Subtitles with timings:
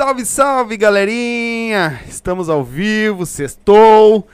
[0.00, 2.00] Salve, salve, galerinha!
[2.08, 4.26] Estamos ao vivo, sextou,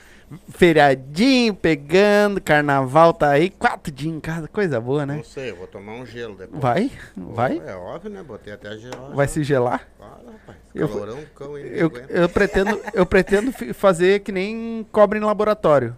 [0.47, 5.17] feriadinho pegando, carnaval tá aí, quatro dias em casa, coisa boa, né?
[5.17, 6.61] Não sei, eu vou tomar um gelo depois.
[6.61, 6.89] Vai?
[7.17, 7.61] Vai?
[7.67, 8.23] É óbvio, né?
[8.23, 9.13] Botei até gelo.
[9.13, 9.85] Vai se gelar?
[9.97, 10.57] Claro, rapaz.
[10.73, 11.77] Eu- Calorão, cão aí.
[11.77, 15.93] Eu, eu pretendo, eu pretendo fazer que nem cobre em laboratório.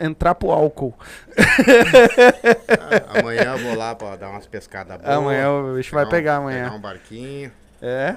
[0.00, 0.92] Entrar pro álcool.
[2.68, 5.08] Ah, amanhã eu vou lá pra dar umas pescadas boas.
[5.08, 6.64] Amanhã o bicho vai pegar amanhã.
[6.64, 7.52] Pegar um barquinho.
[7.80, 8.16] É?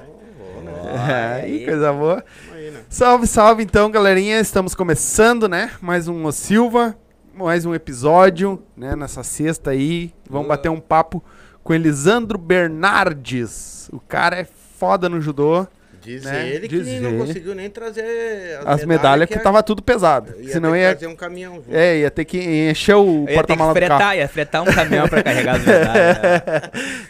[1.42, 2.24] Aí, coisa boa.
[2.52, 2.80] Né?
[2.90, 4.40] Salve, salve então, galerinha.
[4.40, 5.72] Estamos começando, né?
[5.82, 6.96] Mais um O Silva,
[7.34, 8.96] mais um episódio, né?
[8.96, 10.14] Nessa sexta aí.
[10.30, 11.24] Vamos bater um papo
[11.64, 13.90] com Elisandro Bernardes.
[13.92, 14.48] O cara é
[14.78, 15.68] foda no judô.
[16.02, 16.48] Diz Né?
[16.50, 20.34] ele Diz que não conseguiu nem trazer As medalhas que ia- tava tudo pesado.
[20.40, 21.76] ia Senão ter que ia, trazer um caminhão junto.
[21.76, 23.94] é, ia ter que encher o Eu ia ter que porta-mala do carro.
[24.00, 26.22] fretar, ia fretar um caminhão pra carregar as medalhas.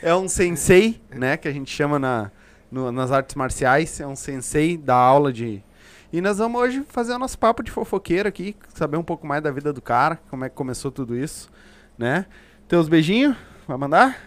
[0.02, 1.38] é um sensei, né?
[1.38, 2.32] Que a gente chama na,
[2.72, 4.00] no- nas artes marciais.
[4.00, 5.64] É um sensei da aula de.
[6.12, 9.44] E nós vamos hoje fazer o nosso papo de fofoqueiro aqui, saber um pouco mais
[9.44, 11.50] da vida do cara, como é que começou tudo isso,
[11.98, 12.26] né?
[12.68, 13.36] Teus beijinhos?
[13.68, 14.18] Vai mandar?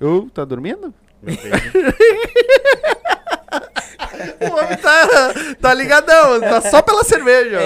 [0.00, 0.94] Eu, tá dormindo?
[1.20, 1.72] Meu beijinho.
[4.40, 5.08] O homem tá,
[5.60, 7.58] tá ligadão, tá só pela cerveja.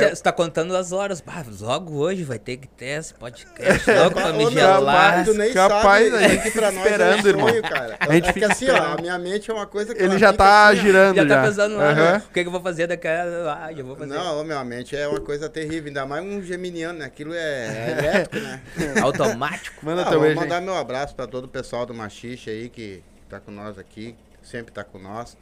[0.00, 1.20] Já, você tá contando as horas.
[1.20, 5.24] Bah, logo hoje vai ter que ter esse podcast logo pra me gelar.
[5.24, 7.48] tu nem Capaz, sabe, a é gente pra nós esperando, é um irmão.
[7.48, 7.96] sonho, cara.
[8.00, 10.10] A gente é fica que assim, ó, a minha mente é uma coisa que Ele
[10.10, 11.22] ela já fica tá assim, girando já.
[11.26, 12.22] Já tá pensando lá, Aham.
[12.28, 13.52] o que, que eu vou fazer daquela.
[13.64, 14.14] Ah, já vou fazer.
[14.14, 17.04] Não, ô, meu, a mente é uma coisa terrível, ainda mais um geminiano, né?
[17.06, 18.60] Aquilo é, é elétrico, né?
[19.02, 19.84] Automático.
[19.84, 20.40] Manda Ah, teu vou beijo.
[20.40, 24.14] mandar meu abraço para todo o pessoal do Machixe aí que tá com nós aqui,
[24.48, 25.36] sempre tá com nós.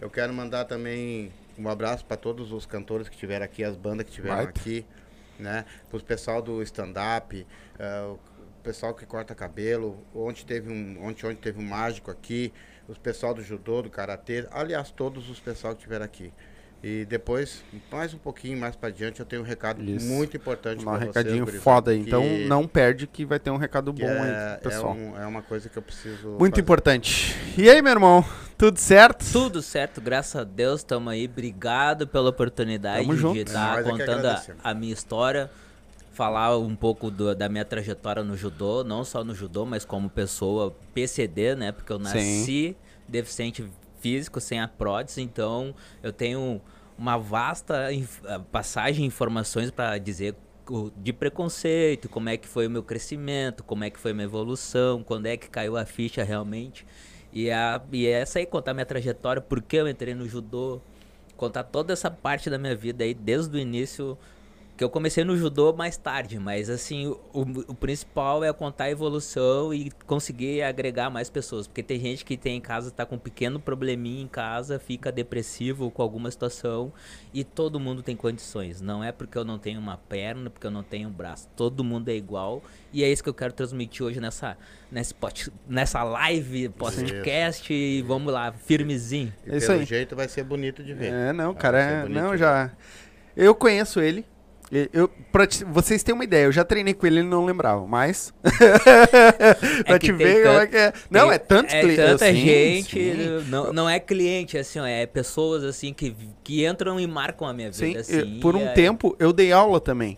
[0.00, 4.06] Eu quero mandar também um abraço para todos os cantores que tiveram aqui, as bandas
[4.06, 4.60] que tiveram Baita.
[4.60, 4.84] aqui,
[5.38, 5.64] né?
[5.88, 7.46] Para o pessoal do stand-up,
[7.78, 8.18] eh, o
[8.62, 10.04] pessoal que corta cabelo.
[10.14, 12.52] Ontem teve um, ontem, ontem teve um mágico aqui,
[12.88, 16.32] os pessoal do judô, do karatê, aliás, todos os pessoal que tiveram aqui.
[16.82, 17.62] E depois,
[17.92, 20.04] mais um pouquinho mais para adiante, eu tenho um recado Isso.
[20.04, 21.06] muito importante Um para vocês.
[21.14, 24.92] recadinho gurizada, foda Então não perde que vai ter um recado bom é, aí, pessoal.
[24.92, 26.30] É, um- é uma coisa que eu preciso.
[26.40, 26.60] Muito fazer.
[26.60, 27.36] importante.
[27.56, 28.24] E aí, meu irmão?
[28.58, 29.24] Tudo certo?
[29.32, 31.26] Tudo certo, graças a Deus, tamo aí.
[31.26, 33.34] Obrigado pela oportunidade Tamo junto.
[33.34, 35.50] de estar Nós é contando a, a minha história.
[36.12, 40.10] Falar um pouco do- da minha trajetória no judô, não só no judô, mas como
[40.10, 41.70] pessoa PCD, né?
[41.72, 42.02] Porque eu Sim.
[42.04, 42.76] nasci
[43.08, 43.64] deficiente
[44.02, 46.60] físico, sem a prótese, então eu tenho
[46.98, 47.88] uma vasta
[48.26, 50.34] ah, passagem de informações para dizer
[50.96, 54.24] de preconceito, como é que foi o meu crescimento, como é que foi a minha
[54.24, 56.86] evolução, quando é que caiu a ficha realmente.
[57.32, 60.80] E, a, e é essa aí, contar minha trajetória, por que eu entrei no judô,
[61.36, 64.16] contar toda essa parte da minha vida aí, desde o início,
[64.82, 68.90] que eu comecei no judô mais tarde, mas assim, o, o principal é contar a
[68.90, 73.14] evolução e conseguir agregar mais pessoas, porque tem gente que tem em casa, tá com
[73.14, 76.92] um pequeno probleminha em casa, fica depressivo com alguma situação
[77.32, 80.70] e todo mundo tem condições, não é porque eu não tenho uma perna, porque eu
[80.72, 82.60] não tenho um braço, todo mundo é igual
[82.92, 84.58] e é isso que eu quero transmitir hoje nessa,
[84.90, 89.32] nesse pod- nessa live, podcast e vamos lá, firmezinho.
[89.46, 89.86] E É isso pelo aí.
[89.86, 91.12] jeito vai ser bonito de ver.
[91.12, 92.72] É, não, cara, é, não, já.
[93.36, 94.26] Eu conheço ele.
[94.92, 97.86] Eu, pra te- vocês terem uma ideia, eu já treinei com ele e não lembrava,
[97.86, 98.32] mas.
[99.86, 100.92] pra que te ver como é tanto- que é.
[101.10, 102.04] Não, Tem- é tantos é clientes.
[102.06, 103.50] tanta sim, gente, sim.
[103.50, 107.52] Não, não é cliente, assim, ó, é pessoas assim que, que entram e marcam a
[107.52, 107.98] minha Sim, vida.
[107.98, 110.16] eu- assim, por e um tempo eu dei aula também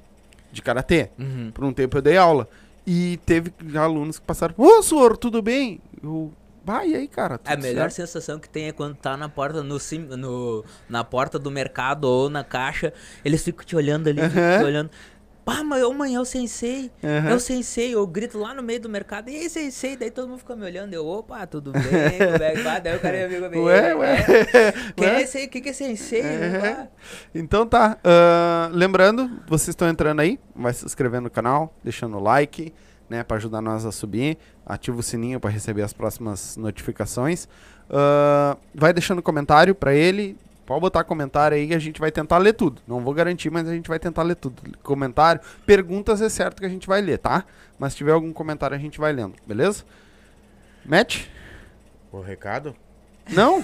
[0.52, 1.10] de karatê.
[1.18, 1.50] Uhum.
[1.52, 2.48] Por um tempo eu dei aula.
[2.86, 5.80] E teve alunos que passaram: Ô, senhor, tudo bem?
[6.02, 6.32] Eu.
[6.64, 7.34] Vai e aí, cara.
[7.34, 10.64] A tudo melhor certo?" sensação que tem é quando tá na porta no, sim- no
[10.88, 12.92] na porta do mercado ou na caixa,
[13.24, 14.90] eles ficam te olhando ali, te olhando.
[15.44, 16.90] Pá, mas ô, mãe, é o sensei.
[17.04, 17.28] Aham.
[17.28, 17.94] É o sensei.
[17.94, 19.28] Eu grito lá no meio do mercado.
[19.28, 19.94] E aí, sensei?
[19.94, 20.94] Daí todo mundo fica me olhando.
[20.94, 21.82] Eu, opa, tudo bem?
[21.82, 22.80] Como é que vai?
[22.80, 23.64] Daí o cara me amigo meu.
[23.64, 24.16] Ué, ué.
[24.96, 25.16] Quem Ué.
[25.16, 25.44] é esse aí?
[25.44, 26.22] O que, que é sensei?
[26.22, 26.88] Pá.
[27.34, 27.98] Então tá.
[28.02, 32.72] ahn, lembrando, vocês estão entrando aí, vai se inscrevendo no canal, deixando o like,
[33.08, 34.38] né, para ajudar nós a subir.
[34.66, 37.46] Ativa o sininho para receber as próximas notificações.
[37.90, 40.36] Ahn, vai deixando comentário para ele.
[40.66, 42.80] Pode botar comentário aí que a gente vai tentar ler tudo.
[42.88, 44.62] Não vou garantir, mas a gente vai tentar ler tudo.
[44.82, 47.44] Comentário, perguntas é certo que a gente vai ler, tá?
[47.78, 49.84] Mas se tiver algum comentário a gente vai lendo, beleza?
[50.86, 51.26] Match?
[52.10, 52.74] O recado?
[53.30, 53.62] Não?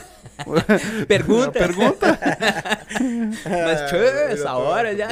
[1.09, 1.53] Pergunta.
[1.59, 2.19] Pergunta?
[3.49, 5.09] Mas, tchê, É, essa tô- hora já.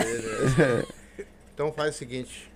[1.55, 2.51] Então faz o seguinte.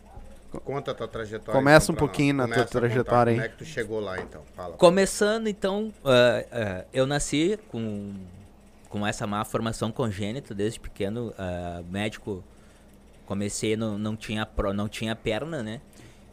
[0.61, 1.53] Conta a tua trajetória.
[1.53, 2.57] Começa então, um pouquinho na nós.
[2.57, 3.37] tua Começa trajetória aí.
[3.37, 4.43] Como é que tu chegou lá então?
[4.55, 4.77] Fala.
[4.77, 8.15] Começando, então, ah, ah, eu nasci com,
[8.89, 11.33] com essa má formação congênita desde pequeno.
[11.39, 12.43] ah, médico,
[13.27, 15.81] comecei, não, não, tinha, pro- não tinha perna, né?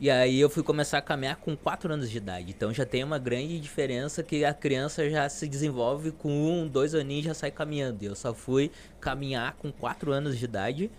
[0.01, 2.51] E aí eu fui começar a caminhar com 4 anos de idade.
[2.51, 6.95] Então já tem uma grande diferença que a criança já se desenvolve com um, dois
[6.95, 8.01] aninhos já sai caminhando.
[8.01, 8.71] Eu só fui
[9.01, 10.89] caminhar com 4 anos de idade,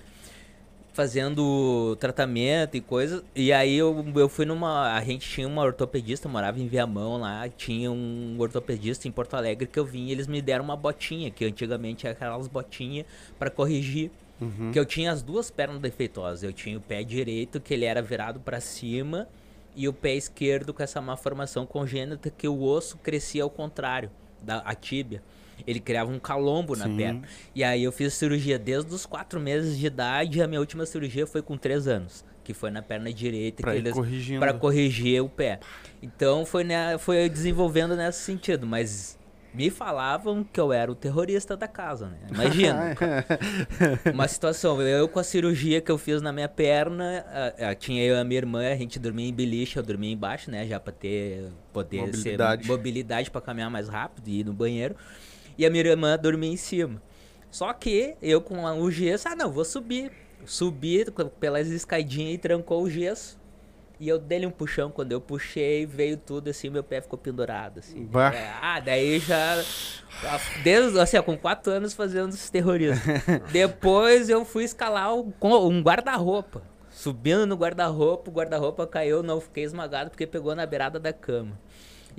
[0.93, 3.23] fazendo tratamento e coisas.
[3.35, 4.95] E aí eu, eu fui numa.
[4.95, 9.67] A gente tinha uma ortopedista, morava em Viamão lá, tinha um ortopedista em Porto Alegre
[9.67, 13.07] que eu vim e eles me deram uma botinha, que antigamente era aquelas botinhas
[13.39, 14.11] para corrigir
[14.41, 14.73] Uhum.
[14.73, 16.43] Que eu tinha as duas pernas defeituosas.
[16.43, 19.29] Eu tinha o pé direito, que ele era virado para cima,
[19.77, 24.11] e o pé esquerdo com essa malformação congênita, que o osso crescia ao contrário,
[24.41, 25.23] da a tíbia.
[25.67, 26.81] Ele criava um calombo Sim.
[26.83, 27.23] na perna.
[27.55, 31.27] E aí eu fiz cirurgia desde os quatro meses de idade, a minha última cirurgia
[31.27, 32.25] foi com três anos.
[32.43, 33.93] Que foi na perna direita para eles,
[34.59, 35.61] corrigir o pé.
[36.03, 38.67] Então foi, né, foi desenvolvendo nesse sentido.
[38.67, 39.19] Mas
[39.53, 42.19] me falavam que eu era o terrorista da casa, né?
[42.31, 42.95] Imagina.
[44.15, 47.25] uma situação, eu com a cirurgia que eu fiz na minha perna,
[47.59, 50.13] a, a, tinha eu e a minha irmã, a gente dormia em beliche, eu dormia
[50.13, 50.67] embaixo, né?
[50.67, 52.63] Já pra ter, poder mobilidade.
[52.63, 54.95] ser mobilidade para caminhar mais rápido e ir no banheiro.
[55.61, 57.03] E a minha irmã dormia em cima.
[57.51, 60.11] Só que eu com o gesso, ah não, vou subir.
[60.47, 61.05] Subi
[61.39, 63.39] pelas escadinhas e trancou o gesso.
[63.99, 67.81] E eu dei um puxão, quando eu puxei, veio tudo assim, meu pé ficou pendurado,
[67.81, 68.09] assim.
[68.35, 69.63] É, ah, daí já.
[70.65, 73.03] Desde, assim, com quatro anos fazendo esse terrorismo.
[73.53, 76.63] Depois eu fui escalar um guarda-roupa.
[76.89, 81.61] Subindo no guarda-roupa, o guarda-roupa caiu, não fiquei esmagado porque pegou na beirada da cama.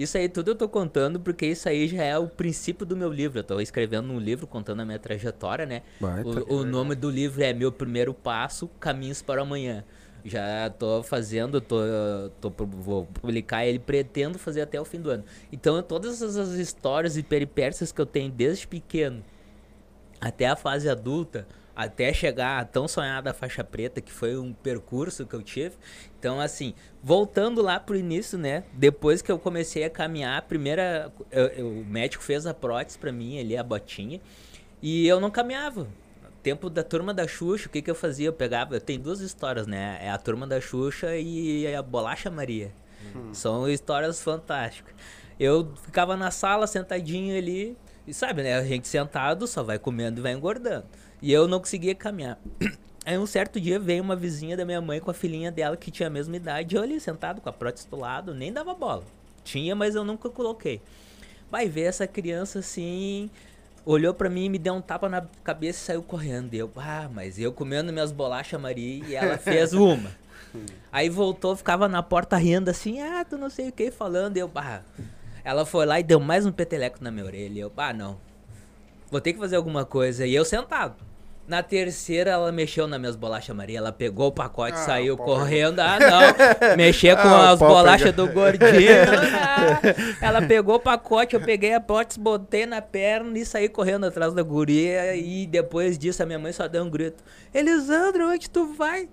[0.01, 3.12] Isso aí tudo eu tô contando porque isso aí já é o princípio do meu
[3.12, 3.39] livro.
[3.39, 5.83] Eu tô escrevendo um livro contando a minha trajetória, né?
[6.25, 9.84] o, o nome do livro é Meu Primeiro Passo, Caminhos para o Amanhã.
[10.24, 11.77] Já tô fazendo, tô,
[12.39, 15.24] tô, vou publicar ele, pretendo fazer até o fim do ano.
[15.51, 19.24] Então, todas essas histórias e peripécias que eu tenho desde pequeno
[20.20, 25.25] até a fase adulta, até chegar a tão sonhada faixa preta, que foi um percurso
[25.25, 25.75] que eu tive.
[26.20, 26.74] Então, assim,
[27.04, 28.63] voltando lá pro início, né?
[28.74, 31.12] Depois que eu comecei a caminhar, a primeira.
[31.32, 34.22] Eu, eu, o médico fez a prótese pra mim ali, a botinha.
[34.82, 35.88] E eu não caminhava
[36.42, 38.28] tempo da turma da Xuxa, o que, que eu fazia?
[38.28, 38.75] Eu pegava.
[38.75, 40.00] Eu tenho duas histórias, né?
[40.01, 42.74] É a turma da Xuxa e a Bolacha Maria.
[43.16, 43.34] Uhum.
[43.34, 44.94] São histórias fantásticas.
[45.40, 47.78] Eu ficava na sala sentadinho ali.
[48.06, 48.56] E sabe, né?
[48.56, 50.86] A gente sentado só vai comendo e vai engordando.
[51.22, 52.38] E eu não conseguia caminhar.
[53.06, 55.90] Aí um certo dia veio uma vizinha da minha mãe com a filhinha dela que
[55.90, 56.75] tinha a mesma idade.
[56.75, 59.04] Eu ali sentado com a prótese do lado, nem dava bola.
[59.44, 60.82] Tinha, mas eu nunca coloquei.
[61.50, 63.30] Vai ver essa criança assim
[63.86, 66.54] olhou para mim, me deu um tapa na cabeça e saiu correndo.
[66.54, 70.12] Eu, ah, mas eu comendo minhas bolachas Maria e ela fez uma.
[70.92, 74.38] Aí voltou, ficava na porta rindo assim, ah, tu não sei o que, falando.
[74.38, 74.82] Eu, ah.
[75.44, 77.62] Ela foi lá e deu mais um peteleco na minha orelha.
[77.62, 78.20] Eu, ah, não.
[79.10, 80.25] Vou ter que fazer alguma coisa.
[80.25, 80.96] E eu sentado.
[81.51, 83.79] Na terceira, ela mexeu nas minhas bolachas Maria.
[83.79, 85.81] Ela pegou o pacote, ah, saiu correndo.
[85.81, 86.31] Ah, não.
[86.77, 88.96] Mexer com ah, as bolachas do gordinho.
[89.36, 89.81] Ah,
[90.25, 94.34] ela pegou o pacote, eu peguei a pote, botei na perna e saí correndo atrás
[94.34, 95.13] da guria.
[95.13, 97.22] E depois disso, a minha mãe só deu um grito:
[97.53, 99.10] Elisandro, onde tu vai?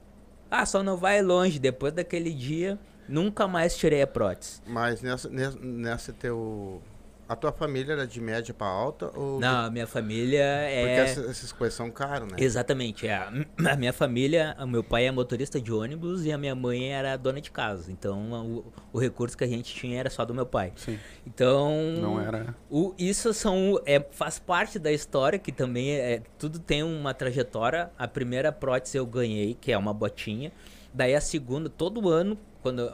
[0.48, 1.58] Ah, só não vai longe.
[1.58, 2.78] Depois daquele dia,
[3.08, 4.62] nunca mais tirei a prótese.
[4.64, 6.80] Mas nessa, nessa, nessa teu
[7.28, 9.10] a tua família era de média para alta?
[9.14, 9.38] Ou...
[9.38, 10.80] Não, a minha família é.
[10.80, 12.36] Porque essas, essas coisas são caras, né?
[12.38, 13.06] Exatamente.
[13.06, 13.16] É.
[13.16, 17.16] A minha família, o meu pai é motorista de ônibus e a minha mãe era
[17.16, 17.92] dona de casa.
[17.92, 20.72] Então o, o recurso que a gente tinha era só do meu pai.
[20.76, 20.98] Sim.
[21.26, 21.70] Então.
[22.00, 22.54] Não era.
[22.70, 26.22] O, isso são, é, faz parte da história que também é.
[26.38, 27.90] Tudo tem uma trajetória.
[27.98, 30.50] A primeira prótese eu ganhei, que é uma botinha.
[30.94, 32.90] Daí a segunda, todo ano, quando,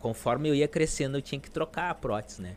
[0.00, 2.56] conforme eu ia crescendo, eu tinha que trocar a prótese, né?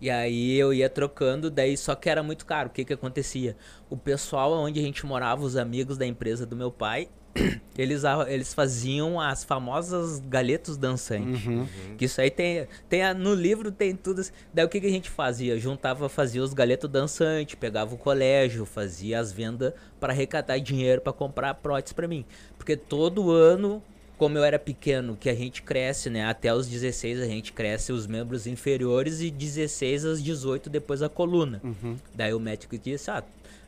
[0.00, 2.68] E aí eu ia trocando, daí só que era muito caro.
[2.68, 3.56] O que que acontecia?
[3.90, 7.08] O pessoal onde a gente morava, os amigos da empresa do meu pai,
[7.76, 11.44] eles, eles faziam as famosas galetos dançantes.
[11.44, 11.66] Uhum.
[11.96, 13.14] Que isso aí tem, tem.
[13.14, 14.22] No livro tem tudo.
[14.52, 15.58] Daí o que, que a gente fazia?
[15.58, 21.12] Juntava, fazia os galetos dançantes, pegava o colégio, fazia as vendas para arrecadar dinheiro para
[21.12, 22.24] comprar prótese para mim.
[22.56, 23.82] Porque todo ano
[24.18, 26.26] como eu era pequeno, que a gente cresce, né?
[26.26, 31.08] Até os 16 a gente cresce os membros inferiores e 16 aos 18 depois a
[31.08, 31.60] coluna.
[31.62, 31.96] Uhum.
[32.12, 33.22] Daí o médico disse, ah,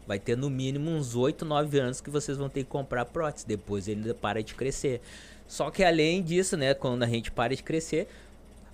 [0.06, 3.46] vai ter no mínimo uns 8, 9 anos que vocês vão ter que comprar prótese,
[3.46, 5.00] depois ele para de crescer.
[5.46, 8.08] Só que além disso, né, quando a gente para de crescer,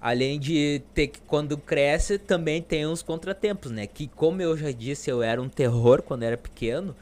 [0.01, 3.87] além de ter que quando cresce, também tem uns contratempos, né?
[3.87, 6.97] Que como eu já disse, eu era um terror quando era pequeno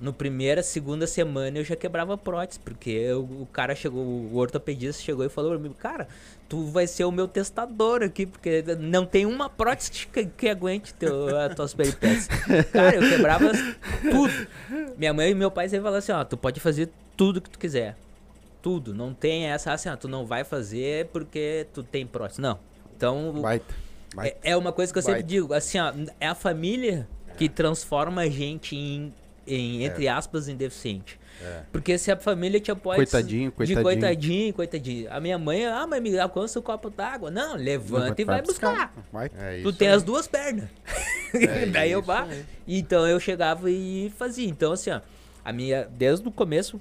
[0.00, 5.02] no primeira, segunda semana eu já quebrava prótese, porque eu, o cara chegou, o ortopedista
[5.02, 6.08] chegou e falou pra mim, cara,
[6.48, 10.94] tu vai ser o meu testador aqui, porque não tem uma prótese que, que aguente
[10.94, 12.28] teu, as tuas peripécias.
[12.72, 13.52] cara, eu quebrava
[14.10, 14.46] tudo.
[14.96, 17.58] Minha mãe e meu pai sempre falaram assim, ó, tu pode fazer tudo que tu
[17.58, 17.96] quiser.
[18.62, 18.94] tudo.
[18.94, 22.40] Não tem essa assim, ah, tu não vai fazer porque tu tem prótese.
[22.40, 22.58] Não.
[22.96, 23.74] Então, Baita.
[24.14, 24.36] Baita.
[24.42, 25.28] é, é uma coisa que eu sempre Vai.
[25.28, 29.14] digo, assim, ó, é a família que transforma a gente em,
[29.48, 31.18] em entre aspas, em deficiente.
[31.42, 31.62] É.
[31.70, 33.82] Porque se a família te apoia Coitadinho, de coitadinho.
[33.82, 35.12] coitadinho, coitadinho.
[35.12, 37.30] A minha mãe, ah, mas me alcança o copo d'água.
[37.30, 38.92] Não, levanta e vai buscar.
[39.12, 39.30] Vai.
[39.38, 39.94] É Tu tem aí.
[39.94, 40.68] as duas pernas.
[41.32, 42.26] É Daí eu vá.
[42.66, 44.48] Então eu chegava e fazia.
[44.48, 45.00] Então, assim, ó,
[45.44, 45.88] a minha.
[45.92, 46.80] Desde o começo,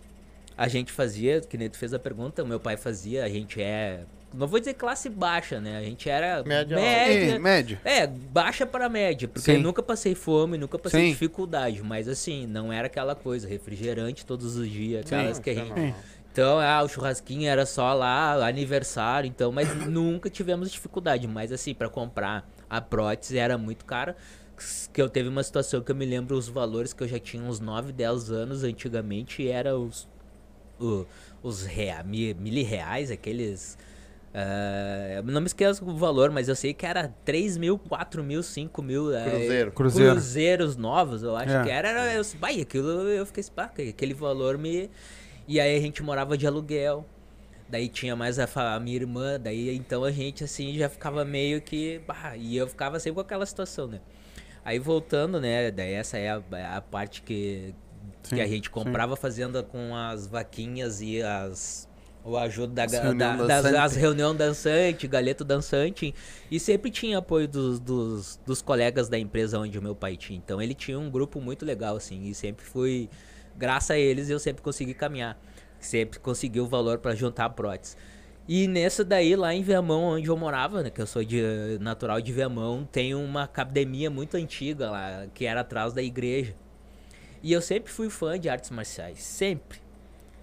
[0.57, 3.61] a gente fazia, que nem tu fez a pergunta, o meu pai fazia, a gente
[3.61, 4.01] é.
[4.37, 5.77] Não vou dizer classe baixa, né?
[5.77, 7.35] A gente era Média média.
[7.35, 7.81] É, média.
[7.83, 9.57] É, baixa para média, porque Sim.
[9.57, 11.09] eu nunca passei fome, nunca passei Sim.
[11.11, 15.55] dificuldade, mas assim, não era aquela coisa, refrigerante todos os dias, aquelas que a é
[15.55, 15.95] gente.
[16.31, 21.27] Então, ah, o churrasquinho era só lá, aniversário, então, mas nunca tivemos dificuldade.
[21.27, 24.15] Mas assim, para comprar a prótese era muito cara.
[24.93, 27.41] Que eu teve uma situação que eu me lembro os valores que eu já tinha
[27.43, 30.07] uns 9, 10 anos antigamente, e era os,
[30.79, 31.05] o-
[31.43, 33.77] os rea, mi, mil reais, aqueles.
[35.17, 38.43] Eu não me esqueço o valor, mas eu sei que era 3 mil, 4 mil,
[38.43, 39.13] 5 mil.
[39.15, 39.71] eh, Cruzeiro.
[39.71, 40.11] Cruzeiro.
[40.13, 41.63] cruzeiros novos, eu acho É.
[41.63, 41.89] que era.
[41.89, 44.89] era eu, vai, aquilo eu fiquei assim, pá, aquele valor me.
[45.47, 47.05] E aí a gente morava de aluguel.
[47.69, 51.61] Daí tinha mais a, a minha irmã, daí então a gente assim já ficava meio
[51.61, 51.99] que.
[52.07, 53.99] Bah, e eu ficava sempre com aquela situação, né?
[54.63, 55.71] Aí voltando, né?
[55.71, 56.41] Daí essa é a,
[56.77, 57.73] a parte que,
[58.23, 58.71] Sim, que a gente sim.
[58.73, 61.86] comprava fazenda com as vaquinhas e as.
[62.27, 63.75] O ajuda da, As ga- reunião da, das dançante.
[63.77, 66.13] as reunião dançante, galeto dançante.
[66.51, 70.37] E sempre tinha apoio dos, dos, dos colegas da empresa onde o meu pai tinha.
[70.37, 72.23] Então ele tinha um grupo muito legal, assim.
[72.25, 73.09] E sempre fui.
[73.55, 75.39] Graças a eles eu sempre consegui caminhar.
[75.79, 77.95] Sempre consegui o valor para juntar a prótese.
[78.47, 81.41] E nessa daí, lá em Viamão, onde eu morava, né, que eu sou de
[81.81, 86.55] natural de Viamão, tem uma academia muito antiga lá, que era atrás da igreja.
[87.43, 89.79] E eu sempre fui fã de artes marciais, sempre.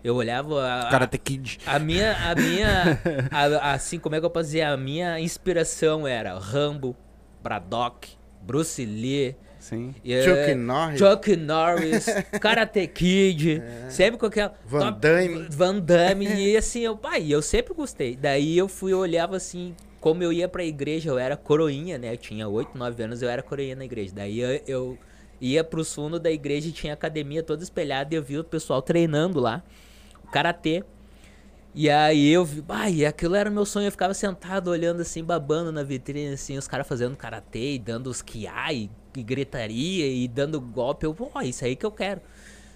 [0.04, 1.58] Eu olhava a, Karate Kid.
[1.66, 3.00] a minha, a minha,
[3.32, 4.61] a- assim, como é que eu posso dizer?
[4.62, 6.94] A minha inspiração era Rambo,
[7.42, 8.11] Braddock,
[8.42, 9.94] Bruce Lee, Sim.
[10.04, 10.99] e, Chuck eh, Norris.
[10.99, 12.06] Chuck Norris,
[12.38, 14.52] Karate Kid, sempre com aquela...
[14.66, 15.46] Van top- Damme.
[15.50, 18.14] Van Damme, e assim, eu, pai, eu sempre gostei.
[18.14, 22.12] Daí eu fui, eu olhava assim, como eu ia pra igreja, eu era coroinha, né?
[22.12, 24.12] Eu tinha 8, 9 anos, eu era coroinha na igreja.
[24.14, 24.99] Daí eu, eu
[25.40, 28.82] ia pros fundos da igreja e tinha academia toda espelhada e eu via o pessoal
[28.82, 29.62] treinando lá,
[30.34, 30.82] karatê.
[31.76, 35.24] E aí eu vi, bah, e aquilo era meu sonho, eu ficava sentado olhando assim,
[35.24, 40.26] babando na vitrine, assim, os caras fazendo karatê e dando os kiai, e gritaria e
[40.28, 41.04] dando golpe.
[41.06, 42.20] Eu, pô, isso aí que eu quero.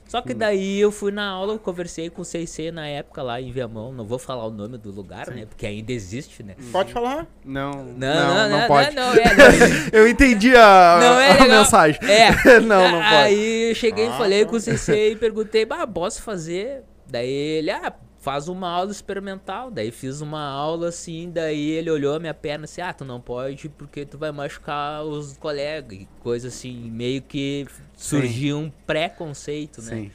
[0.09, 3.41] Só que daí eu fui na aula, eu conversei com o CC na época lá
[3.43, 6.57] em Viamão, não vou falar o nome do lugar, né, porque ainda existe, né.
[6.73, 7.27] Pode falar?
[7.45, 8.97] Não, Não, não, não, pode.
[8.97, 9.89] não, não, é, não.
[9.93, 12.01] Eu entendi a, Não é a mensagem.
[12.11, 12.31] É.
[12.59, 13.15] não, não pode.
[13.15, 14.51] Aí eu cheguei e Ah, falei tá.
[14.51, 16.83] com o CC e perguntei, bah, posso fazer?
[17.11, 19.71] Daí ele, ah, faz uma aula experimental.
[19.71, 23.21] Daí fiz uma aula assim, daí ele olhou a minha perna assim, ah, tu não
[23.21, 26.01] pode porque tu vai machucar os colegas.
[26.01, 29.95] E coisa assim, meio que surgia um preconceito, né?
[29.97, 30.11] Sim.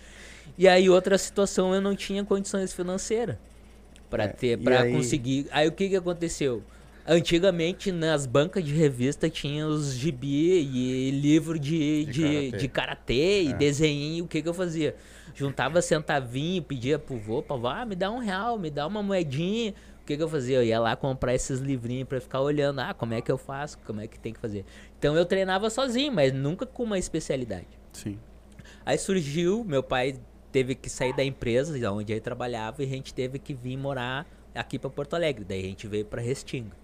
[0.57, 3.37] E aí outra situação eu não tinha condições financeiras
[4.09, 5.47] para É, ter, para conseguir.
[5.51, 6.61] Aí o que que aconteceu?
[7.05, 12.57] Antigamente nas bancas de revista tinha os gibi e livro de, De de, karatê.
[12.57, 13.53] de karatê e É.
[13.53, 14.23] desenho.
[14.23, 14.95] O que que eu fazia?
[15.33, 19.01] Juntava centavinho, pedia pro vô, pra vó, ah, me dá um real, me dá uma
[19.01, 19.73] moedinha.
[20.01, 20.57] O que que eu fazia?
[20.57, 23.79] Eu ia lá comprar esses livrinhos pra ficar olhando, ah, como é que eu faço,
[23.79, 24.65] como é que tem que fazer.
[24.99, 27.67] Então eu treinava sozinho, mas nunca com uma especialidade.
[27.93, 28.19] Sim.
[28.85, 30.19] Aí surgiu, meu pai
[30.51, 34.27] teve que sair da empresa onde ele trabalhava e a gente teve que vir morar
[34.53, 35.43] aqui para Porto Alegre.
[35.43, 36.75] Daí a gente veio para Restinga.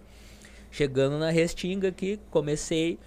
[0.72, 2.98] Chegando na Restinga aqui, comecei.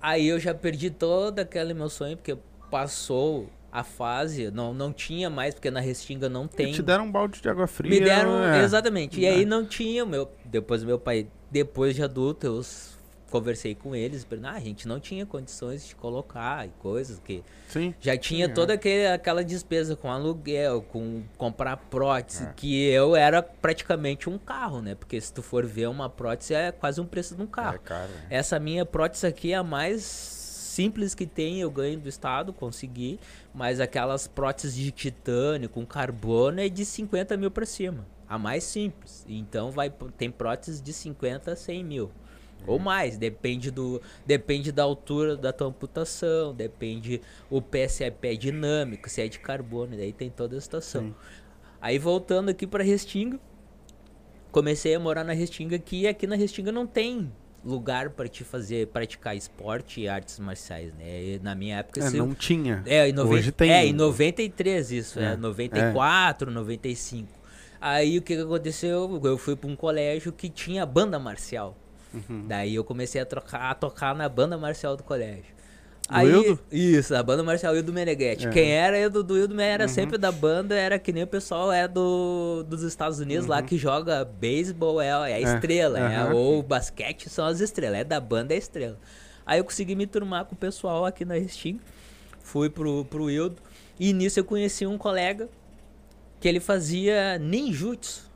[0.00, 2.36] Aí eu já perdi todo aquele meu sonho, porque
[2.70, 6.72] passou a fase, não, não tinha mais, porque na Restinga não tem.
[6.72, 7.90] Te deram um balde de água fria.
[7.90, 8.62] Me deram, é.
[8.64, 9.20] exatamente.
[9.20, 9.30] E É.
[9.30, 12.62] aí não tinha, meu, depois meu pai, depois de adulto, eu
[13.30, 17.92] conversei com eles, ah, a gente não tinha condições de colocar e coisas que Sim.
[18.00, 18.54] já tinha Sim, é.
[18.54, 22.52] toda aquele, aquela despesa com aluguel, com comprar prótese, É.
[22.56, 24.94] que eu era praticamente um carro, né?
[24.94, 27.74] Porque se tu for ver uma prótese é quase um preço de um carro.
[27.74, 28.08] É caro.
[28.08, 28.26] né?
[28.30, 30.35] Essa minha prótese aqui é a mais
[30.76, 33.18] simples que tem, eu ganho do estado, consegui,
[33.54, 38.62] mas aquelas próteses de titânio com carbono é de 50 mil pra cima, a mais
[38.62, 39.24] simples.
[39.26, 42.10] Então vai tem próteses de 50 a 100 mil.
[42.66, 48.10] Ou mais, depende do depende da altura da tua amputação, depende o pé se é
[48.10, 51.04] pé dinâmico, se é de carbono, daí tem toda a situação.
[51.04, 51.14] Sim.
[51.80, 53.40] Aí voltando aqui pra Restinga,
[54.52, 57.32] comecei a morar na Restinga aqui e aqui na Restinga não tem
[57.66, 61.04] lugar para te fazer praticar esporte e artes marciais, né?
[61.22, 62.82] E na minha época É, não tinha.
[62.86, 63.70] é, noven- Hoje tem.
[63.72, 67.28] é, em 93 isso, é, É, 94, 95.
[67.80, 69.20] Aí o que, que aconteceu?
[69.24, 71.76] Eu fui pra um colégio que tinha banda marcial.
[72.14, 72.46] Uhum.
[72.46, 75.55] Daí eu comecei a, trocar, a tocar na banda marcial do colégio.
[76.08, 76.58] Do Aí, Hildo?
[76.70, 78.46] Isso, a banda marcial Hildo Meneghetti.
[78.46, 78.50] É.
[78.50, 79.88] Quem era Hildo do Hildo era Uhum.
[79.88, 83.76] sempre da banda, era que nem o pessoal é do, dos Estados Unidos lá que
[83.76, 85.32] joga beisebol, é, é a Uhum.
[85.32, 88.98] É, estrela, é, ou basquete são as estrelas, é da banda é a estrela.
[89.44, 91.80] Aí eu consegui me turmar com o pessoal aqui na Resting,
[92.40, 93.56] fui pro, pro Hildo,
[93.98, 95.48] e nisso eu conheci um colega
[96.38, 98.30] que ele fazia ninjutsu.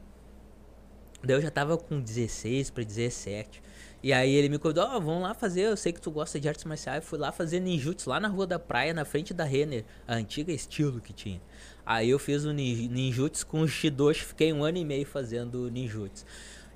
[1.23, 3.63] Daí eu já tava com 16 para 17.
[4.03, 6.49] E aí ele me convidou, ó, vamos lá fazer, eu sei que tu gosta de
[6.49, 7.03] artes marciais.
[7.03, 10.15] Eu fui lá fazer ninjutsu lá na rua da praia, na frente da Renner, a
[10.15, 11.41] antiga estilo que tinha.
[11.85, 15.71] Aí eu fiz o nin- ninjutsu com o Shidoshi, fiquei um ano e meio fazendo
[15.71, 16.25] ninjutsu.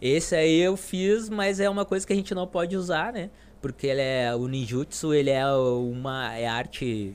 [0.02, 3.30] Esse aí eu fiz, mas é uma coisa que a gente não pode usar, né?
[3.62, 7.14] Porque ele é, o ninjutsu, ele é uma é arte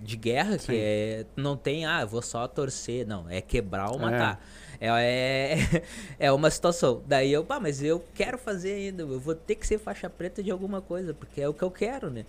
[0.00, 0.78] de guerra, que Sim.
[0.78, 4.42] é, não tem, ah, eu vou só torcer, não, é quebrar ou matar.
[4.67, 5.82] É, é,
[6.18, 7.02] é uma situação.
[7.06, 10.42] Daí eu, pá, mas eu quero fazer ainda, eu vou ter que ser faixa preta
[10.42, 12.24] de alguma coisa, porque é o que eu quero, né?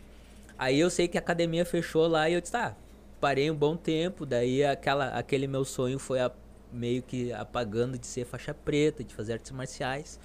[0.57, 2.75] Aí eu sei que a academia fechou lá e eu disse, tá,
[3.21, 6.31] parei um bom tempo, daí aquela, aquele meu sonho foi a-
[6.71, 10.19] meio que apagando de ser faixa preta, de fazer artes marciais.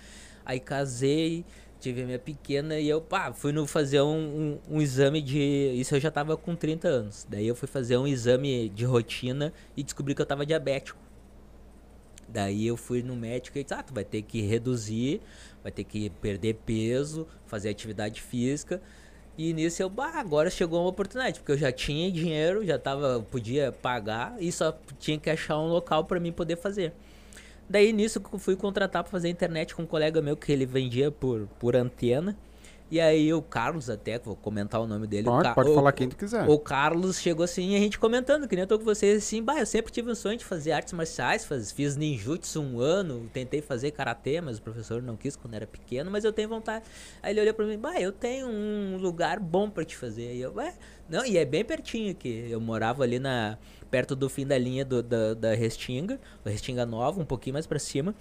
[0.44, 1.44] Aí casei,
[1.80, 5.38] tive a minha pequena e eu, pá, fui no fazer um, um, um exame de.
[5.76, 7.26] Isso eu já tava com 30 anos.
[7.28, 10.98] Daí eu fui fazer um exame de rotina e descobri que eu tava diabético.
[12.34, 15.20] Daí eu fui no médico e disse, ah, tu vai ter que reduzir,
[15.62, 18.82] vai ter que perder peso, fazer atividade física.
[19.38, 23.24] E nisso eu, bah, agora chegou uma oportunidade, porque eu já tinha dinheiro, já tava,
[23.30, 26.92] podia pagar e só tinha que achar um local para mim poder fazer.
[27.70, 31.12] Daí nisso eu fui contratar para fazer internet com um colega meu que ele vendia
[31.12, 32.36] por, por antena.
[32.90, 35.24] E aí o Carlos até, vou comentar o nome dele.
[35.24, 36.48] Pode, pode o- falar quem tu quiser.
[36.48, 39.42] o Carlos chegou assim e a gente comentando, que nem eu tô com vocês assim,
[39.42, 43.28] bah, eu sempre tive um sonho de fazer artes marciais, faz, fiz ninjutsu um ano,
[43.32, 46.84] tentei fazer karatê, mas o professor não quis quando era pequeno, mas eu tenho vontade.
[47.22, 50.34] Aí ele olhou pra mim, bah, eu tenho um lugar bom pra te fazer.
[50.34, 50.74] E eu, ué,
[51.08, 52.46] não, e é bem pertinho aqui.
[52.48, 53.58] Eu morava ali na
[53.90, 57.66] perto do fim da linha do, da, da Restinga, da Restinga Nova, um pouquinho mais
[57.66, 58.14] pra cima.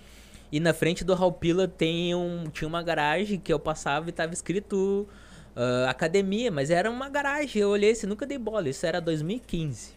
[0.54, 4.34] E na frente do Raupila tem um, tinha uma garagem que eu passava e tava
[4.34, 5.10] escrito
[5.56, 7.60] ah, academia, mas era uma garagem.
[7.60, 8.70] Eu olhei assim, nunca dei bola.
[8.70, 9.94] Isso era 2015.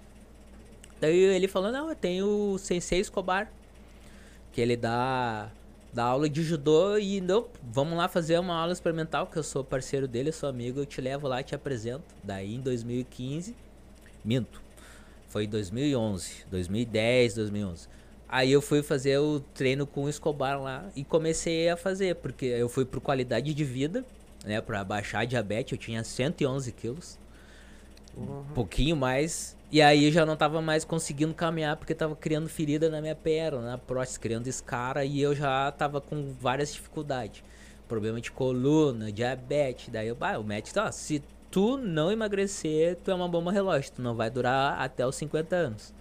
[0.98, 3.52] Daí ele falou: Não, eu tenho o Sensei Escobar,
[4.50, 5.50] que ele dá,
[5.92, 6.96] dá aula de judô.
[6.96, 10.48] E não, vamos lá fazer uma aula experimental, que eu sou parceiro dele, eu sou
[10.48, 10.80] amigo.
[10.80, 12.04] Eu te levo lá e te apresento.
[12.24, 13.54] Daí em 2015,
[14.24, 14.62] minto,
[15.28, 17.95] foi em 2011, 2010, 2011.
[18.28, 22.46] Aí eu fui fazer o treino com o Escobar lá e comecei a fazer, porque
[22.46, 24.04] eu fui por qualidade de vida,
[24.44, 27.18] né, pra baixar a diabetes, eu tinha 111 quilos,
[28.16, 32.48] um pouquinho mais, e aí eu já não tava mais conseguindo caminhar porque tava criando
[32.48, 37.44] ferida na minha perna, na prótese, criando escara, e eu já tava com várias dificuldades,
[37.86, 43.10] problema de coluna, diabetes, daí eu, bah, o médico, ó, se tu não emagrecer, tu
[43.10, 45.94] é uma bomba relógio, tu não vai durar até os 50 anos.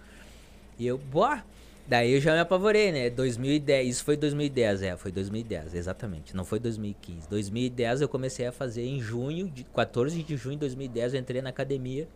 [0.78, 1.42] E eu, boa.
[1.88, 3.08] Daí eu já me apavorei, né?
[3.10, 6.34] 2010, isso foi 2010, é, foi 2010, exatamente.
[6.34, 7.28] Não foi 2015.
[7.28, 11.40] 2010 eu comecei a fazer em junho, de 14 de junho de 2010 eu entrei
[11.40, 12.08] na academia.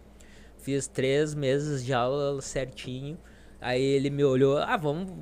[0.58, 3.16] Fiz três meses de aula certinho.
[3.60, 5.12] Aí ele me olhou, ah, vamos.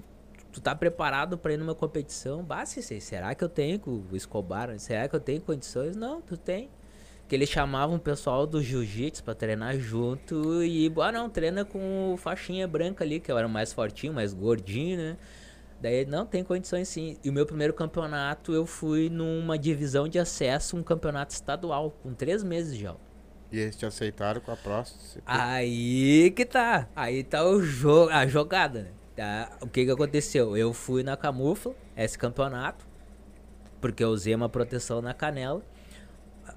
[0.51, 2.43] Tu tá preparado pra ir numa competição?
[2.43, 3.81] Bah, será que eu tenho
[4.11, 4.77] o Escobar?
[4.79, 5.95] Será que eu tenho condições?
[5.95, 6.71] Não, tu tem
[7.29, 12.15] que eles chamavam o pessoal do jiu-jitsu pra treinar junto e, ah não, treina com
[12.15, 15.17] o faixinha branca ali, que eu era mais fortinho, mais gordinho, né?
[15.81, 17.19] Daí, não, tem condições sim.
[17.23, 22.15] E o meu primeiro campeonato, eu fui numa divisão de acesso, um campeonato estadual, com
[22.15, 23.01] três meses de aula.
[23.53, 25.23] E eles te aceitaram com a próstata.
[25.25, 26.89] Aí que tá.
[26.97, 28.91] Aí tá o jogo, a jogada, né?
[29.15, 29.57] Tá?
[29.61, 30.57] O que que aconteceu?
[30.57, 32.87] Eu fui na camufla, esse campeonato,
[33.81, 35.63] porque eu usei uma proteção na canela.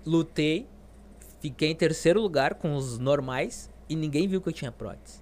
[0.05, 0.67] Lutei,
[1.39, 5.21] fiquei em terceiro lugar com os normais e ninguém viu que eu tinha prótese.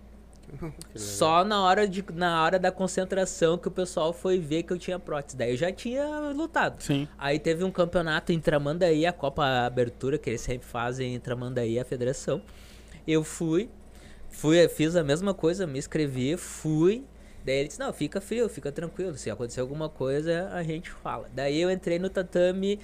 [0.95, 4.77] Só na hora, de, na hora da concentração que o pessoal foi ver que eu
[4.77, 5.37] tinha prótese.
[5.37, 6.81] Daí eu já tinha lutado.
[6.81, 7.07] Sim.
[7.17, 11.79] Aí teve um campeonato em Tramandaí, a Copa Abertura, que eles sempre fazem em Tramandaí,
[11.79, 12.41] a federação.
[13.07, 13.69] Eu fui,
[14.29, 17.03] fui, fiz a mesma coisa, me inscrevi, fui.
[17.45, 19.15] Daí ele disse, não, fica frio, fica tranquilo.
[19.15, 21.29] Se acontecer alguma coisa, a gente fala.
[21.33, 22.79] Daí eu entrei no tatame.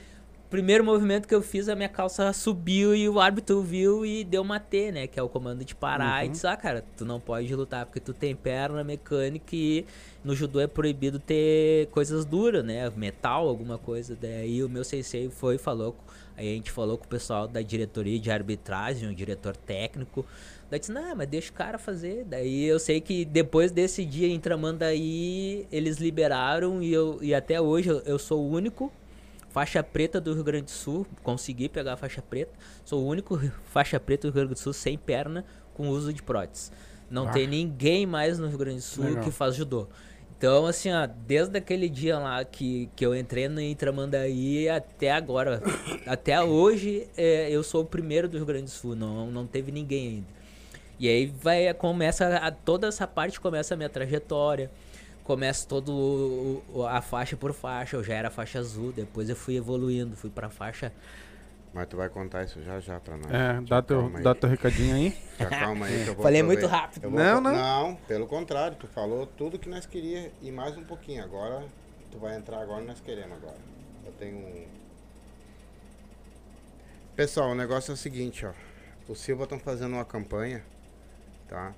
[0.50, 4.44] Primeiro movimento que eu fiz, a minha calça subiu e o árbitro viu e deu
[4.44, 5.08] uma T, né?
[5.08, 6.24] Que é o comando de parar.
[6.24, 9.86] E disse, ah, cara, tu não pode lutar porque tu tem perna mecânica e
[10.24, 12.88] no judô é proibido ter coisas duras, né?
[12.96, 14.16] Metal, alguma coisa.
[14.16, 15.96] Daí o meu sensei foi e falou.
[16.38, 20.24] Aí a gente falou com o pessoal da diretoria de arbitragem, o diretor técnico.
[20.70, 22.24] Daí disse, não, mas deixa o cara fazer.
[22.24, 27.60] Daí eu sei que depois desse dia em Tramandaí, eles liberaram e, eu, e até
[27.60, 28.92] hoje eu, eu sou o único
[29.56, 32.52] faixa preta do Rio Grande do Sul, consegui pegar a faixa preta.
[32.84, 33.40] Sou o único
[33.72, 36.72] faixa preta do Rio Grande do Sul sem perna com uso de prótese.
[37.10, 37.32] Não Ah.
[37.32, 39.24] tem ninguém mais no Rio Grande do Sul Legal.
[39.24, 39.88] que faz judô.
[40.38, 45.64] Então, assim, ó, desde aquele dia lá que, que eu entrei no Intramandaí até agora,
[46.06, 49.72] até hoje, é, eu sou o primeiro do Rio Grande do Sul, não, não teve
[49.72, 50.28] ninguém ainda.
[51.00, 54.70] E aí vai, começa, a, toda essa parte começa a minha trajetória,
[55.26, 59.36] começa todo o- o- a faixa por faixa, eu já era faixa azul, depois eu
[59.36, 60.94] fui evoluindo, fui pra faixa...
[61.74, 63.30] Mas tu vai contar isso já já pra nós.
[63.30, 65.18] É, dá teu, dá teu recadinho aí.
[65.38, 67.10] Já calma aí que eu vou Falei muito rápido.
[67.10, 67.52] Vou Não, não.
[67.52, 71.22] Não, pelo contrário, tu falou tudo que nós queríamos e mais um pouquinho.
[71.22, 71.66] Agora,
[72.10, 73.58] tu vai entrar agora e nós queremos agora.
[74.06, 74.66] Eu tenho um...
[77.14, 78.54] Pessoal, o negócio é o seguinte, ó.
[79.10, 80.64] O Silva estão fazendo uma campanha,
[81.50, 81.74] tá?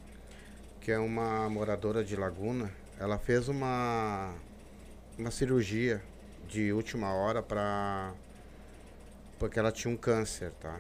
[0.80, 2.72] Que é uma moradora de Laguna.
[3.00, 4.34] Ela fez uma,
[5.18, 6.02] uma cirurgia
[6.48, 8.14] de última hora pra...
[9.38, 10.80] Porque ela tinha um câncer, tá?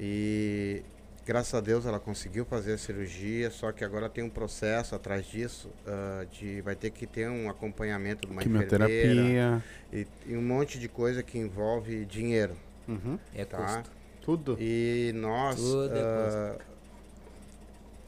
[0.00, 0.82] E
[1.26, 5.26] graças a Deus ela conseguiu fazer a cirurgia, só que agora tem um processo atrás
[5.26, 9.62] disso, ah, de vai ter que ter um acompanhamento de uma enfermeira Quimioterapia.
[9.92, 12.56] e, e um monte de coisa que envolve dinheiro,
[12.88, 13.18] Uhum.
[13.34, 13.58] É tá?
[13.58, 13.90] custo.
[14.22, 14.56] Tudo.
[14.60, 16.58] E nós, Tudo é ah,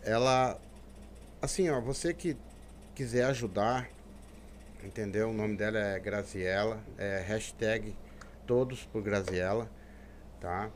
[0.05, 0.59] ela,
[1.42, 2.37] assim, ó, você que
[2.99, 3.89] quiser ajudar,
[4.83, 5.31] entendeu?
[5.31, 7.95] O nome dela é Graziella, é hashtag
[8.45, 9.71] todos por Graziella,
[10.41, 10.69] tá?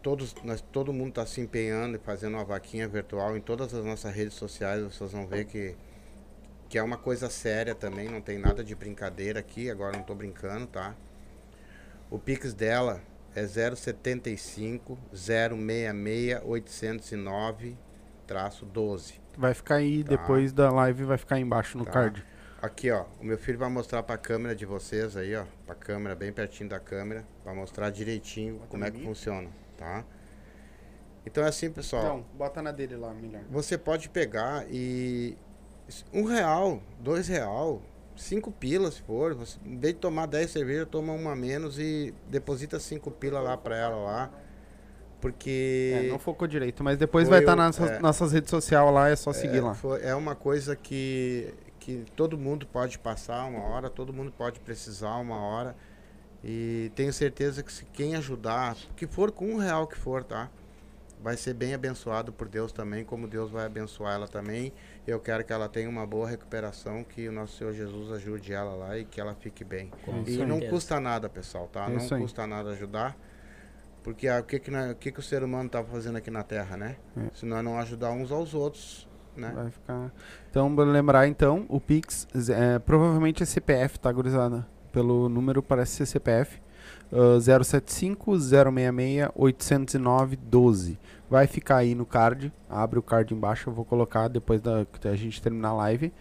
[0.00, 3.84] Todos, nós, todo mundo está se empenhando e fazendo uma vaquinha virtual em todas as
[3.84, 5.76] nossas redes sociais, vocês vão ver que,
[6.66, 10.16] que é uma coisa séria também, não tem nada de brincadeira aqui, agora não estou
[10.16, 10.96] brincando, tá?
[12.10, 13.02] O Pix dela
[13.34, 17.76] é 075 066 809
[18.30, 19.14] traço 12.
[19.36, 20.10] Vai ficar aí, Tá.
[20.10, 21.90] depois da live, vai ficar aí embaixo no Tá.
[21.90, 22.24] card.
[22.62, 26.14] Aqui, ó, o meu filho vai mostrar pra câmera de vocês aí, ó, pra câmera,
[26.14, 30.04] bem pertinho da câmera, pra mostrar direitinho Bota como é que funciona, tá?
[31.26, 32.04] Então é assim, pessoal.
[32.04, 33.42] Não, bota na dele lá, melhor.
[33.50, 35.36] Você pode pegar e
[36.12, 37.82] um real, dois real,
[38.14, 39.34] cinco pilas se for.
[39.34, 43.56] Você, em vez de tomar 10 cervejas, toma uma menos e deposita cinco pilas lá
[43.56, 44.30] pra ela lá.
[45.20, 47.98] Porque É, não focou direito, mas depois vai estar eu- nas é.
[47.98, 49.74] nossas redes sociais lá, é só seguir é, lá.
[49.74, 54.58] foi- é uma coisa que, que todo mundo pode passar uma hora, todo mundo pode
[54.60, 55.76] precisar uma hora.
[56.42, 60.48] E tenho certeza que se quem ajudar, que for com um real que for, tá?
[61.22, 64.72] Vai ser bem abençoado por Deus também, como Deus vai abençoar ela também.
[65.06, 68.74] Eu quero que ela tenha uma boa recuperação, que o nosso Senhor Jesus ajude ela
[68.74, 69.90] lá e que ela fique bem.
[70.02, 70.46] Com E certeza.
[70.46, 71.90] não custa nada, pessoal, tá?
[71.90, 72.22] É isso não aí.
[72.22, 73.14] custa nada ajudar.
[74.02, 76.30] Porque ah, o, que, que, nós- o que, que o ser humano tá fazendo aqui
[76.30, 76.96] na Terra, né?
[77.16, 77.30] É.
[77.34, 79.52] Se nós não ajudar uns aos outros, né?
[79.54, 80.12] Vai ficar.
[80.50, 84.66] Então, lembrar então, o Pix é, provavelmente é CPF, tá, gurizada?
[84.92, 86.60] Pelo número parece ser CPF.
[87.12, 90.98] ah, 075 066 809 12.
[91.28, 92.52] Vai ficar aí no card.
[92.68, 96.12] Abre o card embaixo, eu vou colocar depois da que a gente terminar a live.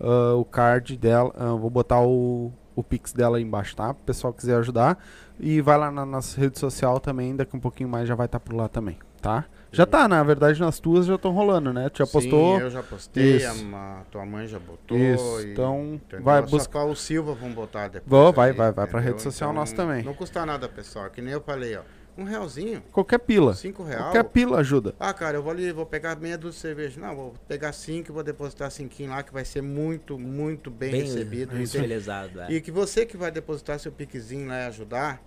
[0.00, 3.94] ah, o card dela, ah, vou botar o, o Pix dela aí embaixo, tá?
[3.94, 4.98] Pro pessoal que quiser ajudar.
[5.38, 8.40] E vai lá na nossa rede social também, daqui um pouquinho mais já vai estar
[8.40, 9.44] por lá também, tá?
[9.70, 11.88] Já tá, na verdade, nas tuas já estão rolando, né?
[11.90, 12.56] Tu já postou.
[12.56, 14.96] Sim, eu já postei, a, ma- tua mãe já botou.
[14.96, 16.24] Isso, e- então entendeu?
[16.24, 16.84] vai buscar.
[16.84, 18.08] o Silva vão botar depois.
[18.08, 19.12] Vou, vai, ali, vai, vai pra entendeu?
[19.12, 20.02] rede social Então, nossa também.
[20.02, 21.10] Não custa nada, pessoal.
[21.10, 21.82] Que nem eu falei, ó.
[22.18, 23.54] Um realzinho, Qualquer pila.
[23.54, 24.04] cinco real.
[24.04, 24.94] Qualquer pila ajuda.
[24.98, 27.00] Ah, cara, eu vou ali, vou pegar meia dúzia de cerveja.
[27.00, 30.92] Não, vou pegar cinco e vou depositar cinquinho lá, que vai ser muito, muito bem,
[30.92, 31.54] Bem recebido.
[31.68, 32.52] Felizado, é.
[32.52, 35.22] E que você que vai depositar seu piquezinho lá e ajudar,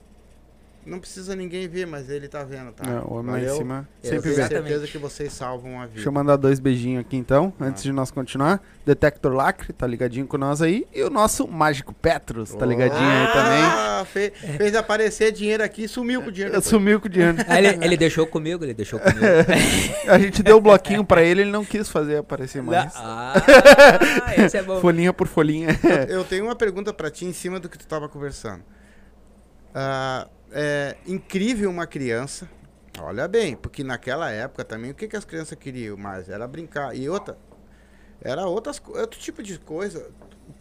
[0.86, 2.84] não precisa ninguém ver, mas ele tá vendo, tá?
[2.90, 3.58] É, o homem lá em Valeu?
[3.58, 4.42] cima Eu sempre tenho vê.
[4.42, 4.68] Exatamente.
[4.70, 5.94] certeza que vocês salvam a vida.
[5.96, 8.62] Deixa eu mandar dois beijinhos aqui então, antes de nós continuar.
[8.86, 10.88] Detector Lacre, tá ligadinho com nós aí.
[10.94, 13.62] E o nosso Mágico Petros, tá ligadinho aí também.
[13.64, 16.56] Ah, fe- fez aparecer dinheiro aqui e sumiu com o dinheiro.
[16.56, 17.38] Eu sumiu com o dinheiro.
[17.48, 19.20] Ah, ele, ele deixou comigo, ele deixou comigo.
[20.10, 22.92] A gente deu o bloquinho pra ele, ele não quis fazer aparecer mais.
[22.96, 23.34] ah,
[24.38, 24.80] esse é bom.
[24.82, 25.70] Folhinha por folhinha.
[26.08, 28.64] Eu tenho uma pergunta pra ti em cima do que tu tava conversando.
[29.76, 32.50] Ah, é incrível uma criança.
[33.00, 36.28] Olha bem, porque naquela época também o que, que as crianças queriam mais?
[36.30, 36.96] Era brincar.
[36.96, 37.38] E outra,
[38.22, 40.10] era outras, outro tipo de coisa.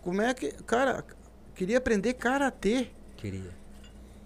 [0.03, 0.53] Como é que.
[0.65, 1.05] Cara,
[1.55, 2.89] queria aprender karatê.
[3.17, 3.57] Queria.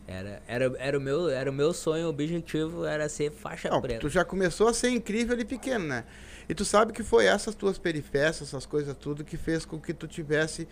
[0.06, 3.80] Era, era, era, o meu, era o meu sonho, o objetivo era ser faixa Não,
[3.80, 4.00] preta.
[4.00, 6.04] tu já começou a ser incrível ali pequeno, né?
[6.48, 9.94] E tu sabe que foi essas tuas periférias, essas coisas tudo que fez com que
[9.94, 10.68] tu tivesse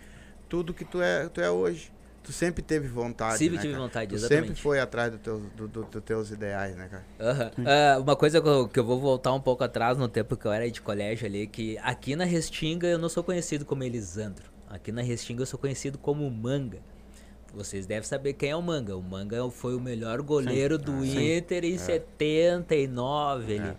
[0.48, 1.92] tudo que tu é, tu é hoje.
[2.22, 3.84] Tu sempre teve vontade, Sempre né, tive cara?
[3.84, 4.46] vontade, tu exatamente.
[4.48, 7.04] sempre foi atrás do teu, do, do- dos teus ideais, né, cara?
[7.20, 7.50] Aham.
[7.66, 10.46] Ah, uma coisa que eu, que eu vou voltar um pouco atrás no tempo que
[10.46, 14.50] eu era de colégio ali, que aqui na Restinga eu não sou conhecido como Elisandro.
[14.68, 16.78] Aqui na Restinga eu sou conhecido como Manga.
[17.52, 18.96] Vocês devem saber quem é o Manga.
[18.96, 23.76] O Manga foi o melhor goleiro do Inter em 79 ali.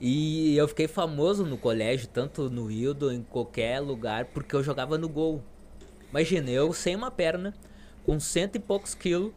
[0.00, 4.98] E eu fiquei famoso no colégio, tanto no Hildo, em qualquer lugar, porque eu jogava
[4.98, 5.42] no gol.
[6.10, 7.54] Imagina, eu sem uma perna,
[8.04, 9.32] com cento e poucos quilos,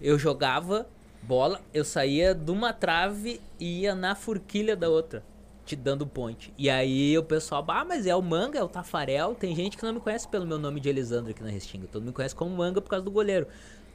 [0.00, 0.86] eu jogava
[1.22, 5.22] bola, eu saía de uma trave e ia na forquilha da outra,
[5.66, 6.52] te dando ponte.
[6.56, 9.34] E aí o pessoal, ah, mas é o Manga, é o Tafarel.
[9.34, 11.86] Tem gente que não me conhece pelo meu nome de Elisandro aqui na Restinga.
[11.86, 13.46] Todo mundo me conhece como Manga por causa do goleiro.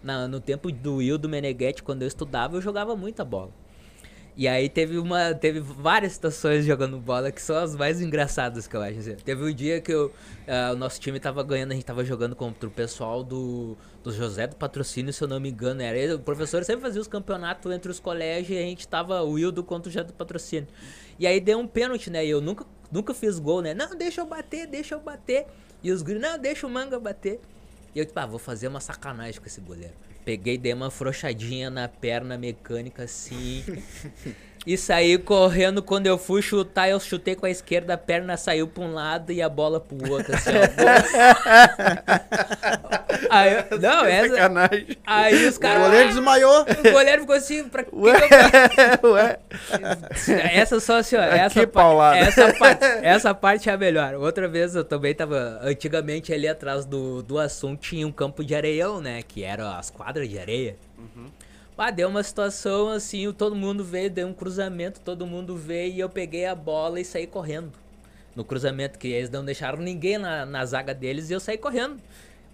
[0.03, 3.51] Na- no tempo do Hildo Meneghetti, quando eu estudava, eu jogava muita bola.
[4.37, 5.33] E aí teve uma.
[5.33, 8.99] Teve várias situações jogando bola que são as mais engraçadas que eu acho.
[8.99, 9.15] assim.
[9.15, 10.11] Teve um dia que eu,
[10.45, 14.11] ah, o nosso time tava ganhando, a gente tava jogando contra o pessoal do, do
[14.11, 15.81] José do Patrocínio, se eu não me engano.
[15.81, 19.21] Era ele, o professor sempre fazia os campeonatos entre os colégios e a gente tava
[19.21, 20.67] o Wildo contra o José do Patrocínio.
[21.17, 22.25] E aí deu um pênalti, né?
[22.25, 23.73] E eu nunca, nunca fiz gol, né?
[23.73, 25.45] Não, deixa eu bater, deixa eu bater.
[25.81, 27.39] E os gringos, não, deixa o manga bater.
[27.93, 29.93] E eu, tipo, ah, vou fazer uma sacanagem com esse goleiro.
[30.25, 33.63] Peguei, dei uma frouxadinha na perna mecânica assim.
[34.65, 35.81] e saí correndo.
[35.83, 39.31] Quando eu fui chutar, eu chutei com a esquerda, a perna saiu pra um lado
[39.31, 40.33] e a bola pro outro.
[40.35, 40.65] Assim, ó.
[43.29, 44.29] aí, eu- não, essa.
[44.29, 44.87] Sacanagem.
[45.05, 45.83] Aí os O caras.
[45.83, 46.61] goleiro desmaiou.
[46.61, 48.19] O goleiro ficou assim, pra que Ué,
[49.03, 49.39] eu ué.
[50.53, 52.17] essa só assim, ó, essa, pa- paulada.
[52.17, 54.15] essa, parte, essa parte é a melhor.
[54.15, 58.55] Outra vez eu também tava, antigamente ali atrás do, do assunto tinha um campo de
[58.55, 60.75] areião, né, que eram as quadras de areia.
[61.77, 65.99] Ah, deu uma situação assim, todo mundo veio, deu um cruzamento, todo mundo veio e
[65.99, 67.71] eu peguei a bola e saí correndo.
[68.35, 71.97] No cruzamento, que eles não deixaram ninguém na, na zaga deles e eu saí correndo.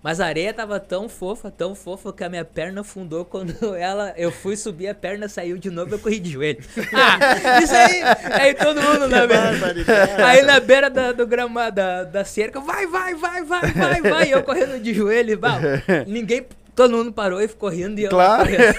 [0.03, 4.13] Mas a areia tava tão fofa, tão fofa que a minha perna afundou quando ela,
[4.17, 6.63] eu fui subir, a perna saiu de novo, eu corri de joelho.
[6.93, 8.01] Ah, isso aí!
[8.39, 10.27] Aí todo mundo na beira.
[10.27, 14.27] Aí na beira da, do gramado, da, da cerca, vai, vai, vai, vai, vai, vai.
[14.27, 15.59] E eu correndo de joelho, e, bah,
[16.07, 16.45] ninguém,
[16.81, 18.43] todo mundo parou e ficou rindo e eu Claro.
[18.49, 18.75] correndo.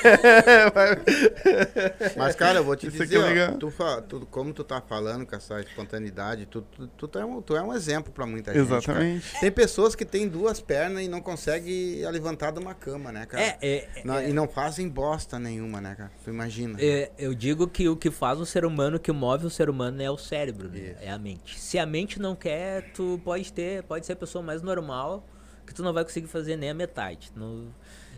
[2.17, 3.73] Mas, cara, eu vou te Isso dizer, é ó, tu,
[4.09, 7.57] tu- como tu tá falando com essa espontaneidade, tu, tu, tu, tu é, um, tu
[7.57, 8.67] é um exemplo pra muita gente.
[8.69, 8.79] cara.
[8.81, 9.41] Exatamente.
[9.41, 13.43] Tem pessoas que têm duas pernas e não conseguem levantar de uma cama, né, cara?
[13.43, 16.11] É, é, Não- é, E não fazem bosta nenhuma, né, cara?
[16.25, 16.79] Tu imagina.
[16.81, 19.69] é, eu digo que o que faz o ser humano, o que move o ser
[19.71, 20.97] humano é o cérebro, né?
[21.01, 21.59] É a mente.
[21.59, 25.27] Se a mente não quer, tu pode ter, pode ser a pessoa mais normal,
[25.67, 27.31] que tu não vai conseguir fazer nem a metade.
[27.37, 27.73] No-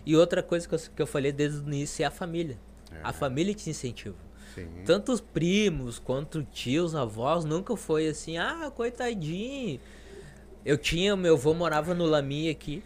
[0.06, 2.58] E outra coisa que eu, que eu falei desde o início é a família.
[3.02, 4.16] A família te incentiva.
[4.54, 4.68] Sim.
[4.84, 9.80] Tanto os primos quanto tios, avós, nunca foi assim, ah, coitadinho.
[10.64, 12.82] Eu tinha, meu avô morava no Lami aqui,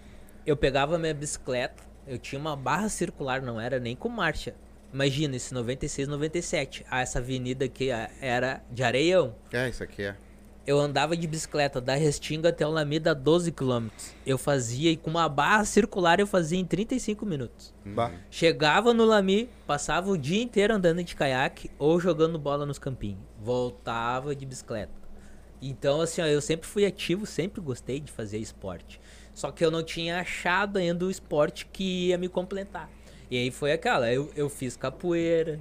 [0.46, 4.54] eu pegava minha bicicleta, eu tinha uma barra circular, não era nem com marcha.
[4.92, 6.86] Imagina, esse 96, 97.
[6.90, 9.34] Ah, essa avenida aqui ah, era de areião.
[9.52, 10.16] É, isso aqui é.
[10.68, 13.88] Eu andava de bicicleta da Restinga até o Lami dá 12 km.
[14.26, 17.72] Eu fazia, e com uma barra circular eu fazia em 35 minutos.
[17.86, 18.12] Bah.
[18.30, 23.18] Chegava no Lami, passava o dia inteiro andando de caiaque ou jogando bola nos campinhos.
[23.40, 24.92] Voltava de bicicleta.
[25.62, 29.00] Então, assim, ó, eu sempre fui ativo, sempre gostei de fazer esporte.
[29.32, 32.90] Só que eu não tinha achado ainda o esporte que ia me completar.
[33.30, 35.58] E aí foi aquela, eu, eu fiz capoeira,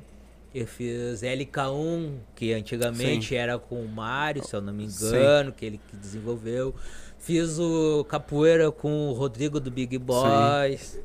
[0.59, 5.65] eu fiz LK1, que antigamente era com o Mário, se eu não me engano, que
[5.65, 6.73] ele que desenvolveu.
[7.19, 10.99] Fiz o capoeira com o Rodrigo do Big Boys.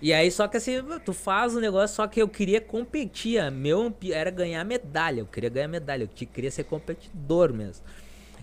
[0.00, 3.50] E aí, só que assim, tu faz o negócio, só que eu queria competir.
[3.50, 5.20] Meu era ganhar medalha.
[5.20, 6.04] Eu queria ganhar medalha.
[6.04, 7.84] Eu queria ser competidor mesmo.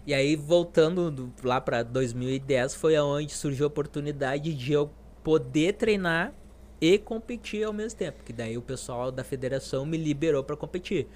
[0.05, 4.91] E aí, voltando do- lá pra 2010, foi aonde surgiu a oportunidade de eu
[5.23, 6.33] poder treinar
[6.79, 8.23] e competir ao mesmo tempo.
[8.23, 11.07] Que daí o pessoal da federação me liberou pra competir.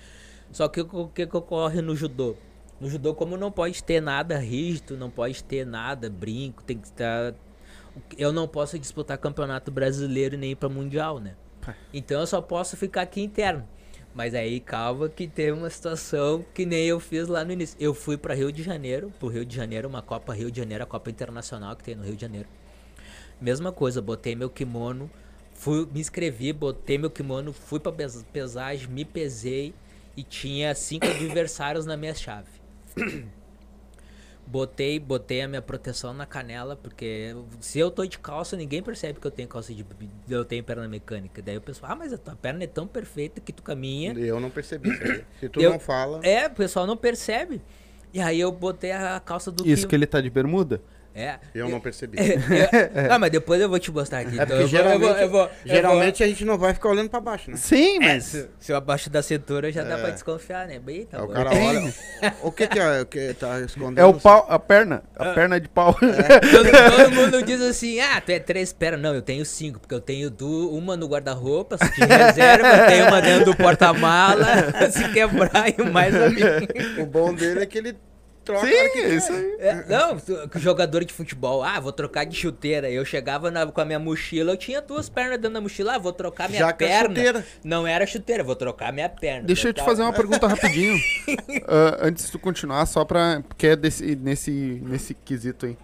[0.52, 2.36] Só que o que, que ocorre no judô?
[2.80, 6.88] No judô, como não pode ter nada rígido, não pode ter nada, brinco, tem que
[6.88, 7.34] estar.
[8.17, 11.36] Eu não posso disputar campeonato brasileiro nem pra mundial, né?
[11.93, 13.67] Então eu só posso ficar aqui interno.
[14.13, 17.78] Mas aí calma que tem uma situação que nem eu fiz lá no início.
[17.80, 20.84] Eu fui pra Rio de Janeiro, pro Rio de Janeiro, uma Copa Rio de Janeiro,
[20.84, 22.48] a Copa Internacional que tem no Rio de Janeiro.
[23.39, 25.10] Mesma coisa, botei meu kimono,
[25.60, 29.74] fui, me inscrevi, botei meu kimono, fui pra pes- pesagem, me pesei
[30.15, 32.48] e tinha cinco adversários na minha chave.
[34.48, 39.19] Botei, botei a minha proteção na canela, porque se eu tô de calça, ninguém percebe
[39.19, 39.86] que eu tenho calça de
[40.28, 41.39] eu tenho perna mecânica.
[41.39, 44.12] Daí o pessoal, ah, mas a tua perna é tão perfeita que tu caminha.
[44.13, 44.89] Eu não percebi.
[45.39, 46.19] Se tu Eu- não fala.
[46.26, 47.62] É, o pessoal não percebe.
[48.12, 50.82] E aí eu botei a calça do Isso que ele tá de bermuda?
[51.13, 51.38] É.
[51.54, 52.17] Eu não percebi.
[52.22, 54.39] Eu- ah, mas depois eu vou te mostrar aqui.
[54.39, 56.74] É Então eu vou- geralmente, eu vou- eu vou- eu geralmente a gente não vai
[56.74, 57.58] ficar olhando pra baixo, né?
[57.58, 58.24] Sim, vou- É, mas.
[58.26, 60.02] se, se eu abaixo da cintura já dá É.
[60.02, 60.80] pra desconfiar, né?
[60.80, 61.34] Bem, tá Aí o bom.
[61.34, 61.93] cara olha.
[62.43, 63.02] o que que é?
[63.02, 64.00] O que tá escondendo?
[64.00, 65.04] É o pau, a perna.
[65.17, 65.34] A Ah.
[65.34, 65.93] perna de pau.
[66.00, 69.02] Todo, todo mundo diz assim, ah, tu é três pernas.
[69.02, 73.22] Não, eu tenho cinco, porque eu tenho du uma no guarda-roupa, de reserva, tenho uma
[73.22, 74.45] dentro do porta-mala,
[74.91, 76.60] se quebrar e mais a minha.
[77.02, 77.95] O bom dele é que ele
[78.54, 78.66] troca.
[78.66, 79.56] Sim, que é isso aí.
[79.60, 82.90] É, não, tu- jogador de futebol, ah, vou trocar de chuteira.
[82.90, 85.98] Eu chegava na- com a minha mochila, eu tinha duas pernas dentro da mochila, ah,
[86.00, 87.10] vou trocar minha Já que é perna.
[87.16, 87.46] chuteira.
[87.64, 89.44] Não era chuteira, vou trocar minha perna.
[89.46, 90.98] Deixa eu te Trocava- fazer uma pergunta rapidinho.
[91.68, 93.44] Ah, antes de tu continuar, só pra.
[93.48, 95.78] Porque é desse, nesse, nesse quesito aí.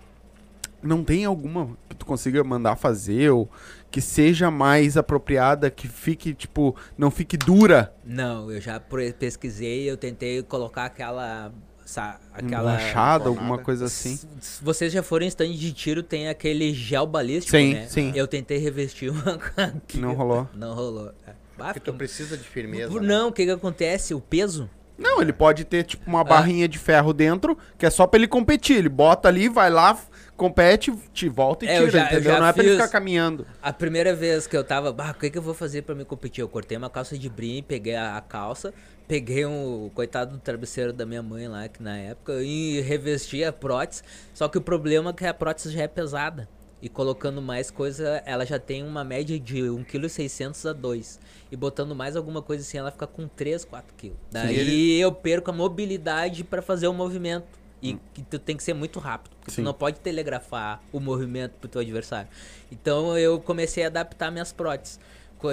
[0.81, 3.49] Não tem alguma que tu consiga mandar fazer ou
[3.89, 7.93] que seja mais apropriada, que fique, tipo, não fique dura?
[8.05, 11.51] Não, eu já pesquisei, eu tentei colocar aquela.
[11.85, 13.29] Sa- aquela Formada.
[13.29, 14.13] alguma coisa assim.
[14.13, 17.87] S- s- Vocês já foram em stand de tiro, tem aquele gel balístico, Sim, né?
[17.87, 18.11] sim.
[18.15, 19.39] Eu tentei revestir uma.
[19.93, 20.49] Não rolou.
[20.53, 21.11] Não rolou.
[21.27, 21.31] É.
[21.57, 22.91] Ah, Porque tu precisa de firmeza.
[22.91, 23.07] Por- né?
[23.07, 24.13] Não, o que que acontece?
[24.13, 24.69] O peso.
[24.97, 26.09] Não, ele pode ter, tipo, Ah.
[26.09, 28.77] uma barrinha de ferro dentro, que é só pra ele competir.
[28.77, 29.97] Ele bota ali, vai lá,
[30.37, 32.39] compete, te volta e É, tira, já- eu entendeu?
[32.39, 33.45] Não é pra ele ficar caminhando.
[33.61, 36.41] A primeira vez que eu tava, o que que eu vou fazer pra me competir?
[36.41, 38.73] Eu cortei uma calça de brim, peguei a, a calça,
[39.07, 43.43] peguei um o coitado do travesseiro da minha mãe lá, que na época, e revesti
[43.43, 44.03] a prótese.
[44.33, 46.47] Só que o problema é que a prótese já é pesada.
[46.81, 51.19] E colocando mais coisa, ela já tem uma média de 1,6 kg a 2
[51.51, 54.11] E botando mais alguma coisa assim, ela fica com 3, 4 kg.
[54.29, 57.47] Daí eu perco a mobilidade pra fazer o movimento.
[57.81, 59.35] E que tu tem que ser muito rápido.
[59.37, 59.61] porque Sim.
[59.61, 62.29] Tu não pode telegrafar o movimento pro teu adversário.
[62.71, 64.99] Então eu comecei a adaptar minhas próteses.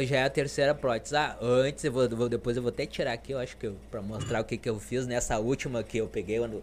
[0.04, 1.16] Já é a terceira prótese.
[1.16, 3.76] Ah, antes eu vou, vou- depois eu vou até tirar aqui, eu acho que eu,
[3.90, 6.62] pra mostrar o que, que eu fiz nessa última que eu peguei o ano,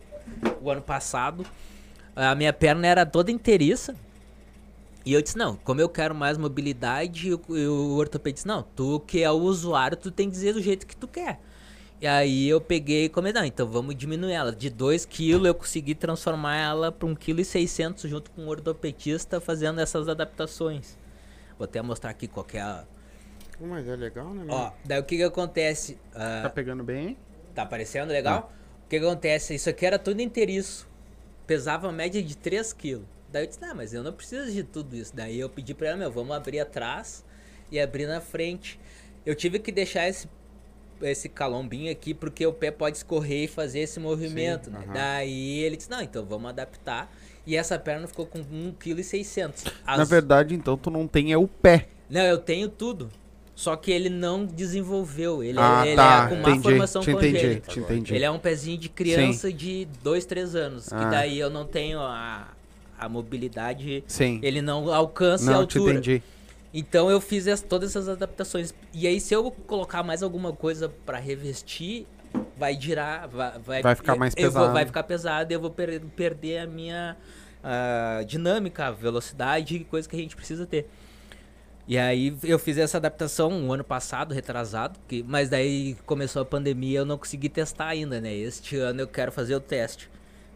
[0.61, 1.45] o ano passado.
[2.15, 3.95] A minha perna era toda inteiriça.
[5.05, 8.47] E eu disse, não, como eu quero mais mobilidade, e o, e o ortopedista disse,
[8.47, 11.39] não, tu que é o usuário, tu tem que dizer do jeito que tu quer.
[12.01, 14.51] E aí eu peguei e comecei, não, então vamos diminuir ela.
[14.51, 19.79] De 2 kg eu consegui transformar ela para 1,6 kg junto com o ortopedista fazendo
[19.81, 20.97] essas adaptações.
[21.57, 22.83] Vou até mostrar aqui qual é a...
[23.61, 24.43] Mas é legal, né?
[24.43, 24.53] meu?
[24.55, 25.97] Ó, daí o que que acontece?
[26.13, 27.17] Ah, Tá pegando bem, hein?
[27.53, 28.51] Tá aparecendo legal?
[28.85, 29.53] O que acontece?
[29.55, 30.87] Isso aqui era tudo inteiriço.
[31.45, 33.01] Pesava uma média de 3 kg.
[33.31, 35.15] Daí eu disse, não, mas eu não preciso de tudo isso.
[35.15, 37.23] Daí eu pedi pra ela, meu, vamos abrir atrás
[37.71, 38.79] e abrir na frente.
[39.25, 40.27] Eu tive que deixar esse,
[41.01, 44.79] esse calombinho aqui porque o pé pode escorrer e fazer esse movimento, né?
[44.83, 44.93] aham.
[44.93, 47.11] Daí ele disse, não, então vamos adaptar.
[47.45, 48.73] E essa perna ficou com 1,6
[49.53, 49.71] kg.
[49.85, 51.87] Na verdade, então, tu não tem é o pé.
[52.09, 53.09] Não, eu tenho tudo.
[53.59, 55.43] Só que ele não desenvolveu.
[55.43, 56.23] Ele, ah, ele tá.
[56.23, 56.63] é com má entendi.
[56.63, 57.79] formação te entendi, congênita.
[57.81, 58.15] entendi.
[58.15, 60.93] Ele é um pezinho de criança de 2, 3 anos.
[60.93, 60.97] Ah.
[60.97, 62.47] Que daí eu não tenho a,
[62.97, 64.01] a mobilidade.
[64.07, 64.39] Sim.
[64.41, 65.95] Ele não alcança a Não, te altura.
[65.95, 66.23] entendi.
[66.73, 68.73] Então eu fiz es- todas essas adaptações.
[68.93, 72.07] E aí, se eu colocar mais alguma coisa pra revestir,
[72.57, 73.27] vai girar.
[73.27, 74.73] Vai, vai, Vai ficar mais eu vou- pesado.
[74.73, 77.17] vai ficar pesado e eu vou per- perder a minha
[77.61, 80.89] ah, dinâmica, a velocidade, coisa que a gente precisa ter.
[81.89, 86.45] E aí eu fiz essa adaptação um ano passado, retrasado, que, mas daí começou a
[86.45, 88.31] pandemia eu não consegui testar ainda, né?
[88.31, 90.07] Este ano eu quero fazer o teste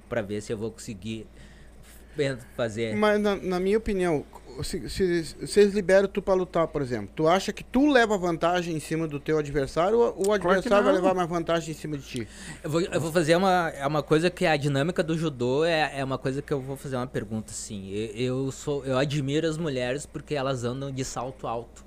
[0.07, 1.25] pra ver se eu vou conseguir
[2.19, 2.95] eh, fazer.
[2.95, 4.23] Mas na, na minha opinião,
[4.61, 8.17] se, se, se eles liberam tu pra lutar, por exemplo, tu acha que tu leva
[8.17, 11.01] vantagem em cima do teu adversário ou o adversário vai não.
[11.01, 12.27] levar mais vantagem em cima de ti?
[12.63, 15.99] Eu vou, eu vou fazer uma, é uma coisa que a dinâmica do judô é,
[15.99, 17.91] é uma coisa que eu vou fazer uma pergunta assim.
[17.91, 21.85] Eu, eu sou eu admiro as mulheres porque elas andam de salto alto.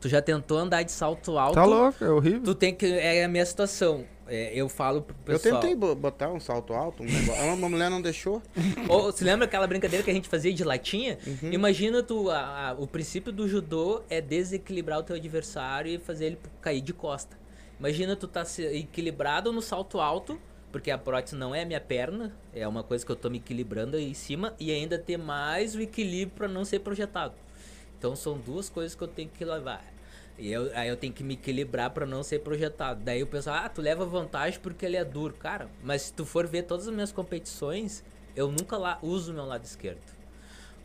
[0.00, 1.54] Tu já tentou andar de salto alto?
[1.54, 2.42] Tá louco, é horrível.
[2.42, 4.04] Tu tem que é a minha situação.
[4.28, 5.60] É, eu falo pro Eu pessoal.
[5.60, 7.44] tentei bo- botar um salto alto, um negócio.
[7.54, 8.42] Uma mulher não deixou.
[8.88, 11.16] Ou, você lembra aquela brincadeira que a gente fazia de latinha?
[11.26, 11.52] Uhum.
[11.52, 16.26] Imagina tu, a- a- o princípio do judô é desequilibrar o teu adversário e fazer
[16.26, 17.38] ele cair de costa.
[17.78, 20.40] Imagina tu tá se- equilibrado no salto alto,
[20.72, 23.38] porque a prótese não é a minha perna, é uma coisa que eu tô me
[23.38, 27.34] equilibrando aí em cima e ainda ter mais o equilíbrio para não ser projetado.
[27.98, 29.84] Então são duas coisas que eu tenho que levar.
[30.38, 33.02] E eu, aí eu tenho que me equilibrar para não ser projetado.
[33.02, 35.34] Daí o pessoal, ah, tu leva vantagem porque ele é duro.
[35.34, 39.34] Cara, mas se tu for ver todas as minhas competições, eu nunca lá uso o
[39.34, 40.14] meu lado esquerdo.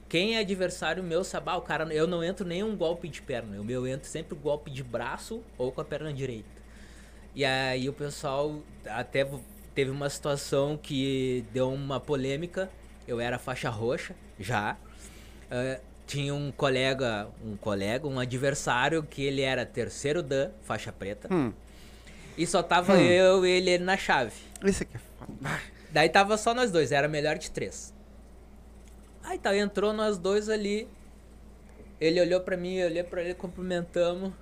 [0.07, 3.55] Quem é adversário meu sabe, ah, o cara, eu não entro nenhum golpe de perna.
[3.55, 6.61] Eu, eu entro sempre golpe de braço ou com a perna direita.
[7.33, 9.25] E aí o pessoal até
[9.73, 12.69] teve uma situação que deu uma polêmica.
[13.07, 14.77] Eu era faixa roxa já.
[15.49, 15.81] Eh,
[16.11, 21.33] tinha um colega, um colega, um adversário que ele era terceiro dan, faixa preta.
[21.33, 21.53] Hum,
[22.37, 24.33] E só tava eu e ele na chave.
[24.61, 25.61] esse aqui é foda.
[25.89, 27.93] Daí tava só nós dois, era melhor de três.
[29.23, 30.85] Aí tá, entrou nós dois ali.
[31.99, 34.33] Ele olhou pra mim, eu olhei pra ele, cumprimentamos.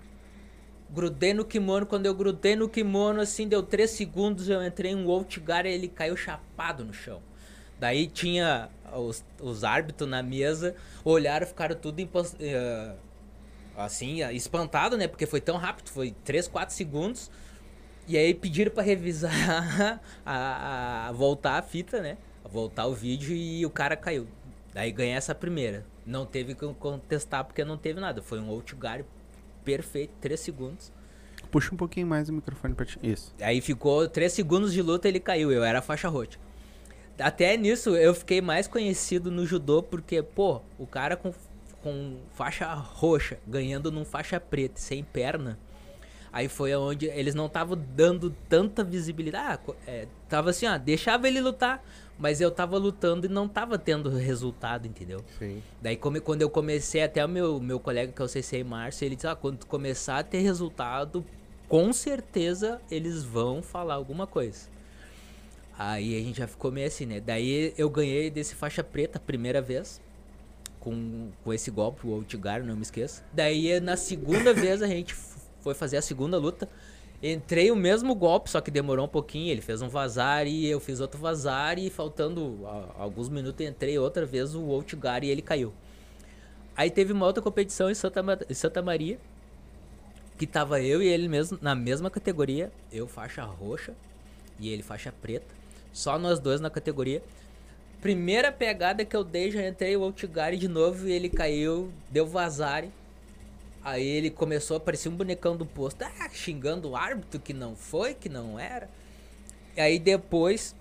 [0.89, 4.95] Grudei no kimono, quando eu grudei no kimono, assim, deu três segundos, eu entrei em
[4.95, 7.21] um Outgar e ele caiu chapado no chão.
[7.79, 12.95] Daí tinha os, os árbitros na mesa, olharam, ficaram tudo uh,
[13.77, 15.07] assim, espantado, né?
[15.07, 17.31] Porque foi tão rápido, foi 3, 4 segundos.
[18.07, 19.31] E aí pediram para revisar,
[20.25, 22.17] a, a, voltar a fita, né?
[22.43, 24.27] Voltar o vídeo e o cara caiu.
[24.73, 25.85] Daí ganhei essa primeira.
[26.05, 28.21] Não teve que contestar porque não teve nada.
[28.21, 29.05] Foi um outguard
[29.63, 30.91] perfeito, 3 segundos.
[31.51, 32.97] Puxa um pouquinho mais o microfone pra ti.
[33.01, 33.33] Isso.
[33.39, 35.51] Aí ficou 3 segundos de luta ele caiu.
[35.51, 36.39] Eu era faixa roxa.
[37.19, 41.33] Até nisso eu fiquei mais conhecido no judô porque, pô, o cara com,
[41.83, 45.57] com faixa roxa ganhando num faixa preta, sem perna.
[46.31, 49.61] Aí foi onde eles não estavam dando tanta visibilidade.
[49.67, 51.83] Ah, é, tava assim, ó, deixava ele lutar,
[52.19, 55.23] mas eu tava lutando e não tava tendo resultado, entendeu?
[55.39, 55.63] Sim.
[55.81, 59.05] Daí come, quando eu comecei, até o meu, meu colega que é o CC Márcio,
[59.05, 61.25] ele disse, ah, quando começar a ter resultado,
[61.67, 64.67] com certeza eles vão falar alguma coisa.
[65.79, 67.21] Aí a gente já ficou meio assim, né?
[67.21, 70.01] Daí eu ganhei desse faixa preta a primeira vez.
[70.77, 73.23] Com, com esse golpe, o Outgar, não me esqueça.
[73.31, 75.15] Daí na segunda vez a gente
[75.61, 76.67] foi fazer a segunda luta.
[77.23, 79.49] Entrei o mesmo golpe, só que demorou um pouquinho.
[79.49, 81.79] Ele fez um vazar e eu fiz outro vazar.
[81.79, 82.59] E faltando
[82.97, 85.73] alguns minutos, entrei outra vez o Outgar e ele caiu.
[86.75, 89.17] Aí teve uma outra competição em Santa, em Santa Maria.
[90.37, 92.69] Que tava eu e ele mesmo na mesma categoria.
[92.91, 93.93] Eu faixa roxa
[94.59, 95.58] e ele faixa preta.
[95.93, 97.21] Só nós dois na categoria.
[98.01, 102.25] Primeira pegada que eu dei, já entrei o Outgari de novo e ele caiu, deu
[102.25, 102.89] vazare.
[103.83, 107.75] Aí ele começou a parecer um bonecão do posto, ah, xingando o árbitro que não
[107.75, 108.89] foi, que não era.
[109.75, 110.75] E aí depois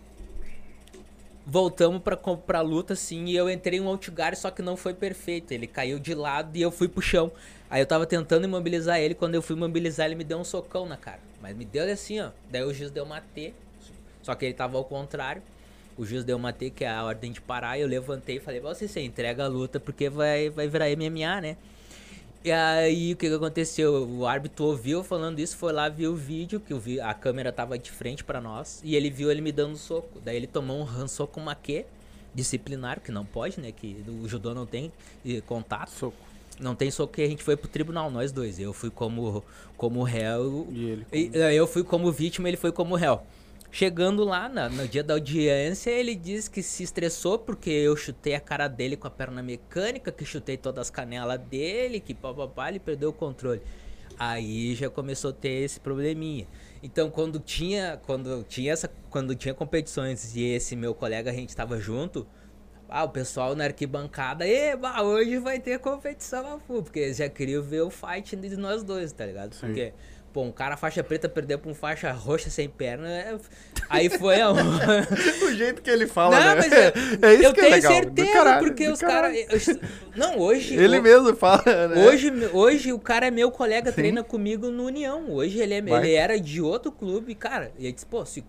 [1.46, 5.52] voltamos para comprar luta assim e eu entrei um Outgari, só que não foi perfeito.
[5.52, 7.32] Ele caiu de lado e eu fui pro chão.
[7.70, 10.86] Aí eu tava tentando imobilizar ele, quando eu fui imobilizar ele me deu um socão
[10.86, 11.20] na cara.
[11.40, 12.30] Mas me deu assim, ó.
[12.50, 13.54] Daí o juiz deu uma T,
[14.28, 15.40] só que ele tava ao contrário.
[15.96, 18.86] O juiz deu uma que é a ordem de parar, eu levantei e falei, você,
[18.86, 21.56] você entrega a luta porque vai, vai virar MMA, né?
[22.44, 24.06] E aí o que, que aconteceu?
[24.06, 27.78] O árbitro ouviu falando isso, foi lá ver o vídeo, que vi, a câmera tava
[27.78, 30.20] de frente para nós, e ele viu ele me dando soco.
[30.22, 31.86] Daí ele tomou um soco maquê
[32.34, 33.72] disciplinar, que não pode, né?
[33.72, 34.92] Que o judô não tem
[35.46, 35.88] contato.
[35.88, 36.28] Soco.
[36.60, 38.60] Não tem soco que a gente foi pro tribunal, nós dois.
[38.60, 39.42] Eu fui como,
[39.76, 40.68] como réu.
[40.70, 41.44] E ele como...
[41.44, 43.22] Eu fui como vítima, ele foi como réu.
[43.70, 48.34] Chegando lá na, no dia da audiência, ele diz que se estressou porque eu chutei
[48.34, 52.70] a cara dele com a perna mecânica, que chutei todas as canelas dele, que papapá,
[52.70, 53.60] ele perdeu o controle.
[54.18, 56.46] Aí já começou a ter esse probleminha.
[56.82, 61.50] Então, quando tinha, quando tinha essa, quando tinha competições e esse meu colega a gente
[61.50, 62.26] estava junto,
[62.88, 67.82] ah, o pessoal na arquibancada, eba, hoje vai ter competição, porque eles já queriam ver
[67.82, 69.54] o fight de nós dois, tá ligado?
[69.54, 69.66] Sim.
[69.66, 69.92] Porque
[70.38, 73.08] Pô, um cara faixa preta perdeu pra um faixa roxa sem perna.
[73.08, 73.36] É...
[73.90, 74.52] Aí foi a.
[75.42, 76.54] o jeito que ele fala, não, né?
[76.54, 76.92] Mas é,
[77.28, 77.92] é isso eu que tenho é legal.
[77.92, 79.36] certeza, caralho, porque os caras.
[80.14, 80.76] Não, hoje.
[80.76, 81.02] Ele o...
[81.02, 82.06] mesmo fala, né?
[82.06, 83.96] Hoje, hoje o cara é meu colega, Sim.
[83.96, 85.28] treina comigo no União.
[85.28, 87.72] Hoje ele, é, ele era de outro clube, cara.
[87.76, 88.44] E ele disse, pô, se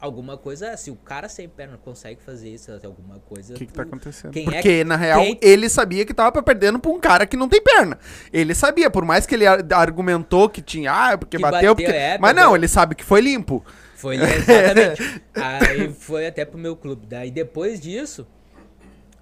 [0.00, 3.54] alguma coisa, se o cara sem perna consegue fazer isso, alguma coisa.
[3.54, 4.32] O que, que tá acontecendo?
[4.32, 5.38] Quem Porque, é, na real, quem...
[5.42, 7.98] ele sabia que tava perdendo pra um cara que não tem perna.
[8.32, 11.90] Ele sabia, por mais que ele argumentou que tinha, ah, porque que bateu, bateu porque...
[11.90, 13.64] é, mas não, ele sabe que foi limpo.
[13.94, 15.22] Foi, exatamente.
[15.34, 17.06] Aí foi até pro meu clube.
[17.06, 18.26] Daí depois disso,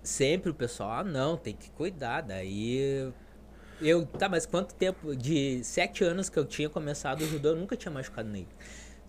[0.03, 2.23] sempre o pessoal, ah, não, tem que cuidar.
[2.23, 3.13] Daí
[3.81, 5.15] eu, tá, mas quanto tempo?
[5.17, 8.47] De sete anos que eu tinha começado o judô, eu nunca tinha machucado nem.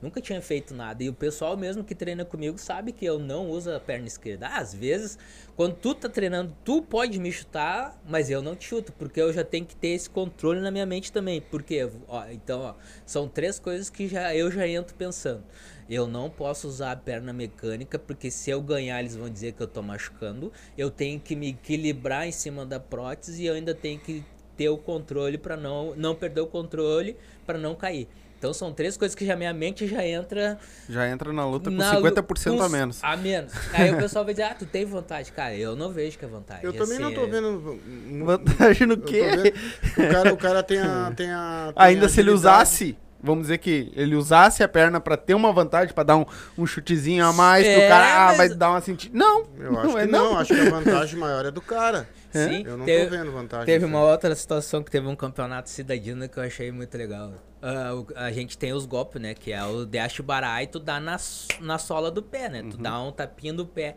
[0.01, 1.03] Nunca tinha feito nada.
[1.03, 4.47] E o pessoal mesmo que treina comigo sabe que eu não uso a perna esquerda.
[4.47, 5.17] Às vezes,
[5.55, 9.31] quando tu tá treinando, tu pode me chutar, mas eu não te chuto, porque eu
[9.31, 11.41] já tenho que ter esse controle na minha mente também.
[11.41, 12.75] Porque, ó, então, ó,
[13.05, 15.43] são três coisas que já eu já entro pensando.
[15.89, 19.61] Eu não posso usar a perna mecânica, porque se eu ganhar, eles vão dizer que
[19.61, 20.51] eu tô machucando.
[20.77, 24.23] Eu tenho que me equilibrar em cima da prótese e eu ainda tenho que
[24.57, 28.07] ter o controle para não, não perder o controle para não cair.
[28.45, 30.59] Então são três coisas que já minha mente já entra.
[30.87, 32.99] Já entra na luta com na 50% a menos.
[33.03, 33.51] A menos.
[33.73, 35.31] Aí o pessoal vai dizer, ah, tu tem vontade.
[35.31, 36.63] Cara, eu não vejo que é vantagem.
[36.63, 37.79] Eu também não tô vendo.
[38.23, 39.21] Vantagem no quê?
[39.21, 41.11] vendo- O cara, o cara tem a.
[41.15, 44.99] Tem a tem Ainda a se ele usasse, vamos dizer que ele usasse a perna
[44.99, 46.25] pra ter uma vantagem, pra dar um,
[46.57, 49.17] um chutezinho a mais, É, pro cara ah, mas- vai dar uma sentida.
[49.17, 50.37] Não, Eu acho não que é não, não.
[50.39, 52.07] acho que a vantagem maior é do cara.
[52.31, 53.65] Sim, Eu não teve, tô vendo vantagem.
[53.65, 57.31] teve uma outra situação que teve um campeonato cidadino que eu achei muito legal.
[57.63, 59.33] O- a gente tem os golpes, né?
[59.33, 61.17] Que é o dash barai, tu dá na,
[61.61, 62.61] na sola do pé, né?
[62.61, 62.69] Uhum.
[62.69, 63.95] Tu dá um tapinha do pé.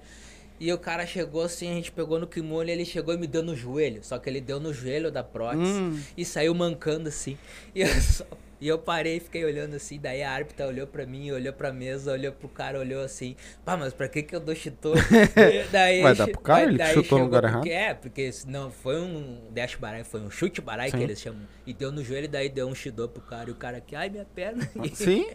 [0.60, 3.26] E o cara chegou assim, a gente pegou no kimono e ele chegou e me
[3.26, 4.00] deu no joelho.
[4.02, 6.00] Só que ele deu no joelho da prótese Hum.
[6.16, 7.36] e saiu mancando assim.
[7.74, 8.24] E eu, só-
[8.61, 9.98] e eu parei e fiquei olhando assim.
[10.00, 13.36] Daí a árbitra olhou pra mim, olhou pra mesa, olhou pro cara, olhou assim.
[13.64, 14.94] Pá, mas pra que que eu dou chitô?
[14.96, 16.62] E daí Vai dar pro cara?
[16.62, 20.04] Ele que daí chutou no chegou- lugar porque É, porque não foi um dash barai,
[20.04, 21.42] foi um chute barai que eles chamam.
[21.66, 23.48] E deu no joelho, daí deu um chidô pro cara.
[23.48, 24.68] E o cara aqui, ai, minha perna.
[24.94, 25.26] Sim,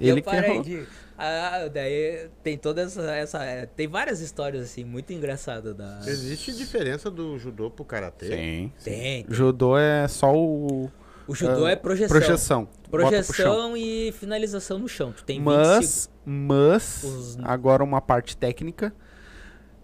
[0.00, 0.62] E ele eu que parei errou.
[0.62, 0.86] de.
[1.18, 3.68] Ah, daí tem toda essa, essa.
[3.76, 6.00] Tem várias histórias, assim, muito engraçadas da.
[6.06, 8.26] Existe diferença do judô pro karatê?
[8.26, 8.72] Sim.
[8.82, 9.24] Tem.
[9.24, 9.26] tem.
[9.28, 10.90] Judô é só o.
[11.26, 12.08] O judô ah, é projeção.
[12.18, 12.68] Projeção.
[12.90, 15.12] Projeção e finalização no chão.
[15.12, 15.50] Tu tem 25.
[15.56, 18.92] Mas, mas, Os- agora uma parte técnica.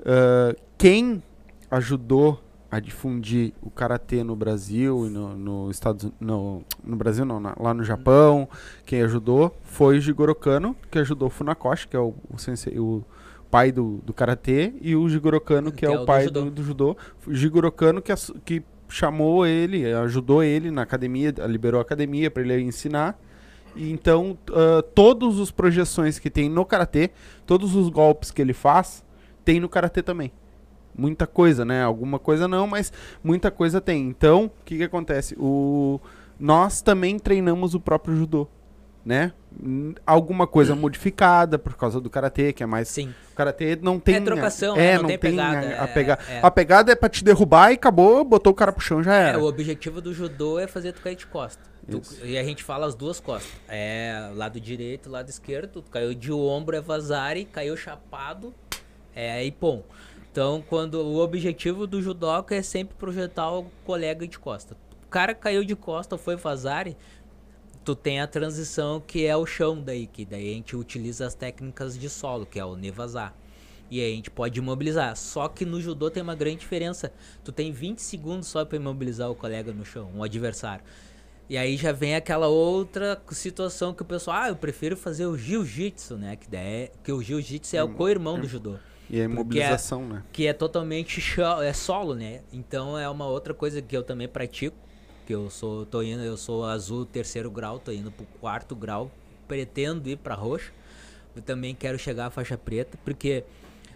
[0.04, 1.22] Ah, quem
[1.70, 7.40] ajudou a difundir o karatê no Brasil e no, no Estados no, no Brasil não,
[7.40, 8.46] na- lá no Japão,
[8.84, 12.78] quem ajudou foi o Jigoro Kano, que ajudou o Funakoshi, que é o, o, sensei,
[12.78, 13.02] o
[13.50, 16.42] pai do, do karatê, e o Jigoro Kano, que, é, o do pai judô.
[16.44, 16.96] do, do judô.
[17.26, 18.12] O Jigoro Kano que,
[18.44, 23.18] que chamou ele, ajudou ele na academia, liberou a academia para ele ensinar.
[23.76, 27.10] E então, ah, todos os projeções que tem no karatê,
[27.46, 29.04] todos os golpes que ele faz,
[29.44, 30.32] tem no karatê também.
[30.96, 31.82] Muita coisa, né?
[31.82, 34.08] Alguma coisa não, mas muita coisa tem.
[34.08, 35.36] Então, o que que acontece?
[35.38, 36.00] O
[36.38, 38.46] nós também treinamos o próprio judô,
[39.08, 39.32] né?
[39.64, 43.08] Hum, Alguma coisa modificada por causa do karatê, que é mais Sim.
[43.32, 44.22] o karatê não tem.
[44.22, 44.98] trocação, é, né?
[44.98, 46.40] Não tem pegada, A, a, é, pega- é.
[46.42, 49.28] a pegada é pra te derrubar e acabou, botou o cara pro chão já É,
[49.30, 49.38] era.
[49.40, 51.62] o objetivo do judô é fazer tu cair de costa.
[51.90, 53.50] Tu- e a gente fala as duas costas.
[53.66, 55.80] É lado direito, lado esquerdo.
[55.80, 58.52] Tu caiu de ombro é vazare, caiu chapado
[59.16, 59.82] é ipom.
[60.30, 64.76] Então, quando o objetivo do judoca é sempre projetar o colega de costa.
[65.06, 66.94] O cara caiu de costa, foi vazare,
[67.88, 71.34] tu tem a transição que é o chão daí, que daí a gente utiliza as
[71.34, 73.34] técnicas de solo, que é o nevazar.
[73.90, 75.16] E aí a gente pode imobilizar.
[75.16, 77.10] Só que no judô tem uma grande diferença.
[77.42, 80.84] Tu tem 20 segundos só para imobilizar o colega no chão, um adversário.
[81.48, 85.36] E aí já vem aquela outra situação que o pessoal, ah, eu prefiro fazer o
[85.38, 86.36] jiu-jitsu, né?
[86.36, 88.80] Que, daí, é- que o jiu-jitsu é o Hum, co-irmão do judô
[89.10, 90.24] E a imobilização, né?
[90.32, 92.42] que é totalmente cho- é solo, né?
[92.52, 94.76] Então é uma outra coisa que eu também pratico,
[95.28, 99.10] que eu sou tô indo, eu sou azul terceiro grau, tô indo pro quarto grau,
[99.46, 100.72] pretendo ir pra roxa.
[101.36, 103.44] Eu também quero chegar à faixa preta, porque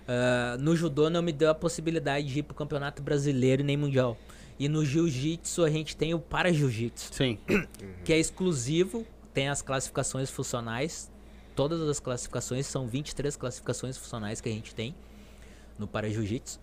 [0.07, 3.79] ah, no judô não me deu a possibilidade de ir pro campeonato brasileiro e nem
[3.79, 4.19] mundial.
[4.59, 7.39] E no jiu-jitsu a gente tem o para jiu-jitsu Sim.
[8.05, 11.11] que é exclusivo, tem as classificações funcionais.
[11.57, 14.95] Todas as classificações são 23 classificações funcionais que a gente tem
[15.79, 16.61] no para jiu-jitsu.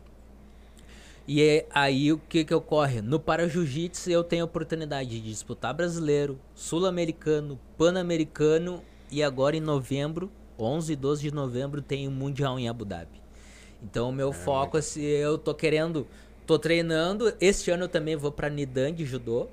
[1.32, 3.04] E é aí o que que ocorre?
[3.04, 9.60] No para jiu-jitsu eu tenho a oportunidade de disputar brasileiro, sul-americano, pan-americano e agora em
[9.60, 13.22] novembro, 11 e 12 de novembro tem o mundial em Abu Dhabi.
[13.84, 16.08] Então o meu foco assim, eu tô querendo,
[16.48, 19.50] tô treinando, este ano eu também vou para Nidan de judô.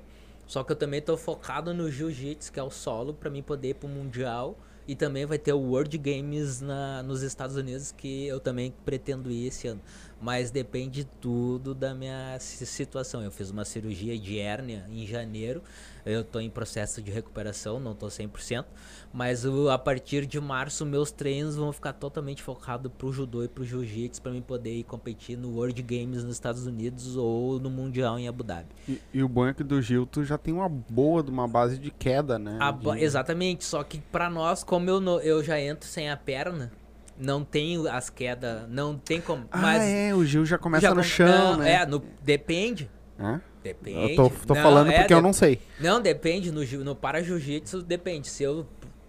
[0.47, 3.69] Só que eu também tô focado no jiu-jitsu, que é o solo, pra mim poder
[3.69, 4.57] ir pro mundial.
[4.87, 9.29] E também vai ter o World Games na, nos Estados Unidos, que eu também pretendo
[9.29, 9.81] ir esse ano.
[10.21, 13.21] Mas depende tudo da minha si- situação.
[13.21, 15.61] Eu fiz uma cirurgia de hérnia em janeiro.
[16.09, 18.65] Eu tô em processo de recuperação, não tô 100%.
[19.13, 23.47] Mas o- a partir de março, meus treinos vão ficar totalmente focados pro judô e
[23.47, 27.69] pro jiu-jitsu, pra mim poder ir competir no World Games nos Estados Unidos ou no
[27.69, 28.67] Mundial em Abu Dhabi.
[28.87, 31.47] E, e o bom é que do Gil tu já tem uma boa de uma
[31.47, 32.57] base de queda, né?
[32.97, 36.71] De- exatamente, só que pra nós, como eu, no- eu já entro sem a perna,
[37.19, 39.45] não tem as quedas, não tem como.
[39.51, 41.71] Ah, mas é, o Gil já começa já no com- chão, não, né?
[41.73, 42.89] É, no, depende.
[43.19, 43.41] Hã?
[43.67, 44.11] Depende.
[44.11, 45.59] Eu tô, tô Não, falando é, porque eu de- não sei.
[45.79, 46.51] Não, depende.
[46.51, 48.27] No, no para jiu-jitsu, depende.
[48.29, 48.65] Se eu,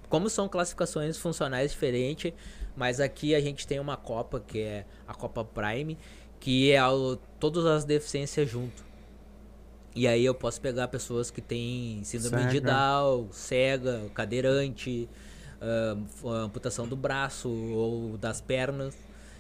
[0.08, 2.32] como são classificações funcionais diferentes,
[2.76, 5.96] mas aqui a gente tem uma Copa, que é a Copa Prime,
[6.40, 8.86] que é o- todas as deficiências junto.
[9.94, 12.70] E aí eu posso pegar pessoas que têm síndrome de Cega.
[12.70, 15.08] Down, cega, cadeirante,
[15.60, 18.94] f- amputação do braço ou das pernas.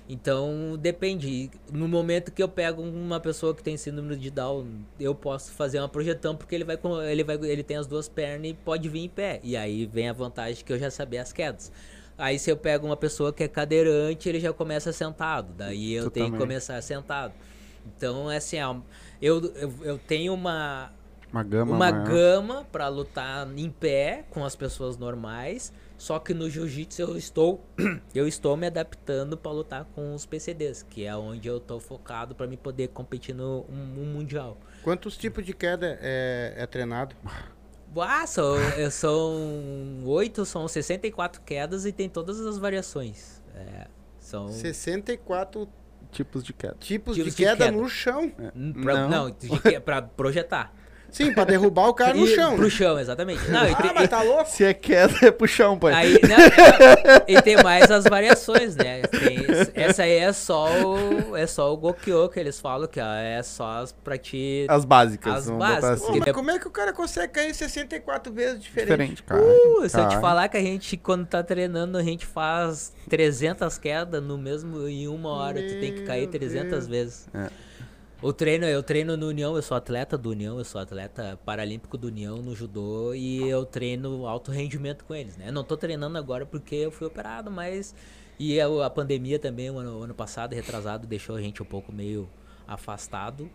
[0.08, 1.50] Então depende.
[1.70, 4.66] No momento que eu pego uma pessoa que tem síndrome de Down,
[4.98, 6.78] eu posso fazer uma projetão porque ele vai
[7.10, 9.38] ele vai ele tem as duas pernas e pode vir em pé.
[9.42, 11.70] E aí vem a vantagem que eu já sabia as quedas.
[12.16, 15.52] Aí se eu pego uma pessoa que é cadeirante, ele já começa sentado.
[15.54, 16.32] Daí eu Tu tenho também.
[16.32, 17.34] que começar sentado.
[17.86, 18.56] Então é assim,
[19.20, 20.90] eu, eu, eu tenho uma
[21.32, 22.04] Uma gama uma maior.
[22.04, 27.62] gama pra lutar em pé com as pessoas normais, só que no jiu-jitsu eu estou
[28.14, 32.34] eu estou me adaptando pra lutar com os PCDs, que é onde eu tô focado
[32.34, 34.56] pra me poder competir no um, um mundial.
[34.82, 37.14] Quantos tipos de queda é, é treinado?
[37.96, 38.54] Ah, são,
[38.90, 43.42] são oito, são 64 quedas e tem todas as variações.
[43.54, 43.86] É,
[44.20, 45.68] são 64
[46.10, 46.76] Tipos de queda.
[46.80, 47.76] Tipos, Tipos de, de queda queda.
[47.76, 48.32] no chão.
[48.56, 49.08] Hum, pra- Não.
[49.08, 50.74] não, de pra projetar.
[51.10, 52.54] Sim, pra derrubar o cara no E- chão.
[52.54, 52.70] Pro né?
[52.70, 53.48] chão, exatamente.
[53.50, 54.48] Não, e Ah, tem- mas tá louco?
[54.50, 55.92] Se é queda, é pro chão, pai.
[55.94, 59.02] Aí, não, é, e tem mais as variações, né?
[59.02, 63.14] Tem- essa aí é só o é só o Gokyo que eles falam que ó,
[63.14, 66.00] é só as pra te As básicas, As básicas.
[66.00, 66.20] Pô, assim.
[66.20, 68.88] mas como é que o cara consegue cair 64 vezes diferente?
[68.88, 69.40] Diferente, cara.
[69.42, 73.78] Uh, se eu te falar que a gente, quando tá treinando, a gente faz 300
[73.78, 75.58] quedas no mesmo, em uma hora.
[75.62, 76.86] tu tem que cair Meu 300 Deus.
[76.88, 77.28] vezes.
[77.34, 77.48] É.
[78.20, 81.96] O treino, eu treino no União, eu sou atleta do União, eu sou atleta paralímpico
[81.96, 85.50] do União no judô e eu treino alto rendimento com eles, né?
[85.50, 87.94] Eu não tô treinando agora porque eu fui operado, mas.
[88.36, 91.66] E a, a pandemia também, o ano, o ano passado, retrasado, deixou a gente um
[91.66, 92.28] pouco meio
[92.66, 93.48] afastado.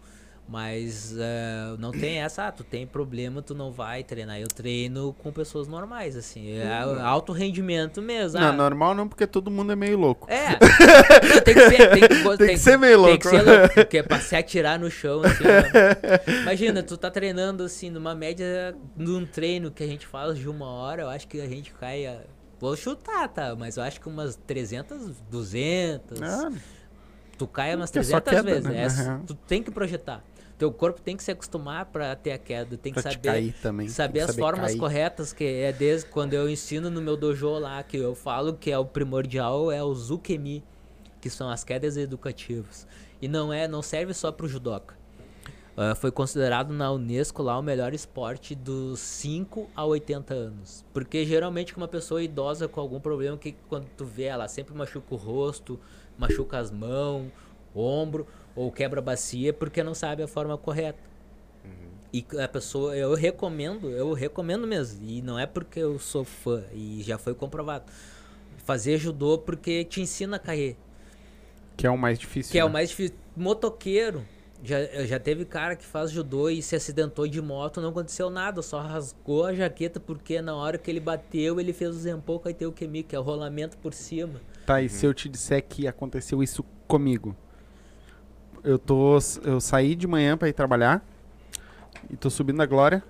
[0.47, 4.39] Mas eh, não tem essa, ah, tu tem problema, tu não vai treinar.
[4.39, 6.57] Eu treino com pessoas normais, assim.
[6.57, 6.67] É
[7.01, 8.39] alto rendimento mesmo.
[8.39, 10.27] Não, ah, normal não, porque todo mundo é meio louco.
[10.29, 10.57] é.
[11.43, 13.17] Tem que ser, tem que, go- Tem que ser meio Tem louco.
[13.19, 15.43] que ser louco, porque é pra se atirar no chão, assim.
[15.43, 16.31] ó.
[16.43, 20.67] Imagina, tu tá treinando, assim, numa média, num treino que a gente faz de uma
[20.69, 22.05] hora, eu acho que a gente cai.
[22.05, 22.19] a-
[22.59, 23.55] Vou chutar, tá?
[23.57, 26.21] Mas eu acho que umas 300, 200.
[26.21, 26.51] Ah,
[27.37, 29.07] Tu cai umas Que é só 300 queda, vezes.
[29.07, 29.19] né?
[29.21, 30.23] É, tu tem que projetar.
[30.57, 32.77] Teu corpo tem que se acostumar pra ter a queda.
[32.77, 33.87] Tem que pra saber cair também.
[33.87, 34.79] saber as formas cair.
[34.79, 38.71] corretas, que é desde quando eu ensino no meu dojo lá, que eu falo que
[38.71, 40.63] é o primordial, é o Zukemi,
[41.19, 42.87] que são as quedas educativas.
[43.21, 44.95] E não é, não serve só pro judoca.
[45.75, 50.85] Ah, foi considerado na Unesco lá o melhor esporte dos 5 a 80 anos.
[50.93, 54.75] Porque geralmente com uma pessoa idosa com algum problema, que quando tu vê ela sempre
[54.75, 55.79] machuca o rosto,
[56.17, 57.31] machuca as mãos,
[57.75, 61.13] ombro ou quebra a bacia porque não sabe a forma correta.
[62.13, 65.03] E a pessoa, eu recomendo, eu recomendo mesmo.
[65.03, 67.85] E não é porque eu sou fã, e já foi comprovado.
[68.57, 70.77] Fazer judô porque te ensina a cair.
[71.75, 72.51] Que é o mais difícil.
[72.51, 72.73] Que é o né?
[72.73, 73.15] mais difícil.
[73.35, 74.23] Motoqueiro.
[74.63, 78.61] Já, já teve cara que faz judô e se acidentou de moto, não aconteceu nada,
[78.61, 82.71] só rasgou a jaqueta porque na hora que ele bateu, ele fez o Zempou Kaiteu
[82.71, 84.39] Kemi, que é o rolamento por cima.
[84.65, 87.35] Tá, e se eu te disser que aconteceu isso comigo?
[88.64, 89.18] Eu tô.
[89.43, 91.05] Eu saí de manhã pra ir trabalhar.
[92.09, 93.03] E tô subindo a Glória.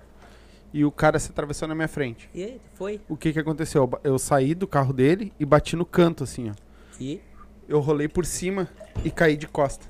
[0.72, 2.28] E o cara se atravessou na minha frente.
[2.34, 3.00] E aí, foi.
[3.08, 3.88] O que que aconteceu?
[4.02, 6.54] Eu saí do carro dele e bati no canto, assim, ó.
[7.00, 7.20] E
[7.68, 8.68] Eu rolei por cima
[9.04, 9.86] e caí de costa.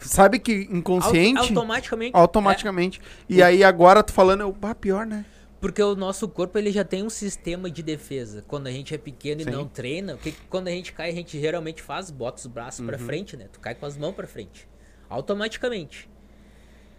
[0.00, 1.38] Sabe que inconsciente.
[1.38, 2.16] Auto- automaticamente.
[2.16, 3.00] automaticamente.
[3.28, 5.24] E aí agora tu falando, eu, bah, pior, né?
[5.60, 8.44] Porque o nosso corpo ele já tem um sistema de defesa.
[8.46, 9.48] Quando a gente é pequeno Sim.
[9.48, 12.84] e não treina, que quando a gente cai, a gente geralmente faz, bota os braços
[12.84, 13.46] pra frente, né?
[13.50, 14.68] Tu cai com as mãos pra frente.
[15.08, 16.08] Automaticamente.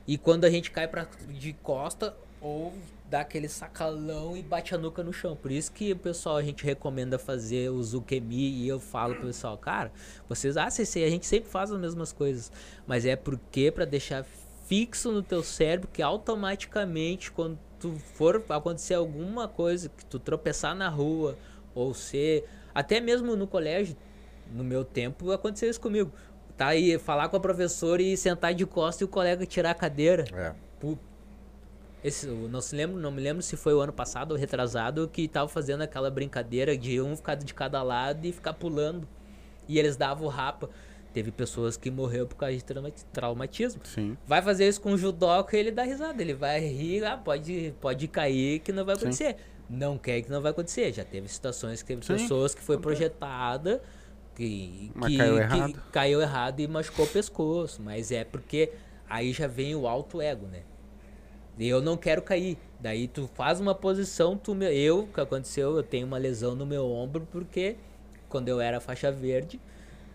[0.08, 2.74] E quando a gente cai pra, de costa, ou
[3.10, 5.36] dá aquele sacalão e bate a nuca no chão.
[5.36, 9.58] Por isso que pessoal, a gente recomenda fazer o Zukemi e eu falo pro pessoal,
[9.58, 9.92] cara,
[10.28, 12.52] vocês, ah, CC, a gente sempre faz as mesmas coisas.
[12.86, 14.26] Mas é porque pra deixar
[14.68, 20.76] fixo no teu cérebro que automaticamente quando tu for acontecer alguma coisa, que tu tropeçar
[20.76, 21.38] na rua,
[21.74, 22.48] ou ser.
[22.74, 23.96] Até mesmo no colégio,
[24.52, 26.12] no meu tempo, aconteceu isso comigo.
[26.58, 29.74] Tá aí, falar com a professora e sentar de costas e o colega tirar a
[29.74, 30.24] cadeira.
[30.34, 30.54] É.
[32.04, 35.28] Esse, não, se lembro, não me lembro se foi o ano passado ou retrasado que
[35.28, 39.08] tava fazendo aquela brincadeira de um ficar de cada lado e ficar pulando.
[39.68, 40.70] E eles davam rapa.
[41.14, 43.82] Teve pessoas que morreram por causa de trauma- traumatismo.
[43.86, 44.16] Sim.
[44.28, 46.22] Vai fazer isso com o judoca ele dá risada.
[46.22, 49.02] Ele vai rir, ah, pode, pode cair que não vai Sim.
[49.02, 49.36] acontecer.
[49.68, 50.94] Não quer que não vai acontecer.
[50.94, 52.14] Já teve situações que teve Sim.
[52.18, 53.82] pessoas que foi projetada
[54.36, 55.84] que, que- caiu que errado.
[55.92, 57.82] caiu errado e machucou o pescoço.
[57.82, 58.72] Mas é porque
[59.10, 60.62] aí já vem o alto ego, né?
[61.58, 62.58] E eu não quero cair.
[62.80, 66.54] Daí tu faz uma posição, tu me- eu, o que aconteceu, eu tenho uma lesão
[66.54, 67.78] no meu ombro porque
[68.28, 69.60] quando eu era faixa verde,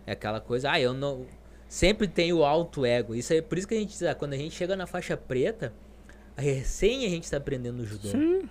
[0.07, 1.25] é aquela coisa, ah, eu não
[1.69, 3.15] sempre tenho o alto ego.
[3.15, 5.17] Isso é por isso que a gente diz, ah, quando a gente chega na faixa
[5.17, 5.73] preta,
[6.37, 8.09] recém a gente tá aprendendo judô.
[8.09, 8.43] Sim.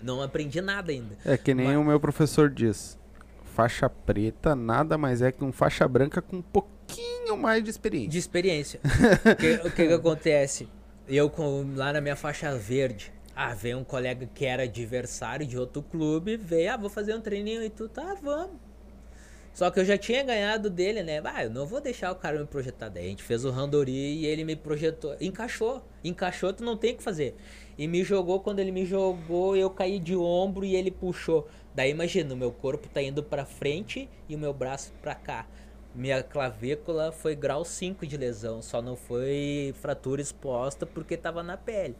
[0.00, 1.16] Não aprendi nada ainda.
[1.24, 2.98] É que nem Mas- o meu professor diz.
[3.54, 8.08] Faixa preta nada mais é que um faixa branca com um pouquinho mais de experiência.
[8.08, 8.80] De experiência.
[8.82, 10.66] o que, o que que acontece?
[11.06, 15.58] Eu com, lá na minha faixa verde, ah, veio um colega que era adversário de
[15.58, 18.56] outro clube, veio, ah, vou fazer um treininho e tu, tá, vamos.
[19.52, 21.20] Só que eu já tinha ganhado dele, né?
[21.22, 22.88] Ah, eu não vou deixar o cara me projetar.
[22.88, 25.14] Daí a gente fez o randori e ele me projetou.
[25.20, 25.86] Encaixou.
[26.02, 27.36] Encaixou, tu não tem o que fazer.
[27.76, 31.46] E me jogou, quando ele me jogou, eu caí de ombro e ele puxou.
[31.74, 35.46] Daí imagina, o meu corpo tá indo pra frente e o meu braço pra cá.
[35.94, 41.56] Minha clavícula foi grau 5 de lesão, só não foi fratura exposta porque tava na
[41.56, 41.96] pele.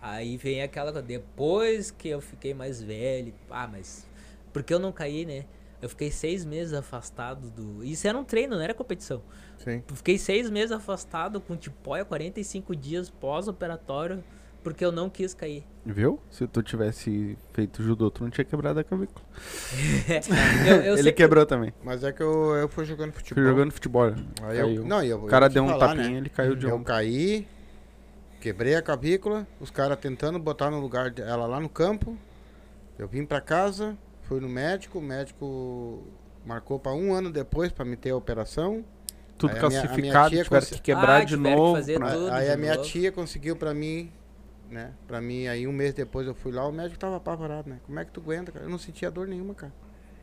[0.00, 4.06] Aí vem aquela depois que eu fiquei mais velho, ah, mas
[4.52, 5.44] por que eu não caí, né?
[5.80, 7.84] Eu fiquei seis meses afastado do.
[7.84, 9.22] Isso era um treino, não era competição.
[9.58, 9.82] Sim.
[9.94, 14.24] Fiquei seis meses afastado com tipóia, 45 dias pós-operatório,
[14.66, 15.64] porque eu não quis cair.
[15.84, 16.18] Viu?
[16.28, 19.24] Se tu tivesse feito judô, tu não tinha quebrado a clavícula.
[20.66, 21.72] Eu- eu Ele quebrou também.
[21.84, 23.44] Mas é que eu, eu fui jogando futebol.
[23.44, 24.12] Fui jogando futebol.
[24.42, 26.16] Aí eu, não, eu, O cara eu deu um falar, tapinha, né?
[26.16, 26.84] ele caiu de Eu ombro.
[26.86, 27.46] caí,
[28.40, 32.16] quebrei a clavícula, os caras tentando botar no lugar dela lá no campo.
[32.98, 36.02] Eu vim pra casa, fui no médico, o médico
[36.44, 38.84] marcou pra um ano depois pra me ter a operação.
[39.38, 41.76] Tudo Aí minha- minha tia tiveram que quebrar Ah, de tiveram que novo.
[41.76, 42.30] fazer pra- tudo.
[42.32, 42.88] aí de a minha novo.
[42.88, 44.10] tia conseguiu pra mim,
[44.70, 44.92] né?
[45.06, 47.78] Pra mim, aí um mês depois eu fui lá, o médico tava apavorado, né?
[47.86, 48.64] Como é que tu aguenta, cara?
[48.64, 49.72] Eu não sentia dor nenhuma, cara.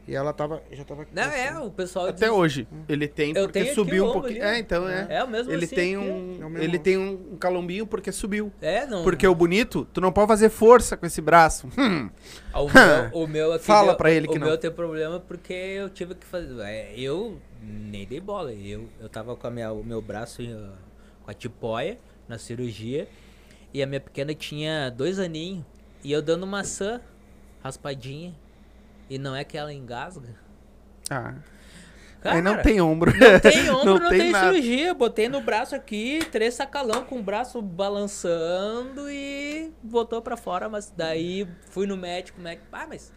[0.05, 1.65] E ela tava, já tava Não, é, crescendo.
[1.65, 2.67] o pessoal Até diz- hoje.
[2.89, 4.43] Ele tem Eu porque subiu o um pouquinho.
[4.43, 4.55] ali.
[4.57, 5.07] É, então é.
[5.09, 8.11] É o mesmo Ele assim tem um, É o mesmo ele tem um calombinho porque
[8.11, 8.51] subiu.
[8.61, 9.01] É, não.
[9.01, 11.69] Porque o bonito, tu não pode fazer força com esse braço.
[11.79, 12.09] Hum.
[12.51, 14.47] Ah, O meu, o meu aqui Fala deu- pra ele o que não.
[14.47, 16.59] meu tem problema porque eu tive que fazer.
[16.63, 18.51] é, Eu nem dei bola.
[18.51, 20.75] Eu, eu tava com a minha, o meu braço ó,
[21.23, 23.07] com a tipóia na cirurgia.
[23.73, 25.65] E a minha pequena tinha dois aninhos.
[26.03, 27.01] E eu dando maçã
[27.63, 28.35] raspadinha.
[29.09, 30.35] E não é que ela engasga.
[31.09, 31.35] Ah.
[32.21, 33.11] Cara, Aí não tem ombro.
[33.11, 34.93] Não tem ombro, não, Não tem, tem cirurgia.
[34.93, 40.69] Botei no braço aqui, três sacalão com o braço balançando e botou pra fora.
[40.69, 43.11] Mas daí fui no médico, o médico, ah, mas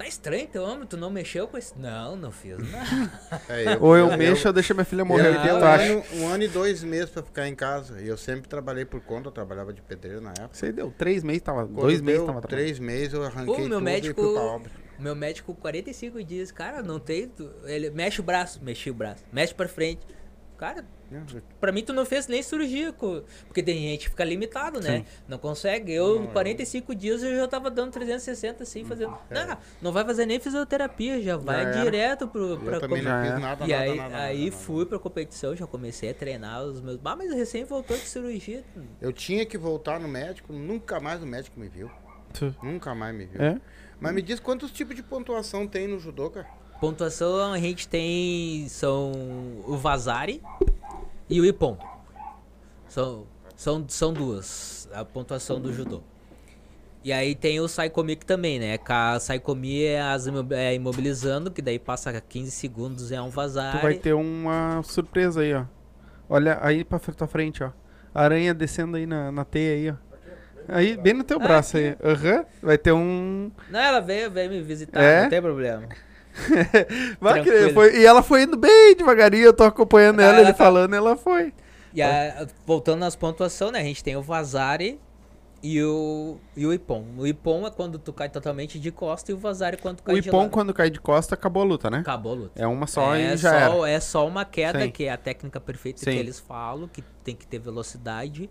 [0.00, 1.78] tá estranho teu ombro, tu não mexeu com esse.
[1.78, 3.12] Não, não fiz nada.
[3.50, 5.26] É, Ou eu mexo ou deixo minha filha morrer.
[5.26, 8.00] Eu o tu um ano, um ano e dois meses pra ficar em casa.
[8.00, 10.50] E eu sempre trabalhei por conta, eu trabalhava de pedreiro na época.
[10.52, 11.66] Você deu três meses, tava.
[11.66, 12.64] Quando dois meses tava trabalhando.
[12.64, 14.70] Três meses eu arranquei Pô, meu tudo médico- e fui pra obra.
[14.98, 17.30] O meu médico, 45 dias, cara, não tem.
[17.64, 20.06] Ele mexe o braço, mexi o braço, mexe pra frente.
[20.56, 20.84] Cara,
[21.60, 24.98] pra mim tu não fez nem cirurgia, co- porque tem gente que fica limitado, né?
[24.98, 25.04] Sim.
[25.28, 25.92] Não consegue.
[25.92, 29.16] Eu, 45 dias, eu já tava dando 360 assim, fazendo.
[29.30, 31.82] Não, não vai fazer nem fisioterapia, já vai era.
[31.82, 34.38] direto pro, Eu pra também com- Já não fiz nada, E nada, aí, nada, aí
[34.38, 34.52] nada, nada.
[34.52, 36.98] fui pra competição, já comecei a treinar os meus.
[37.04, 38.62] Ah, mas recém voltou de cirurgia.
[39.00, 41.90] Eu tinha que voltar no médico, nunca mais o médico me viu.
[42.32, 43.42] Tu- Nunca mais me viu.
[43.42, 43.60] É?
[43.98, 46.46] Mas me diz quantos tipos de pontuação tem no judô, cara?
[46.80, 48.66] Pontuação a gente tem.
[48.68, 49.12] São
[49.66, 50.40] o Vazari
[51.30, 51.78] e o Ipon.
[52.88, 53.26] São,
[53.56, 54.88] são, são duas.
[54.92, 56.02] A pontuação do judô.
[57.02, 58.78] E aí tem o Saikomic também, né?
[58.86, 63.78] A Saikomi é, as é imobilizando, que daí passa 15 segundos é um Vazari.
[63.78, 65.64] Tu vai ter uma surpresa aí, ó.
[66.28, 67.70] Olha aí pra tua frente, ó.
[68.14, 70.10] Aranha descendo aí na, na teia aí, ó.
[70.68, 71.96] Aí, bem no teu Ah, braço aí.
[72.04, 72.44] Aham.
[72.62, 73.50] Vai ter um.
[73.70, 75.22] Não, ela veio, veio me visitar, É?
[75.22, 75.88] não tem problema.
[77.20, 80.54] Vai foi, e ela foi indo bem devagarinho, eu tô acompanhando ela, ela ele tá-
[80.58, 81.52] falando, ela foi.
[81.94, 83.80] E a- voltando nas pontuações, né?
[83.80, 85.00] A gente tem o Vazari
[85.62, 87.04] e o, e o Ipon.
[87.18, 90.14] O Ipon é quando tu cai totalmente de costa e o Vazari quando tu cai
[90.14, 90.50] O de Ipom, lado.
[90.50, 91.98] quando cai de costa, acabou a luta, né?
[91.98, 92.62] Acabou a luta.
[92.62, 93.90] É uma só é e já só, era.
[93.96, 94.90] É só uma queda, Sim.
[94.90, 96.12] que é a técnica perfeita Sim.
[96.12, 98.48] que eles falam, que tem que ter velocidade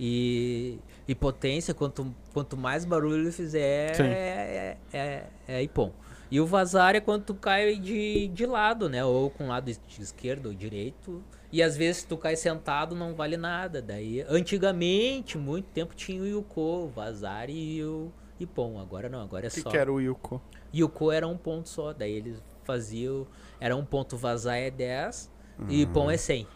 [0.00, 1.74] e, e potência.
[1.74, 4.04] Quanto, quanto mais barulho ele fizer, Sim.
[4.04, 5.92] é, é, é, é Ipon.
[6.32, 9.04] E o vazar é quando tu cai de, de lado, né?
[9.04, 11.22] Ou com o lado es- esquerdo ou direito.
[11.52, 13.82] E às vezes tu cai sentado não vale nada.
[13.82, 18.10] Daí, antigamente, muito tempo tinha o Yuko, o vazar e o
[18.40, 18.80] Ipon.
[18.80, 19.68] Agora não, agora é que, só.
[19.68, 20.40] que era o Yuko?
[20.72, 21.92] O Co era um ponto só.
[21.92, 23.26] Daí eles faziam.
[23.60, 25.30] Era um ponto vazar é 10
[25.68, 26.46] e Ipom é 100.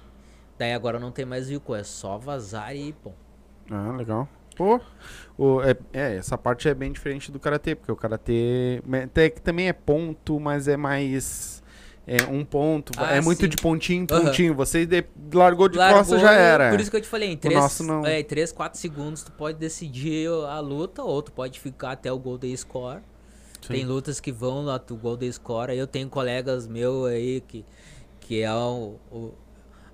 [0.58, 3.12] Daí agora não tem mais o Yuko, é só vazar e Ipom.
[3.70, 4.26] Ah, legal.
[4.56, 4.80] Pô,
[5.38, 9.40] o, é, é, essa parte é bem diferente do karatê, porque o karatê até que
[9.40, 11.62] também é ponto, mas é mais
[12.08, 13.48] é um ponto, Ah, é muito sim.
[13.48, 14.54] de pontinho em pontinho.
[14.54, 16.70] Você de- largou de Largou, costa já era.
[16.70, 18.06] Por isso que eu te falei, em 3, nosso não.
[18.06, 22.18] É, 3 4 segundos tu pode decidir a luta, ou tu pode ficar até o
[22.18, 23.00] Golden Score.
[23.60, 23.72] Sim.
[23.74, 25.76] Tem lutas que vão lá do Golden Score.
[25.76, 27.64] Eu tenho colegas meus aí que,
[28.20, 29.34] que é, o, o-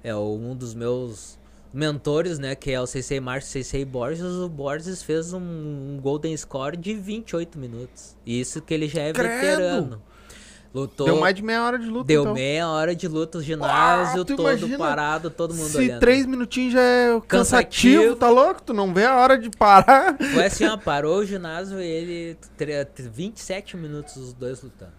[0.05, 1.38] é um dos meus
[1.73, 2.55] mentores, né?
[2.55, 4.23] Que é o Sensei Márcio Sensei Borges.
[4.25, 8.16] O Borges fez um, um Golden Score de 28 minutos.
[8.27, 9.35] Isso que ele já é Credo!
[9.41, 10.03] veterano.
[10.75, 11.05] Lutou.
[11.05, 12.33] Deu mais de meia hora de luta, Deu então.
[12.33, 16.01] meia hora de luta, o ginásio Ah, todo parado, todo mundo Se olhando.
[16.01, 18.16] três minutinhos já é cansativo, Cansativo.
[18.16, 18.62] tá louco?
[18.62, 20.16] Tu não vê a hora de parar.
[20.16, 22.37] Foi assim, ó, parou o ginásio e ele.
[22.57, 24.93] tre- 27 minutos os dois lutando.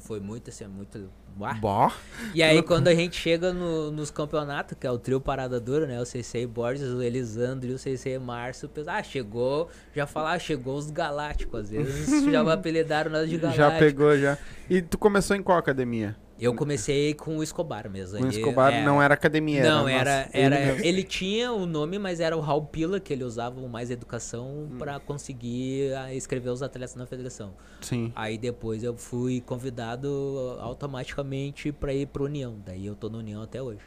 [0.00, 1.08] Foi muito assim, muito.
[1.38, 1.52] Uá.
[1.54, 1.92] Bó.
[2.34, 5.86] E aí quando a gente chega no- nos campeonatos, que é o trio Parada Dura,
[5.86, 6.00] né?
[6.00, 8.70] O Sensei Borges, o Elisandro e o Sensei Márcio.
[8.86, 9.68] Ah, chegou.
[9.94, 11.60] Já falar, ah, chegou os Galácticos.
[11.60, 13.70] Às vezes já apelidaram nós de Galáctico.
[13.70, 14.38] Já pegou, já.
[14.70, 16.16] E tu começou em qual academia?
[16.38, 18.18] Eu comecei com o Escobar mesmo.
[18.18, 20.10] O ele- Escobar é, não era academia, Não, era.
[20.10, 23.58] era, ele era ele tinha o nome, mas era o Raul Pila que ele usava
[23.60, 24.76] o mais educação Hum.
[24.78, 27.54] pra conseguir ah, escrever os atletas na federação.
[27.80, 28.12] Sim.
[28.14, 32.56] Aí depois eu fui convidado automaticamente pra ir pro União.
[32.64, 33.80] Daí eu tô no União até hoje.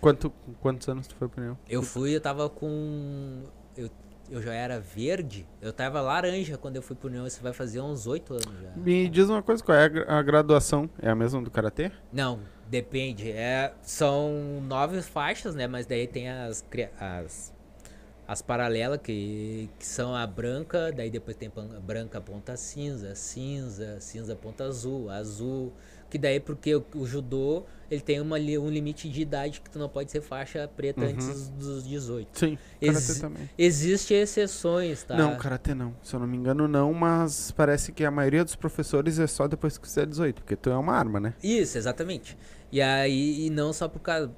[0.00, 0.32] Quanto,
[0.62, 1.58] quantos anos tu foi pro União?
[1.68, 3.42] Eu fui, eu tava com
[4.30, 7.80] eu, já era verde, eu tava laranja quando eu fui pro União, isso vai fazer
[7.80, 8.70] uns oito anos já.
[8.76, 10.88] Me diz uma coisa, qual é a gra- a graduação?
[11.00, 11.90] É a mesma do Karatê?
[12.12, 13.30] Não, depende.
[13.30, 15.66] É, são nove faixas, né?
[15.66, 16.64] Mas daí tem as,
[16.98, 17.52] as,
[18.26, 24.00] as paralelas, que, que são a branca, daí depois tem pan- branca ponta cinza, cinza,
[24.00, 25.72] cinza ponta azul, azul.
[26.10, 29.78] Que daí porque o, o judô, ele tem uma, um limite de idade que tu
[29.78, 31.10] não pode ser faixa preta Uhum.
[31.10, 32.38] antes dos 18.
[32.38, 32.58] Sim.
[32.80, 33.50] Karatê Exi- também.
[33.56, 35.16] Existem exceções, tá?
[35.16, 35.94] Não, Karatê não.
[36.02, 39.46] Se eu não me engano, não, mas parece que a maioria dos professores é só
[39.46, 41.34] depois que você é 18, porque tu é uma arma, né?
[41.42, 42.36] Isso, exatamente.
[42.72, 44.30] E aí, e não só por causa.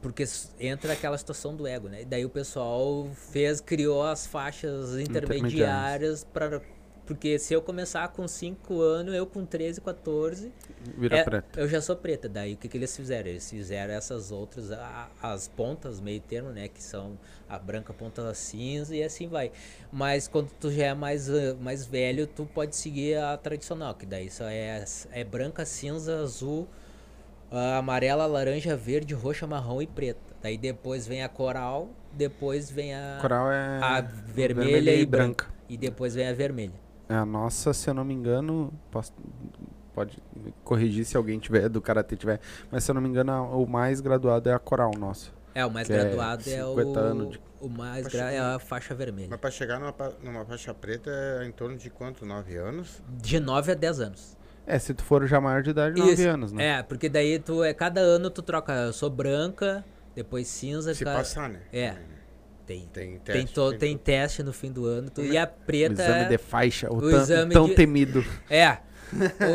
[0.00, 0.22] Porque
[0.60, 2.02] entra aquela situação do ego, né?
[2.02, 6.60] E daí o pessoal fez, criou as faixas intermediárias para
[7.06, 10.50] Porque se eu começar com 5 anos, eu com 13, 14,
[10.96, 11.60] Vira é, preta.
[11.60, 12.28] eu já sou preta.
[12.28, 13.28] Daí o que, que eles fizeram?
[13.28, 16.68] Eles fizeram essas outras, a- as pontas, meio termo, né?
[16.68, 19.52] Que são a branca, ponta cinza e assim vai.
[19.92, 24.06] Mas quando tu já é mais, ah, mais velho, tu pode seguir a tradicional, que
[24.06, 24.82] daí só é,
[25.12, 26.66] é branca, cinza, azul,
[27.50, 30.20] ah, amarela, laranja, verde, roxa, marrom e preta.
[30.42, 35.46] Daí depois vem a coral, depois vem a, Coral é a vermelha, e branca.
[35.46, 35.54] branca.
[35.68, 36.83] E depois vem a vermelha.
[37.08, 39.12] É a nossa, se eu não me engano, posso-
[39.94, 42.40] pode me corrigir se alguém tiver do karatê tiver,
[42.70, 45.32] mas se eu não me engano, a- o mais graduado é a coral nosso.
[45.54, 48.32] É, o mais é graduado é, 50 o, anos de- o mais gra...
[48.32, 49.28] é a faixa vermelha.
[49.30, 52.26] Mas pra chegar numa, numa faixa preta é em torno de quanto?
[52.26, 53.02] 9 anos?
[53.08, 54.36] De 9 a 10 anos.
[54.66, 56.78] É, se tu for já maior de idade, 9 Isso, anos, né?
[56.78, 59.84] É, porque daí tu é cada ano tu troca, eu sou branca,
[60.16, 61.60] depois cinza, Se ca- passar, né?
[61.72, 61.94] É.
[62.66, 63.54] tem Tem tem, teste.
[63.54, 66.38] to- tem teste no fim do ano, tu, e a O preta exame é- de
[66.38, 68.24] faixa, o, o tão, exame tão de- temido.
[68.50, 68.78] É.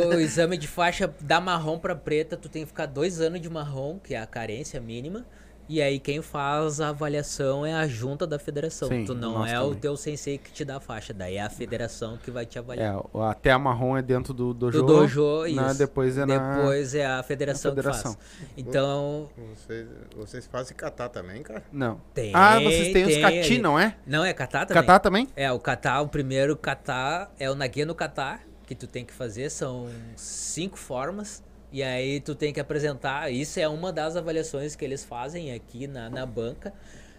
[0.08, 3.50] O exame de faixa da marrom pra preta, tu tem que ficar dois anos de
[3.50, 5.26] marrom, que é a carência mínima.
[5.72, 8.88] E aí quem faz a avaliação é a junta da federação.
[8.88, 9.80] Sim, tu não é o também.
[9.80, 12.62] teu sensei que te dá a faixa, daí é a federação que vai te É,
[12.62, 13.00] avaliar.
[13.14, 14.80] o- até a marrom é dentro do dojo.
[14.82, 15.56] do dojo, isso.
[15.62, 18.14] né, depois é na- Depois é a federação, federação.
[18.16, 18.50] que faz.
[18.58, 21.64] Então, Vocês, vocês fazem catar também, cara?
[21.72, 22.02] Não.
[22.16, 22.32] tem.
[22.34, 23.96] ah, vocês têm os tem, cati, aí- não é?
[24.08, 24.82] Não, é catar também.
[24.84, 25.28] Catar também?
[25.36, 29.14] É, o catar, o primeiro catar é o nague no catar, que tu tem que
[29.14, 31.44] fazer, são cinco formas.
[31.72, 35.86] E aí tu tem que apresentar, isso é uma das avaliações que eles fazem aqui
[35.86, 36.74] na, na banca.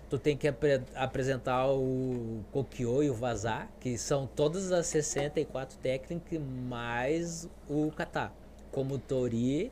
[0.08, 5.78] Tu tem que apre- apresentar o Kokyo e o Vazar, que são todas as 64
[5.78, 8.32] técnicas mais o kata,
[8.72, 9.70] como Tori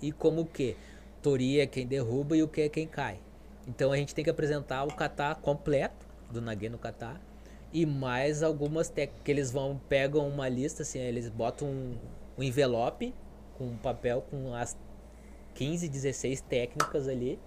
[0.00, 0.76] e como o que.
[1.22, 3.18] Tori é quem derruba e o que é quem cai.
[3.68, 7.20] Então a gente tem que apresentar o kata completo do Nage no kata
[7.70, 11.96] e mais algumas técnicas que eles vão pegam uma lista assim, eles botam um,
[12.38, 13.12] um envelope
[13.56, 14.76] com um papel com as
[15.54, 17.38] 15, 16 técnicas ali.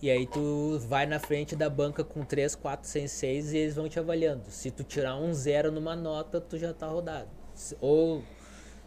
[0.00, 3.88] E aí tu vai na frente da banca com 3, 4, 6 e eles vão
[3.88, 4.42] te avaliando.
[4.50, 7.28] Se tu tirar um zero numa nota, tu já tá rodado.
[7.80, 8.24] Ou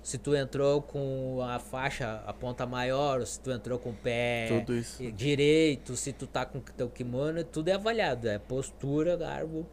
[0.03, 3.93] se tu entrou com a faixa, a ponta maior, ou se tu entrou com o
[3.93, 5.09] pé Tudo isso.
[5.13, 8.27] direito, se tu tá com teu kimono, tudo é avaliado.
[8.27, 9.65] É postura, garbo.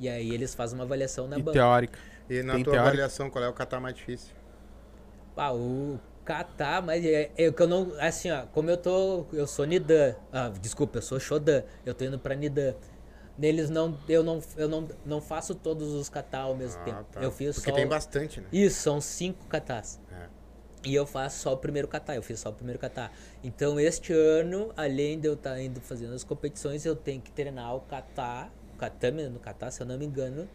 [0.00, 1.52] E aí eles fazem uma avaliação na E banca.
[1.58, 1.98] teórica.
[2.28, 2.88] E na Tem tua teórica?
[2.90, 4.34] avaliação, qual é o catar mais difícil?
[5.36, 7.92] Ah, o catar, mas é, é que eu não.
[7.98, 9.26] Assim, ó, como eu tô.
[9.32, 10.14] Eu sou Nidan.
[10.32, 11.62] Ah, desculpa, eu sou Shodan.
[11.84, 12.74] Eu tô indo pra Nidan.
[13.38, 13.96] Neles não.
[14.08, 17.04] Eu não, eu não, não faço todos os katar ao mesmo Ah, tempo.
[17.10, 17.20] tá.
[17.22, 17.76] Eu fiz Porque só.
[17.76, 18.46] tem bastante, né?
[18.52, 19.98] Isso, são cinco katas.
[20.12, 20.26] É.
[20.84, 23.10] E eu faço só o primeiro kata, eu fiz só o primeiro kata.
[23.42, 27.74] Então este ano, além de eu estar indo fazendo as competições, eu tenho que treinar
[27.76, 30.48] o kata, o katame no kata, se eu não me engano,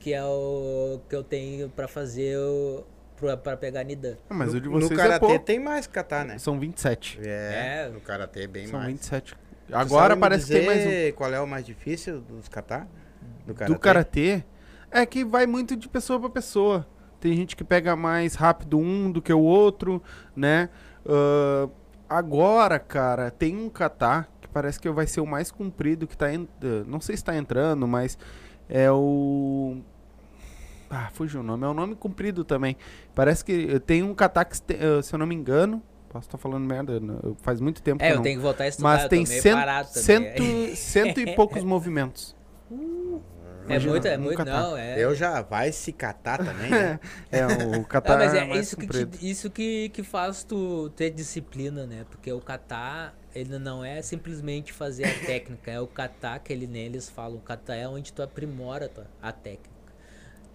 [0.00, 2.84] que é o que eu tenho pra fazer o
[3.16, 4.16] pra, pra pegar Nidan.
[4.30, 5.44] Ah, mas no, o de no vocês é karatê pouco.
[5.44, 6.38] tem mais catar, né?
[6.38, 7.20] São 27.
[7.22, 7.90] É, É.
[7.92, 8.92] no karatê é bem São mais.
[8.92, 9.34] 27.
[9.68, 10.82] Tu Agora sabe me parece que tem mais um.
[10.84, 12.86] dizer Qual é o mais difícil dos catar?
[13.46, 13.72] Do karatê?
[13.74, 14.44] Do karatê,
[14.90, 16.86] é que vai muito de pessoa pra pessoa.
[17.18, 20.00] Tem gente que pega mais rápido um do que o outro,
[20.36, 20.68] né?
[21.04, 21.68] Ah,
[22.08, 26.26] agora, cara, tem um kata que parece que vai ser o mais comprido que tá
[26.86, 28.16] Não sei se tá entrando, mas
[28.68, 29.78] é o.
[30.90, 31.64] Ah, fugiu o nome.
[31.64, 32.76] É um nome comprido também.
[33.14, 35.82] Parece que tem um kata que, se te- eh, se eu não me engano.
[36.08, 38.42] Posso estar falando merda, não- faz muito tempo que É, eu eu não tenho que
[38.42, 40.02] voltar a estudar, mas eu tem cento, parado também.
[40.04, 42.34] cento, cento e poucos movimentos.
[43.68, 44.62] É muito, é um muito, catar.
[44.62, 45.02] não, é.
[45.02, 47.00] Eu já vai se catar também, né?
[47.32, 51.10] É, o catar mas é mais isso que, te- isso que, que faz tu ter
[51.10, 52.06] disciplina, né?
[52.08, 56.66] Porque o kata, ele não é simplesmente fazer a técnica, é o kata que ele,
[56.68, 57.38] neles falam.
[57.38, 59.75] O kata é onde tu aprimora a, tua- a técnica.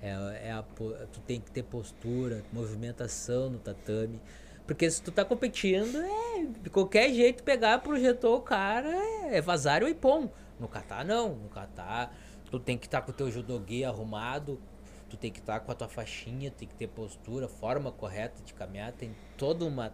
[0.01, 4.19] É, é a tu tem que ter postura, movimentação no tatame.
[4.65, 9.41] Porque se tu tá competindo, é de qualquer jeito pegar, projetou o cara, é, é
[9.41, 10.29] vazar ou ipom.
[10.59, 12.09] No kata não, no kata
[12.49, 14.61] tu tem que estar com o teu judogi arrumado,
[15.09, 18.53] tu tem que estar com a tua faixinha, tem que ter postura, forma correta de
[18.53, 19.93] caminhar, tem toda uma.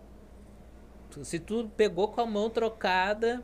[1.24, 3.43] Se tu pegou com a mão trocada,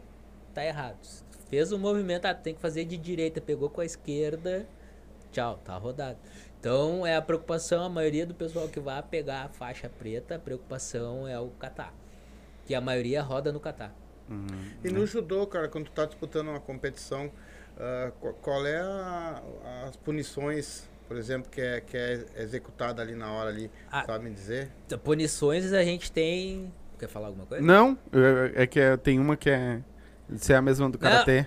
[0.54, 1.04] tá errado.
[1.04, 4.68] Se tu fez o movimento, ah, tem que fazer de direita, pegou com a esquerda,
[5.32, 6.20] tchau, tá rodado.
[6.64, 10.40] Então é a preocupação, a maioria do pessoal que vai pegar a faixa preta, a
[10.40, 11.94] preocupação é o catar.
[12.66, 13.94] Que a maioria roda no catar.
[14.32, 14.48] Hum,
[14.82, 17.30] E no judô, cara, quando tu tá disputando uma competição,
[17.78, 19.44] ah, qual, qual é a-
[19.90, 24.06] as punições, por exemplo, que é, que é executada ali na hora ali, Ah.
[24.06, 24.72] sabe me dizer?
[25.04, 26.72] Punições a gente tem.
[26.98, 27.62] Quer falar alguma coisa?
[27.62, 27.98] Não,
[28.56, 29.82] é, é que é- tem uma que é.
[30.38, 31.46] Se é a mesma do karatê.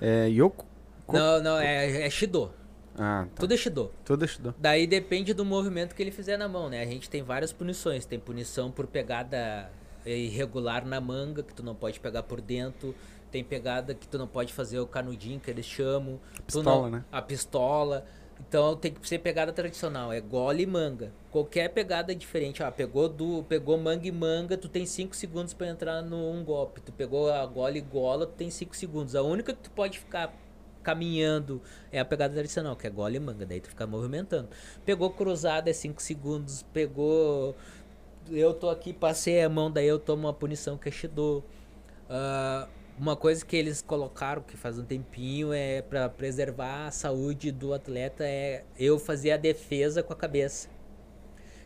[0.00, 0.64] É Yoko?
[1.12, 2.54] Não, não, é, é Shido.
[2.98, 3.40] Ah, tá.
[3.40, 3.90] Tudo é Shido.
[4.04, 4.54] Tudo estudou.
[4.58, 6.82] Daí depende do movimento que ele fizer na mão, né?
[6.82, 8.04] A gente tem várias punições.
[8.04, 9.70] Tem punição por pegada
[10.04, 12.94] irregular na manga, que tu não pode pegar por dentro.
[13.30, 16.20] Tem pegada que tu não pode fazer o canudinho, que eles chamam.
[16.34, 17.04] Tu Pistola, não- né?
[17.10, 18.04] A pistola.
[18.48, 21.12] Então tem que ser pegada tradicional, é gole e manga.
[21.30, 25.68] Qualquer pegada diferente, ah, pegou do, pegou manga e manga, tu tem 5 segundos pra
[25.68, 26.80] entrar num golpe.
[26.80, 29.14] Tu pegou a gole e gola, tu tem 5 segundos.
[29.14, 30.34] A única que tu pode ficar
[30.82, 34.48] caminhando é a pegada tradicional, que é gole e manga, daí tu fica movimentando.
[34.84, 37.54] Pegou cruzada é 5 segundos, pegou
[38.30, 41.42] eu tô aqui, passei a mão, daí eu tomo uma punição que é Shido.
[42.08, 42.68] Ah,
[42.98, 47.72] uma coisa que eles colocaram que faz um tempinho é pra preservar a saúde do
[47.72, 50.68] atleta é eu fazer a defesa com a cabeça.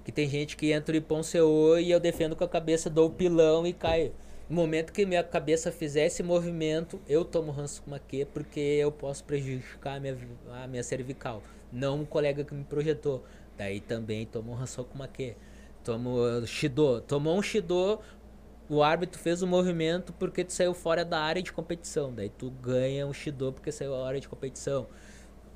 [0.04, 3.10] Que tem gente que entra em Ponceô e eu defendo com a cabeça, dou o
[3.10, 4.12] pilão e caio.
[4.48, 8.92] No momento que minha cabeça fizer esse movimento, eu tomo ranço com maquê porque eu
[8.92, 10.16] posso prejudicar a minha,
[10.62, 11.42] a minha cervical.
[11.72, 13.24] Não um colega que me projetou.
[13.58, 15.34] Daí também tomo um ranço com maquê.
[15.82, 17.00] Tomo uh, Shido.
[17.00, 17.98] Tomou um Shido,
[18.68, 22.14] o árbitro fez o movimento porque tu saiu fora da área de competição.
[22.14, 24.86] Daí tu ganha um Shido porque saiu da área de competição.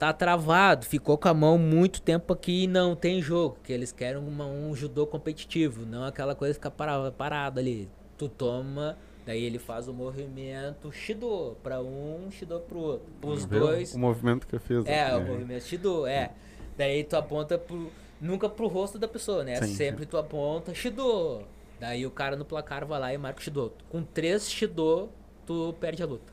[0.00, 3.58] Tá travado, ficou com a mão muito tempo aqui e não tem jogo.
[3.62, 7.88] Que eles querem uma- um judô competitivo, não aquela coisa ficar parado, parado ali.
[8.20, 13.06] Tu toma, daí ele faz o movimento Shido pra um, Shido pro outro.
[13.22, 13.94] Os dois.
[13.94, 14.84] O movimento que eu fiz.
[14.84, 15.30] É, o né?
[15.30, 16.32] movimento Shido, é.
[16.76, 17.90] Daí tu aponta pro.
[18.20, 19.56] Nunca pro rosto da pessoa, né?
[19.56, 21.40] Sim, Sempre tu aponta Shido.
[21.80, 23.72] Daí o cara no placar vai lá e marca o Shido.
[23.88, 25.08] Com três Shido,
[25.46, 26.30] tu perde a luta.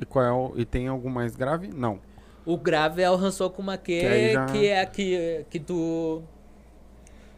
[0.00, 1.68] E, qual é o, e tem algum mais grave?
[1.68, 2.00] Não.
[2.46, 6.22] O grave é o Hansoku Make, Que já- que é que, que tu.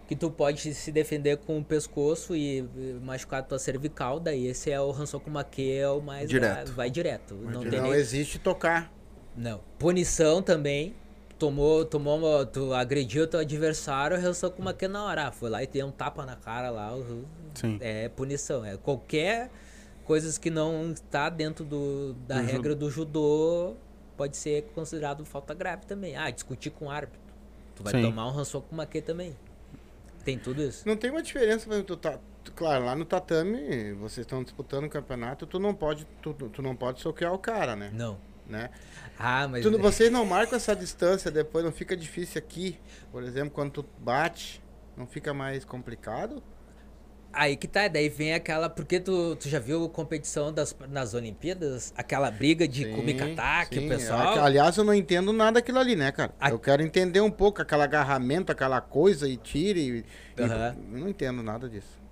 [0.06, 2.62] Que tu pode se defender com o pescoço e
[3.02, 4.20] machucar tua cervical.
[4.20, 5.30] Daí esse é o Hansoku
[5.80, 6.72] é o mais Direto.
[6.72, 7.34] Vai direto.
[7.34, 8.92] não Que tem não nem- existe tocar.
[9.36, 9.60] Não.
[9.78, 10.94] Punição também.
[11.38, 14.16] Tomou, tomou, tu agrediu teu adversário,
[14.60, 15.28] uma que na hora.
[15.28, 16.92] Ah, foi lá e tem um tapa na cara lá.
[17.54, 17.78] Sim.
[17.80, 18.64] É punição.
[18.64, 19.50] É qualquer
[20.04, 23.74] coisas que não está dentro do, da Do regra do judô
[24.16, 26.14] pode ser considerado falta grave também.
[26.16, 27.20] Ah, discutir com o árbitro.
[27.74, 28.02] Tu vai Sim.
[28.02, 28.30] tomar um
[28.76, 29.34] uma que também.
[30.24, 30.86] Tem tudo isso.
[30.88, 34.84] Não tem uma diferença, mas tu tá, tu- claro, lá no tatame, vocês estão disputando
[34.84, 37.90] o campeonato, tu não pode, tu, tu não pode soquear o cara, né?
[37.92, 38.18] Não.
[38.46, 38.70] né?
[39.18, 39.62] Ah, mas.
[39.62, 42.78] Tu não- vocês não marcam essa distância depois, não fica difícil aqui,
[43.12, 44.62] por exemplo, quando tu bate,
[44.96, 46.42] não fica mais complicado?
[47.36, 48.68] Aí que tá, daí vem aquela.
[48.70, 51.92] Porque tu, tu já viu competição das, nas Olimpíadas?
[51.96, 54.42] Aquela briga de Kumikata, que o pessoal.
[54.42, 56.32] Aliás, eu não entendo nada daquilo ali, né, cara?
[56.40, 59.80] A- Eu quero entender um pouco aquele agarramento, aquela coisa e tire.
[60.38, 60.76] E, e- Aham.
[60.92, 62.02] eu não entendo nada disso.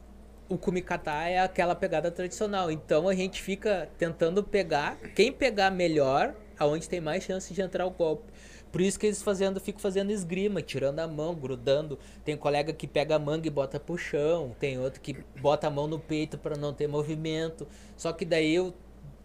[0.49, 2.71] o kumikata é aquela pegada tradicional.
[2.71, 7.87] Então a gente fica tentando pegar quem pegar melhor, aonde tem mais chance de entrar
[7.87, 8.33] o golpe.
[8.73, 11.99] Por isso que eles fazendo, ficam fazendo esgrima, tirando a mão, grudando.
[12.25, 15.71] Tem colega que pega a manga e bota pro chão, tem outro que bota a
[15.71, 17.69] mão no peito para não ter movimento.
[17.97, 18.73] Só que daí eu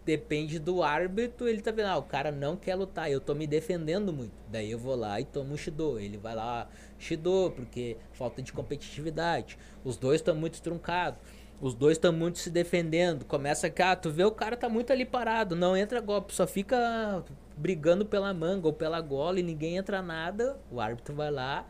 [0.08, 3.46] depende do árbitro, ele tá vendo, ah, o cara não quer lutar, eu tô me
[3.46, 4.32] defendendo muito.
[4.50, 5.98] Daí eu vou lá e tomo um Shido.
[5.98, 6.66] Ele vai lá,
[6.98, 9.58] Shido, porque falta de competitividade.
[9.84, 11.20] Os dois estão muito truncados.
[11.60, 13.24] Os dois estão muito se defendendo.
[13.24, 16.46] Começa que, ah, tu vê o cara tá muito ali parado, não entra golpe, só
[16.46, 17.24] fica
[17.56, 20.56] brigando pela manga ou pela gola e ninguém entra nada.
[20.70, 21.66] O árbitro vai lá,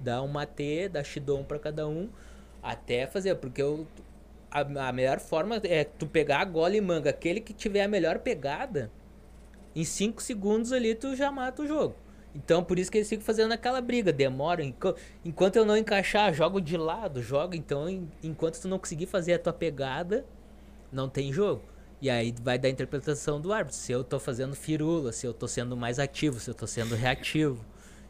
[0.00, 2.08] dá um mate, dá Shido um pra cada um,
[2.60, 3.86] até fazer, porque eu,
[4.50, 7.10] a, a melhor forma é tu pegar a gola e manga.
[7.10, 8.90] Aquele que tiver a melhor pegada,
[9.76, 11.94] em 5 segundos ali tu já mata o jogo.
[12.34, 14.62] Então, por isso que eles ficam fazendo aquela briga, demora.
[14.64, 17.56] enqu- Enquanto eu não encaixar, jogo de lado, joga.
[17.56, 20.24] Então, en- enquanto tu não conseguir fazer a tua pegada,
[20.90, 21.62] não tem jogo.
[22.02, 23.76] E aí vai dar interpretação do árbitro.
[23.78, 26.94] Se eu tô fazendo firula, se eu tô sendo mais ativo, se eu tô sendo
[26.96, 27.64] reativo.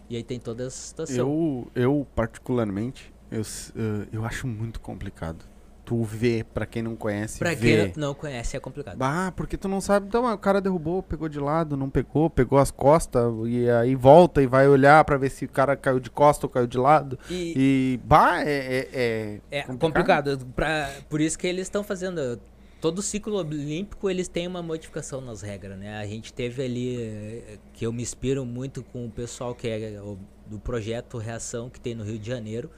[0.09, 1.17] E aí tem toda essa situação.
[1.27, 5.45] Eu, eu particularmente, eu, eh, eu acho muito complicado.
[5.85, 7.91] Tu vê, pra quem não conhece, Pra vê.
[7.91, 8.97] quem não conhece, é complicado.
[9.03, 10.07] Ah, porque tu não sabe.
[10.07, 13.95] Então, ah, o cara derrubou, pegou de lado, não pegou, pegou as costas, e aí
[13.95, 16.79] volta e vai olhar pra ver se o cara caiu de costa ou caiu de
[16.79, 17.19] lado.
[17.31, 18.89] E, E, bah, é.
[18.95, 20.39] É, é É complicado.
[20.57, 22.41] Pra, por isso que eles estão fazendo.
[22.81, 25.99] Todo ciclo olímpico eles têm uma modificação nas regras, né?
[25.99, 30.01] A gente teve ali eh, que eu me inspiro muito com o pessoal que é
[30.03, 32.71] o- do projeto Reação que tem no Rio de Janeiro,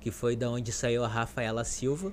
[0.00, 2.12] que foi da onde saiu a Rafaela Silva,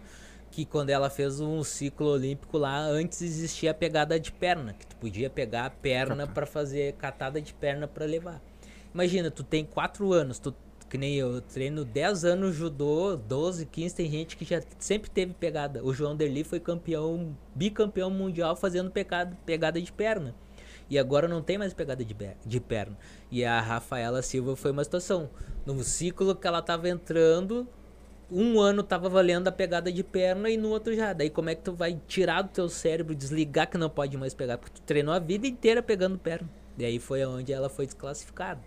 [0.52, 4.86] que quando ela fez um ciclo olímpico lá, antes existia a pegada de perna, que
[4.86, 8.41] tu podia pegar a perna para fazer catada de perna para levar.
[8.93, 10.54] Imagina, tu tem 4 anos, tu
[10.89, 15.34] que nem eu, treino 10 anos judô, 12, 15, tem gente que já sempre teve
[15.34, 15.86] pegada.
[15.86, 20.34] O João Derli foi campeão, bicampeão mundial fazendo pegada, pegada de perna.
[20.89, 22.97] E agora não tem mais pegada de, de perna.
[23.30, 25.30] E a Rafaela Silva foi uma situação.
[25.64, 27.68] No ciclo que ela tava entrando,
[28.32, 31.13] um ano tava valendo a pegada de perna e no outro já.
[31.13, 34.34] Daí como é que tu vai tirar do teu cérebro, desligar que não pode mais
[34.34, 34.57] pegar?
[34.57, 36.49] Porque tu treinou a vida inteira pegando perna.
[36.77, 38.61] E aí foi onde ela foi desclassificada.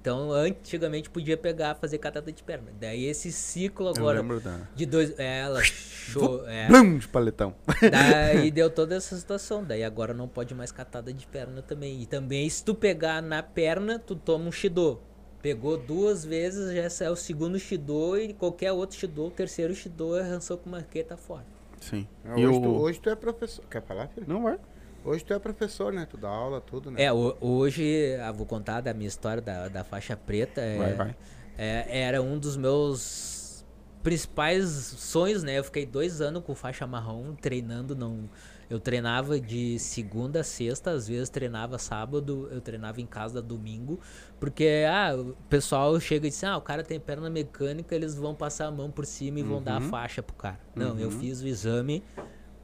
[0.00, 2.70] Então, antigamente podia pegar, fazer catada de perna.
[2.78, 4.60] Daí esse ciclo Eu agora lembro da.
[4.74, 7.54] de dois, é, ela show, é, Blum, de paletão.
[7.90, 9.64] daí deu toda essa situação.
[9.64, 12.02] Daí agora não pode mais catada de perna também.
[12.02, 15.00] E também se tu pegar na perna, tu toma um shido.
[15.46, 20.16] Pegou duas vezes, já é o segundo shido e qualquer outro shido, o terceiro shido
[20.16, 21.44] arrançou com marqueta fora.
[21.80, 22.04] Sim.
[22.24, 23.64] E Hoje, o- tu, hoje tu é professor.
[23.70, 24.26] Quer falar, filho?
[24.28, 24.58] Não vai.
[25.04, 26.04] Hoje tu é professor, né?
[26.10, 27.00] Tu dá aula, tudo, né?
[27.00, 30.60] É, ho- hoje, ah, vou contar da minha história da, da faixa preta.
[30.60, 31.16] É, Vai, vai.
[31.56, 33.64] é, era um dos meus
[34.02, 35.56] principais sonhos, né?
[35.60, 37.94] Eu fiquei dois anos com faixa marrom treinando.
[37.94, 38.28] Não,
[38.68, 44.00] eu treinava de segunda a sexta, às vezes treinava sábado, eu treinava em casa domingo,
[44.40, 48.34] porque ah, o pessoal chega e diz: ah, o cara tem perna mecânica, eles vão
[48.34, 49.88] passar a mão por cima e vão dar a Uhum.
[49.88, 50.60] faixa pro cara.
[50.74, 51.10] Não, eu Uhum.
[51.10, 52.02] fiz o exame,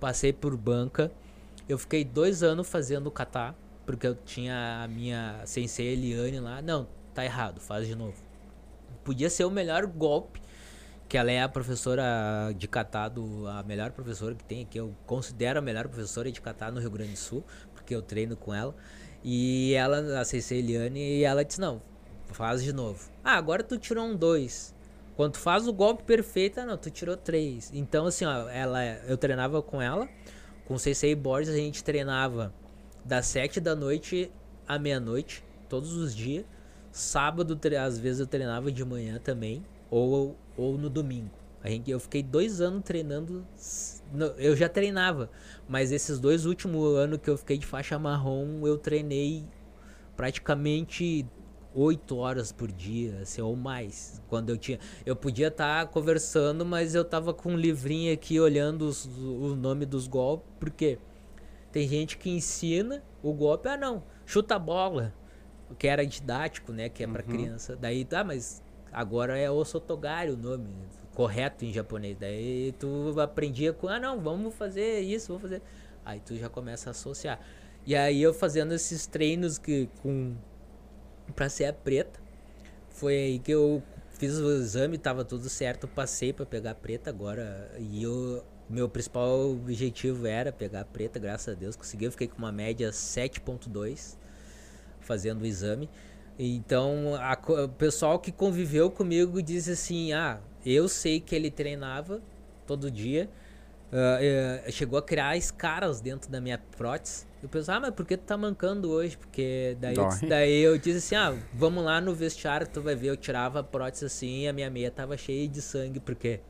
[0.01, 1.11] passei por banca.
[1.69, 3.55] Eu fiquei dois anos fazendo kata,
[3.87, 6.61] porque eu tinha a minha sensei Eliane lá.
[6.61, 8.20] Não, tá errado, faz de novo.
[9.05, 10.41] Podia ser o melhor golpe,
[11.12, 14.78] que ela é a professora de kata, do, a melhor professora que tem aqui.
[14.78, 17.44] Eu considero a melhor professora de kata no Rio Grande do Sul,
[17.74, 18.74] porque eu treino com ela.
[19.22, 21.82] E ela, a sensei Eliane, e ela disse, não,
[22.28, 23.10] faz de novo.
[23.22, 24.74] Ah, agora tu tirou um dois.
[25.14, 27.70] Quando tu faz o golpe perfeito, ah, não, tu tirou três.
[27.74, 30.09] Então, assim, ó, ela, eu treinava com ela,
[30.64, 32.55] com o Sensei Borges, a gente treinava
[33.05, 34.32] das sete da noite
[34.66, 36.47] à meia-noite, todos os dias.
[36.90, 41.31] Sábado, às vezes, eu treinava de manhã também, ou, ou no domingo.
[41.62, 43.47] A gente, eu fiquei dois anos treinando.
[44.37, 45.31] Eu já treinava,
[45.69, 49.45] mas esses dois últimos anos que eu fiquei de faixa marrom, eu treinei
[50.16, 51.27] praticamente
[51.74, 54.20] oito horas por dia, assim, ou mais.
[54.29, 58.83] Quando eu tinha, eu podia estar conversando, mas eu tava com um livrinho aqui olhando
[58.83, 60.99] os- o nome dos golpes, porque
[61.70, 65.15] tem gente que ensina o golpe, ah não, chuta a bola,
[65.79, 67.74] que era didático, né, que é pra criança.
[67.74, 68.62] Daí tá, mas
[68.93, 70.69] agora é osotogari o nome
[71.14, 72.16] correto em japonês.
[72.19, 75.62] Daí tu aprendia com, ah não, vamos fazer isso, vamos fazer.
[76.05, 77.40] Aí tu já começa a associar.
[77.86, 80.35] E aí eu fazendo esses treinos que com
[81.35, 82.20] pra ser preta.
[82.90, 87.70] Foi aí que eu fiz o exame, tava tudo certo, passei pra pegar preta agora.
[87.78, 92.05] E eu, meu principal objetivo era pegar preta, graças a Deus consegui.
[92.05, 94.16] Eu fiquei com uma média 7.2
[95.01, 95.90] fazendo o exame.
[96.44, 102.20] Então, a o pessoal que conviveu comigo disse assim: "Ah, eu sei que ele treinava
[102.66, 103.31] todo dia.
[103.93, 107.27] ah, eh, chegou a criar escaras dentro da minha prótese.
[107.43, 109.16] Eu pensava, ah, mas por que tu tá mancando hoje?
[109.19, 112.94] Porque daí, eu, disse- daí eu disse assim, ah, vamos lá no vestiário, tu vai
[112.97, 116.40] ver, eu tirava a prótese assim e a minha meia tava cheia de sangue, porque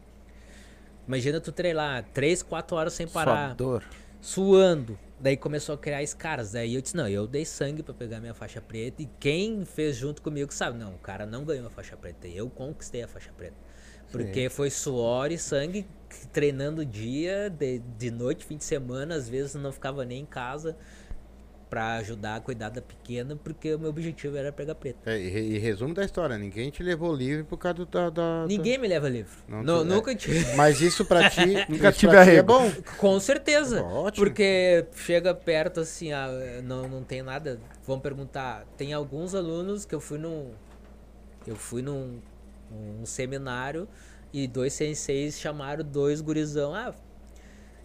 [1.07, 3.83] imagina tu treinar 3, 4 horas sem parar dor.
[4.21, 4.99] suando.
[5.23, 6.51] Daí começou a criar escaras.
[6.51, 9.03] Daí eu disse, não, eu dei sangue pra pegar minha faixa preta.
[9.03, 12.27] E quem fez junto comigo sabe, não, o cara não ganhou a faixa preta.
[12.27, 13.55] Eu conquistei a faixa preta.
[14.11, 15.87] Porque foi suor e sangue
[16.33, 20.77] treinando dia, de, de noite, fim de semana, às vezes não ficava nem em casa.
[21.73, 25.11] Pra ajudar a cuidar da pequena, porque o meu objetivo era pegar preta.
[25.11, 28.11] É, e, e resumo da história, ninguém te levou livre por causa da...
[28.11, 29.33] da- Ninguém me leva livro.
[29.49, 30.45] Não, Nu- tu- nua tive.
[30.55, 31.41] Mas isso pra ti...
[31.71, 32.71] Nunca tive é bom.
[32.99, 33.83] Com certeza.
[33.83, 34.27] Ótimo.
[34.27, 36.29] Porque chega perto assim, ah,
[36.63, 37.59] não, não tem nada.
[37.87, 38.67] Vão perguntar.
[38.77, 40.51] Tem alguns alunos que eu fui num.
[41.47, 42.21] Eu fui num
[42.71, 43.89] um seminário
[44.31, 46.75] e dois senseis chamaram dois gurizão.
[46.75, 46.95] Ah,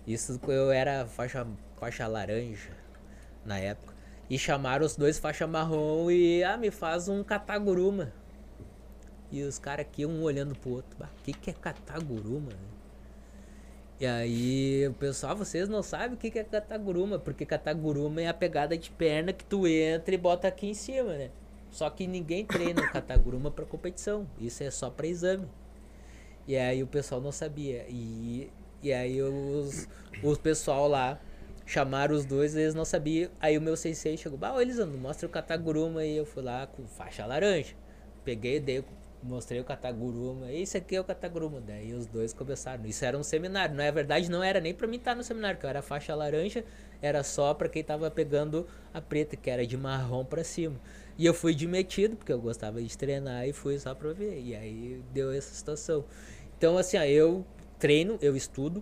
[0.05, 1.47] isso eu era faixa,
[1.79, 2.75] faixa laranja
[3.47, 3.95] na época.
[4.29, 8.11] E chamaram os dois faixa marrom e ah, me faz um cataguruma.
[9.31, 10.97] E os caras aqui, um olhando pro outro.
[11.01, 12.51] O que, que é cataguruma?
[13.99, 18.27] E aí o pessoal, vocês não sabem o que que é cataguruma, porque cataguruma é
[18.27, 21.31] a pegada de perna que tu entra e bota aqui em cima, né?
[21.71, 25.47] Só que ninguém treina cataguruma pra competição, isso é só pra exame.
[26.47, 27.85] E aí o pessoal não sabia.
[27.89, 28.51] E,
[28.83, 29.87] e aí os,
[30.21, 31.19] o pessoal lá
[31.67, 33.29] chamaram os dois, eles não sabiam.
[33.39, 36.03] Aí o meu sensei chegou, bah, Elisandro, mostra o cataguruma.
[36.03, 37.75] E eu fui lá com faixa laranja.
[38.23, 38.83] Peguei, dei,
[39.21, 40.51] mostrei o cataguruma.
[40.51, 41.61] Esse aqui é o cataguruma.
[41.61, 42.85] Daí os dois começaram.
[42.85, 43.75] Isso era um seminário.
[43.75, 46.63] Na verdade, não era nem pra mim estar no seminário, que eu era faixa laranja.
[47.01, 50.79] Era só pra quem tava pegando a preta, que era de marrom pra cima.
[51.17, 54.41] E eu fui de metido, porque eu gostava de treinar e fui só pra ver.
[54.41, 56.05] E aí deu essa situação.
[56.57, 57.45] Então, assim, ó, eu
[57.77, 58.81] treino, eu estudo.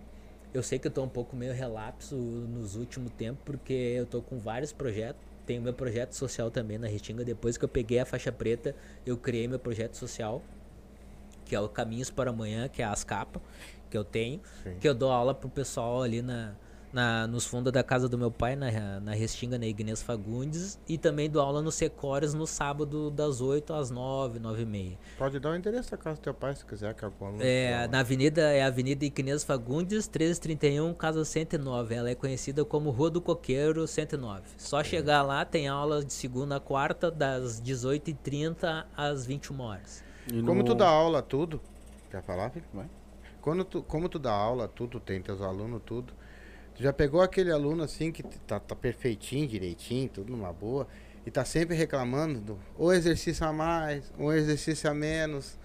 [0.54, 4.22] Eu sei que eu tô um pouco meio relapso nos últimos tempos, porque eu tô
[4.22, 5.20] com vários projetos.
[5.44, 7.24] Tenho meu projeto social também na Restinga.
[7.24, 8.74] Depois que eu peguei a faixa preta,
[9.04, 10.42] eu criei meu projeto social,
[11.44, 13.42] que é o Caminhos para Amanhã, que é as capas
[13.90, 14.40] que eu tenho.
[14.62, 14.76] Sim.
[14.80, 16.54] Que eu dou aula pro pessoal ali na,
[16.96, 20.78] na, nos fundos da casa do meu pai, na, na Restinga, na Ignez Fagundes.
[20.88, 24.98] E também dou aula no Secores no sábado, das 8 às 9, 9 e meia.
[25.18, 27.42] Pode dar o endereço da casa do teu pai, se quiser, que algum aluno...
[27.42, 31.94] É, na avenida, é a Avenida Ignez Fagundes, 1331, casa 109.
[31.94, 34.42] Ela é conhecida como Rua do Coqueiro 109.
[34.56, 40.02] Só chegar lá, tem aula de segunda a quarta, das 18h30 às 21 horas.
[40.26, 41.60] E Como no- tu dá aula, tudo...
[42.10, 42.64] Quer falar, filho?
[42.72, 42.86] Vai.
[43.42, 46.12] Quando tu, como tu dá aula, tudo, tem teus alunos, tudo.
[46.76, 50.86] Tu já pegou aquele aluno assim que tá, tá perfeitinho, direitinho, tudo numa boa,
[51.24, 55.58] e tá sempre reclamando do ou exercício a mais, ou exercício a menos.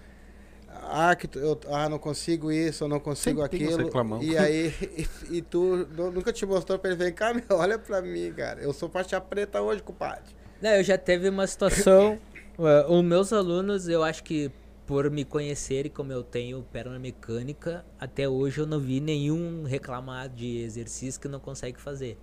[0.84, 4.22] Ah, que tu, eu ah, não consigo isso, eu não consigo Sempre aquilo.
[4.22, 4.74] E aí,
[5.30, 8.32] e, e tu nu- nunca te mostrou pra ele, vem cá, meu, olha pra mim,
[8.32, 8.60] cara.
[8.60, 10.24] Eu sou faixa preta hoje, compadre.
[10.62, 12.18] Não, eu já teve uma situação.
[12.58, 14.50] eh, os meus alunos, eu acho que
[14.92, 20.28] por me conhecerem como eu tenho perna mecânica, até hoje eu não vi nenhum reclamar
[20.28, 22.18] de exercício que não consegue fazer.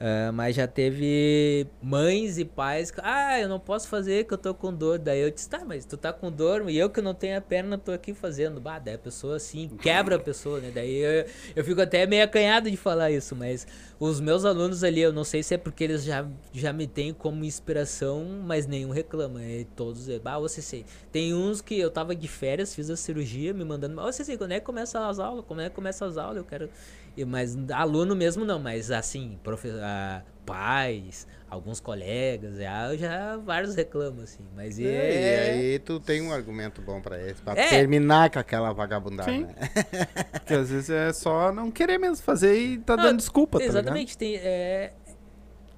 [0.00, 4.38] Ah, mas já teve mães e pais que, ah, eu não posso fazer que eu
[4.38, 4.98] tô com dor.
[4.98, 7.40] Daí eu disse, tá, mas tu tá com dor e eu que não tenho a
[7.40, 8.60] perna tô aqui fazendo.
[8.60, 10.70] Bah, daí a pessoa assim, quebra a pessoa, né?
[10.74, 11.26] Daí eu,
[11.56, 13.66] eu fico até meio acanhado de falar isso, mas
[13.98, 17.12] os meus alunos ali, eu não sei se é porque eles já, já me têm
[17.12, 19.42] como inspiração, mas nenhum reclama.
[19.42, 20.84] É, todos, bah, você sei.
[21.12, 24.36] Tem uns que eu tava de férias, fiz a cirurgia, me mandando, ô, você sei,
[24.36, 25.44] quando é que começa as aulas?
[25.46, 26.38] Como é que começa as aulas?
[26.38, 26.68] Eu quero.
[27.16, 33.74] E, mas aluno mesmo não, mas assim, profe ah, pais, alguns colegas, já, já vários
[33.76, 34.42] reclamam, assim.
[34.54, 35.40] Mas E é.
[35.40, 37.68] aí tu tem um argumento bom pra eles, pra É.
[37.68, 39.54] terminar com aquela vagabundagem, né?
[40.32, 43.64] Porque às vezes é só não querer mesmo fazer e tá Ah, dando desculpa, tá
[43.64, 43.80] ligado?
[43.82, 44.92] Exatamente, tem, é,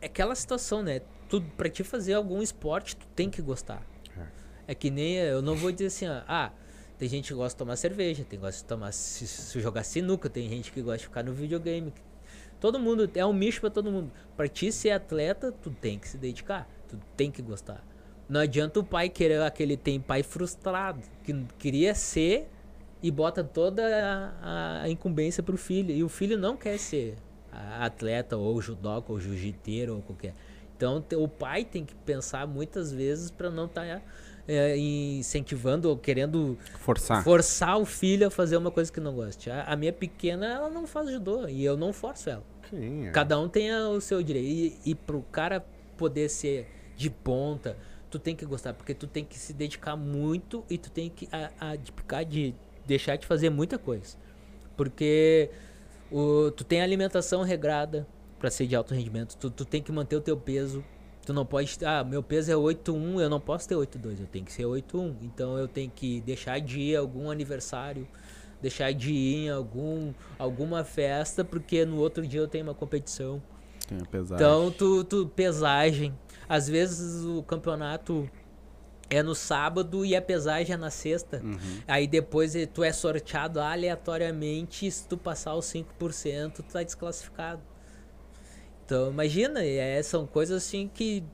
[0.01, 1.01] é aquela situação, né?
[1.29, 3.83] Tu, pra te fazer algum esporte, tu tem que gostar.
[4.69, 6.51] É que nem, eu não vou dizer assim, ó, ah,
[6.98, 10.31] tem gente que gosta de tomar cerveja, tem gosta de tomar, se, se jogar sinuca,
[10.31, 11.93] tem gente que gosta de ficar no videogame.
[12.59, 14.10] Todo mundo, é um misto pra todo mundo.
[14.36, 17.85] Pra ti ser atleta, tu tem que se dedicar, tu tem que gostar.
[18.28, 22.48] Não adianta o pai querer, aquele tem pai frustrado, que queria ser
[23.02, 23.82] e bota toda
[24.43, 25.90] a, a incumbência pro filho.
[25.90, 27.16] E o filho não quer ser
[27.52, 30.35] atleta, ou judoca, ou jiu-jiteiro, ou qualquer.
[30.77, 34.02] Então o pai tem que pensar muitas vezes para não estar
[34.77, 37.23] incentivando ou querendo Forçar.
[37.23, 39.51] forçar o filho a fazer uma coisa que não goste.
[39.51, 42.44] A, a minha pequena, ela não faz judô e eu não forço ela.
[42.70, 43.10] Sim, é.
[43.10, 44.48] Cada um tem a- o seu direito.
[44.85, 45.64] E, e pro cara
[45.97, 46.66] poder ser
[46.97, 47.77] de ponta,
[48.10, 51.28] tu tem que gostar, porque tu tem que se dedicar muito e tu tem que
[51.32, 52.55] a, abdicar de
[52.86, 54.16] deixar de fazer muita coisa.
[54.77, 55.51] Porque
[56.10, 58.06] o, tu tem alimentação regrada
[58.39, 60.85] para ser de alto rendimento, tu, tu tem que manter o teu peso.
[61.27, 64.44] Tu não pode, ah, meu peso é 8.1, eu não posso ter 8.2, eu tenho
[64.44, 65.12] que ser 8.1.
[65.23, 68.07] Então eu tenho que deixar de ir a algum aniversário,
[68.62, 73.43] deixar de ir em algum, alguma festa, porque no outro dia eu tenho uma competição.
[73.89, 74.36] Tem apesar.
[74.36, 76.16] Então, tu, tu, pesagem.
[76.48, 78.31] Às vezes o campeonato
[79.11, 81.43] é no sábado e a pesagem é na sexta.
[81.43, 81.59] Uhum.
[81.89, 87.61] Aí depois eh, tu é sorteado aleatoriamente se tu passar os 5%, tu tá desclassificado.
[88.87, 91.25] Então, imagina, é, são coisas assim que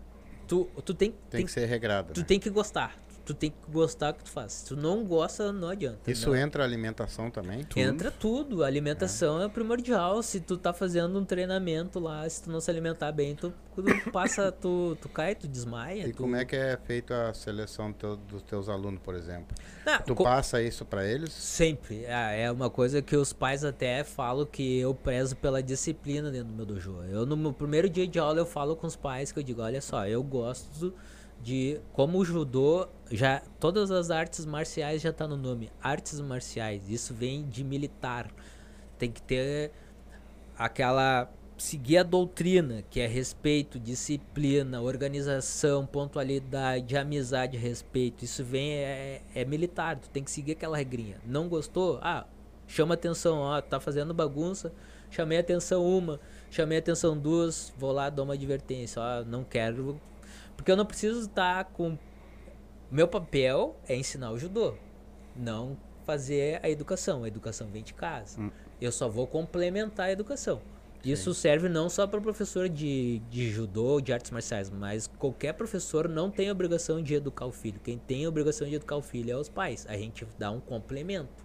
[0.49, 2.15] tu, tu tem, Tem, tem, que ser regrado.
[2.15, 2.27] tu né?
[2.27, 2.99] tem que gostar.
[3.33, 4.53] Tu tem que gostar do que tu faz.
[4.53, 6.11] Se tu não gosta, não adianta.
[6.11, 6.37] Isso não.
[6.37, 7.67] entra alimentação também?
[7.77, 8.63] Entra tudo.
[8.63, 9.49] A alimentação é.
[9.49, 10.23] primordial.
[10.23, 14.11] Se tu tá fazendo um treinamento lá, se tu não se alimentar bem, tu, tu
[14.13, 16.07] passa, tu, tu cai, tu desmaia.
[16.07, 16.19] E tu...
[16.23, 19.57] como é que é feita a seleção teu- dos teus alunos, por exemplo?
[19.87, 21.33] Ah, Tu co- passa isso pra eles?
[21.33, 22.05] Sempre.
[22.07, 26.49] Ah, é uma coisa que os pais até falam que eu prezo pela disciplina dentro
[26.49, 27.03] do meu dojo.
[27.11, 29.63] Eu, no meu primeiro dia de aula, eu falo com os pais que eu digo,
[29.63, 30.93] olha só, eu gosto
[31.43, 31.81] de...
[31.93, 35.71] Como o judô, já todas as artes marciais já tá no nome.
[35.83, 36.89] Artes marciais.
[36.89, 38.31] Isso vem de militar.
[38.99, 39.71] Tem que ter
[40.59, 41.31] aquela...
[41.59, 48.25] Seguir a doutrina, que é respeito, disciplina, organização, pontualidade, amizade, respeito.
[48.25, 51.19] Isso vem, é, é militar, tu tem que seguir aquela regrinha.
[51.25, 52.01] Não gostou?
[52.03, 52.27] Ah,
[52.67, 54.73] chama atenção, ó, tá fazendo bagunça,
[55.09, 56.19] chamei atenção uma,
[56.51, 60.01] chamei atenção duas, vou lá, dou uma advertência, ó, não quero.
[60.57, 61.97] Porque eu não preciso estar com.
[62.93, 64.75] Meu papel é ensinar o judô,
[65.35, 67.25] não fazer a educação.
[67.25, 68.39] A educação vem de casa.
[68.39, 68.51] Hum.
[68.79, 70.61] Eu só vou complementar a educação.
[71.03, 76.07] Isso serve não só para professor de, de judô, de artes marciais, mas qualquer professor
[76.07, 77.81] não tem obrigação de educar o filho.
[77.83, 79.87] Quem tem a obrigação de educar o filho é os pais.
[79.89, 81.43] A gente dá um complemento.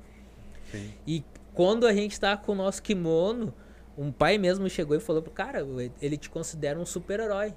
[0.70, 0.94] Sim.
[1.08, 3.54] E quando a gente tá com o nosso kimono,
[3.98, 5.66] um pai mesmo chegou e falou pro cara,
[6.02, 7.56] ele te considera um super-herói.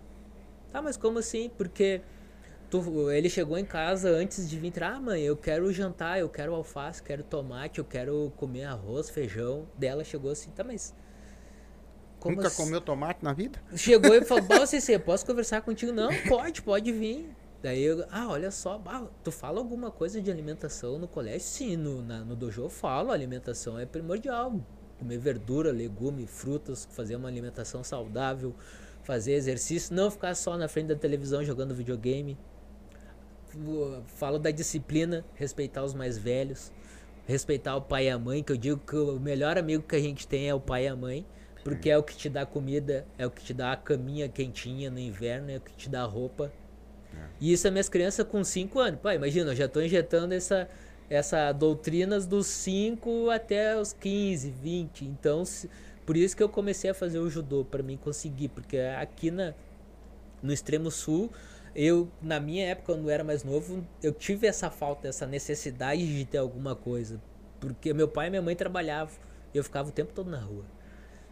[0.70, 1.50] Tá, mas como assim?
[1.58, 2.00] Porque
[2.70, 6.54] tu- ele chegou em casa antes de vir, ah, mãe, eu quero jantar, eu quero
[6.54, 9.66] alface, quero tomate, eu quero comer arroz, feijão.
[9.76, 10.94] Dela chegou assim, tá, mas
[12.18, 12.62] como Nunca assim?
[12.62, 13.58] comeu tomate na vida?
[13.74, 15.92] Chegou e falou, Bom, CC, posso conversar contigo?
[15.92, 17.34] Não, pode, pode vir.
[17.62, 18.80] Daí eu, ah, olha só,
[19.22, 21.40] tu fala alguma coisa de alimentação no colégio?
[21.46, 24.60] Sim, no, na- no dojo eu falo, alimentação é primordial.
[24.98, 28.54] Comer verdura, legume, frutas, fazer uma alimentação saudável,
[29.02, 32.36] fazer exercício, não ficar só na frente da televisão jogando videogame.
[34.06, 36.70] Falo da disciplina, respeitar os mais velhos,
[37.26, 40.00] respeitar o pai e a mãe, que eu digo que o melhor amigo que a
[40.00, 41.24] gente tem é o pai e a mãe,
[41.64, 44.90] porque é o que te dá comida, é o que te dá a caminha quentinha
[44.90, 46.52] no inverno, é o que te dá roupa.
[47.40, 49.00] E isso é minhas crianças com 5 anos.
[49.00, 50.68] Pai, imagina, eu já tô injetando essa,
[51.08, 55.04] essa doutrinas dos 5 até os 15, 20.
[55.04, 55.68] Então, se-
[56.06, 59.54] por isso que eu comecei a fazer o judô, para mim conseguir, porque aqui na,
[60.42, 61.30] no extremo sul,
[61.74, 66.06] eu, na minha época, quando eu era mais novo, eu tive essa falta, essa necessidade
[66.06, 67.20] de ter alguma coisa.
[67.60, 69.14] Porque meu pai e minha mãe trabalhavam,
[69.54, 70.64] e eu ficava o tempo todo na rua.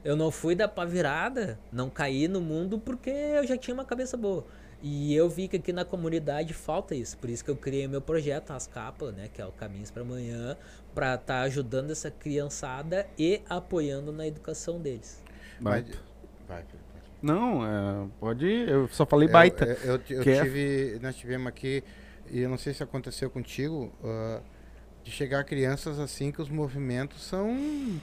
[0.04, 3.84] Eu não fui da pá virada, não caí no mundo porque eu já tinha uma
[3.84, 4.44] cabeça boa.
[4.80, 7.18] E eu vi que aqui na comunidade falta isso.
[7.18, 9.28] Por isso que eu criei meu projeto, as capas, né?
[9.32, 10.56] Que é o Caminhos para Amanhã,
[10.94, 15.20] para estar ajudando essa criançada e apoiando na educação deles.
[15.60, 15.84] Vai,
[16.46, 16.64] vai.
[17.20, 18.68] Não, é, pode ir.
[18.68, 19.64] Eu só falei Eu- baita.
[19.84, 21.82] Eu, eu, eu Que é- tive, nós tivemos aqui,
[22.30, 24.40] e eu não sei se aconteceu contigo, ah,
[25.02, 27.56] de chegar crianças assim que os movimentos são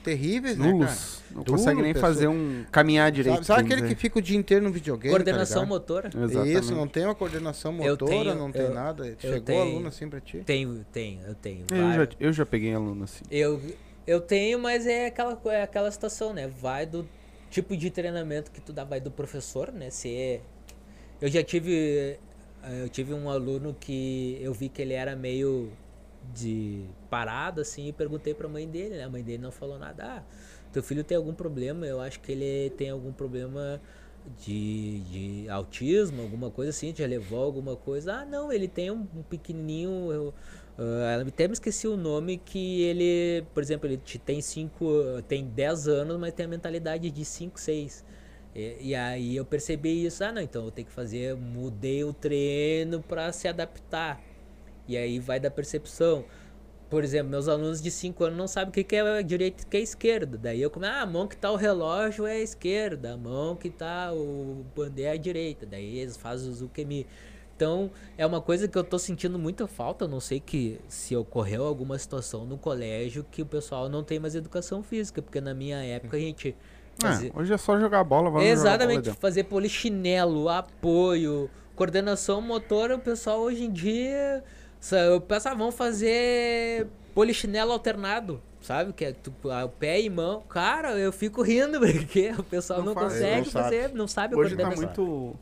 [0.04, 1.22] terríveis, né, Nulos.
[1.30, 3.12] Não Nulo, consegue nem pessoa- fazer um caminhar cara?
[3.12, 3.36] direito.
[3.44, 3.96] Sabe, sabe aquele que dizer.
[4.02, 5.14] fica o dia inteiro no videogame?
[5.16, 6.08] Coordenação tá motora?
[6.10, 6.58] Exatamente.
[6.60, 9.16] Isso, não tem uma coordenação Eu motora, tenho, não tem eu- nada.
[9.20, 9.62] Chegou tenho.
[9.62, 10.42] aluno assim pra ti?
[10.46, 11.66] Tenho, tenho, eu tenho.
[11.72, 13.24] Eu já, eu já peguei aluno assim.
[13.30, 13.62] Eu,
[14.08, 16.48] eu tenho, mas é aquela, é aquela situação, né?
[16.48, 17.08] Vai do
[17.56, 19.90] tipo de treinamento que tu dá, vai do professor, né?
[19.90, 20.42] Se é-
[21.22, 22.20] eu já tive,
[22.64, 25.72] eh, eu tive um aluno que eu vi que ele era meio
[26.34, 29.04] de parado, assim, e perguntei pra mãe dele, né?
[29.06, 30.04] A mãe dele não falou nada.
[30.06, 30.24] Ah,
[30.74, 31.86] teu filho tem algum problema?
[31.86, 33.82] Eu acho que ele tem algum problema
[34.44, 38.14] de, de autismo, alguma coisa assim, já levou alguma coisa.
[38.22, 40.34] Ah, não, ele tem um, um pequenininho, eu,
[40.78, 44.86] ah, até me esqueci o nome, que ele, por exemplo, ele te- tem 5,
[45.28, 48.04] tem 10 anos, mas tem a mentalidade de 5, 6.
[48.54, 52.14] E, e aí eu percebi isso, ah não, então eu tenho que fazer, mudei o
[52.14, 54.22] treino para se adaptar.
[54.88, 56.26] E aí vai da percepção.
[56.90, 59.64] Por exemplo, meus alunos de 5 anos não sabem o que que é a direita
[59.64, 60.38] e o que é esquerda.
[60.38, 63.56] Daí eu começo, ah, a mão que tá o relógio é a esquerda, a mão
[63.56, 65.66] que tá o bandeira é a direita.
[65.66, 67.08] Daí eles fazem o Zukemi.
[67.56, 70.06] Então, é uma coisa que eu tô sentindo muita falta.
[70.06, 74.20] Eu não sei que se ocorreu alguma situação no colégio que o pessoal não tem
[74.20, 76.54] mais educação física, porque na minha época a gente
[77.00, 82.42] fazia- Ah, hoje é só jogar bola, vamos Exatamente, jogar bola fazer polichinelo, apoio, coordenação
[82.42, 84.44] motora, o pessoal hoje em dia.
[84.78, 88.92] sa- O pessoal vão fazer polichinelo alternado, sabe?
[88.94, 90.44] Que é tu, a- pé e mão.
[90.50, 91.80] Cara, eu fico rindo,
[92.10, 93.64] porque o pessoal Não não, faz, consegue não sabe.
[93.64, 95.36] fazer, não sabe Hoje tá muito.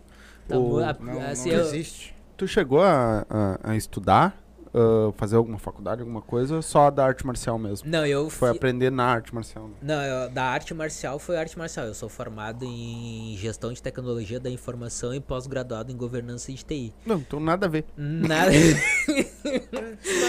[0.47, 2.13] Tá o- mu- a- Não, assim, não eu- existe.
[2.37, 4.37] Tu chegou a, a, a estudar
[4.75, 7.87] ah, fazer alguma faculdade, alguma coisa, ou só da arte marcial mesmo?
[7.87, 9.67] Não, eu Foi fi- aprender na arte marcial.
[9.67, 9.73] né?
[9.83, 11.85] Não, eu- da arte marcial foi arte marcial.
[11.85, 16.91] Eu sou formado em gestão de tecnologia da informação e pós-graduado em governança de TI.
[17.05, 17.85] Não, então nada a ver.
[17.95, 18.49] Nada,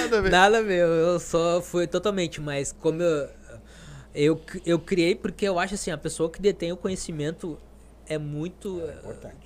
[0.02, 0.30] Nada a ver.
[0.30, 0.86] nada a ver.
[0.86, 3.28] Eu só fui totalmente, mas como eu,
[4.14, 7.58] eu, eu criei porque eu acho assim, a pessoa que detém o conhecimento
[8.08, 8.80] é muito.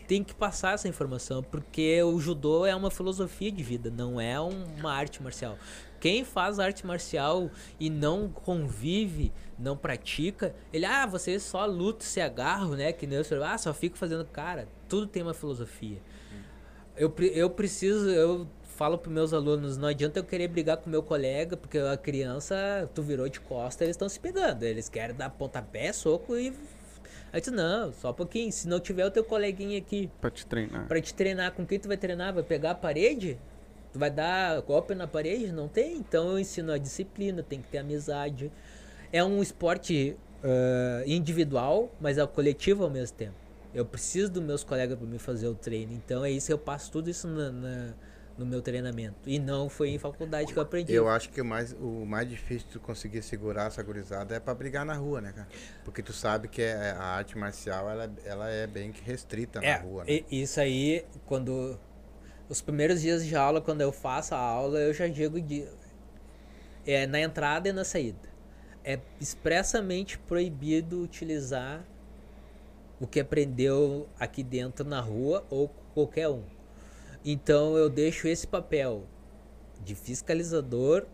[0.06, 4.40] tem que passar essa informação, porque o judô é uma filosofia de vida, não é
[4.40, 5.56] um- uma arte marcial.
[6.00, 12.20] Quem faz arte marcial e não convive, não pratica, ele, ah, você só luta, se
[12.20, 12.92] agarra, né?
[12.92, 14.24] Que nem eu, ah, só fico fazendo.
[14.26, 15.98] Cara, tudo tem uma filosofia.
[16.96, 20.88] Eu, pre- eu preciso, eu falo para meus alunos, não adianta eu querer brigar com
[20.88, 24.62] meu colega, porque a criança, tu virou de costa, eles estão se pegando.
[24.62, 26.52] Eles querem dar pontapé, soco e.
[27.32, 28.50] Aí tu, não, só um pouquinho.
[28.50, 30.86] Se não tiver o teu coleguinha aqui Pra te treinar.
[30.88, 32.32] Pra te treinar, com quem tu vai treinar?
[32.32, 33.38] Vai pegar a parede?
[33.92, 35.52] Tu vai dar golpe na parede?
[35.52, 35.96] Não tem?
[35.96, 38.50] Então eu ensino a disciplina, tem que ter amizade.
[39.12, 43.34] É um esporte ah, individual, mas é coletivo ao mesmo tempo.
[43.74, 45.92] Eu preciso dos meus colegas para me fazer o treino.
[45.92, 47.94] Então é isso, eu passo tudo isso na- na-
[48.38, 49.16] no meu treinamento.
[49.26, 50.92] E não foi em faculdade que eu aprendi.
[50.94, 54.54] Eu acho que o mais, o mais difícil de conseguir segurar essa gurizada é pra
[54.54, 55.48] brigar na rua, né, cara?
[55.84, 59.82] Porque tu sabe que é- a arte marcial, ela, ela é bem restrita É, na
[59.82, 60.20] rua, né?
[60.30, 61.78] isso aí, quando.
[62.48, 65.66] Os primeiros dias de aula, quando eu faço a aula, eu já digo de.
[66.86, 68.28] É na entrada e na saída.
[68.84, 71.84] É expressamente proibido utilizar
[73.00, 76.42] o que aprendeu aqui dentro na rua ou qualquer um.
[77.24, 79.06] Então eu deixo esse papel
[79.84, 81.06] de fiscalizador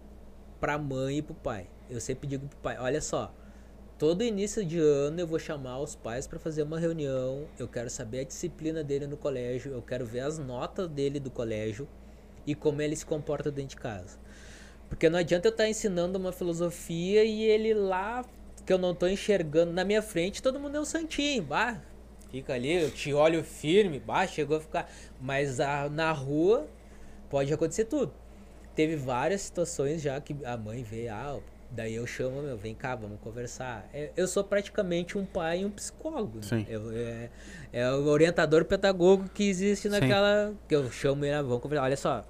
[0.61, 1.67] para a mãe e para o pai.
[1.89, 3.35] Eu sempre digo pro pai, olha só,
[3.99, 7.91] todo início de ano eu vou chamar os pais para fazer uma reunião, eu quero
[7.91, 11.89] saber a disciplina dele no colégio, eu quero ver as notas dele do colégio
[12.47, 14.19] e como ele se comporta dentro de casa.
[14.89, 18.25] Porque não adianta eu estar ensinando uma filosofia e ele lá
[18.65, 21.81] que eu não tô enxergando na minha frente, todo mundo é um santinho, bah,
[22.35, 24.91] fica ali, eu te olho firme, bah, chegou a ficar,
[25.21, 26.67] mas a- na rua
[27.31, 28.13] pode acontecer tudo.
[28.75, 31.39] Teve várias situações já que a mãe vê, ah,
[31.71, 33.89] daí eu chamo, meu, vem cá, vamos conversar.
[33.95, 36.39] É, eu sou praticamente um pai e um psicólogo.
[36.39, 36.43] né?
[36.43, 36.67] Sim.
[36.69, 37.31] Eu- é,
[37.73, 39.91] é o orientador pedagogo que existe Sim.
[39.91, 40.53] naquela.
[40.69, 41.85] Que eu chamo ele, ah, vamos conversar.
[41.85, 42.25] Olha só,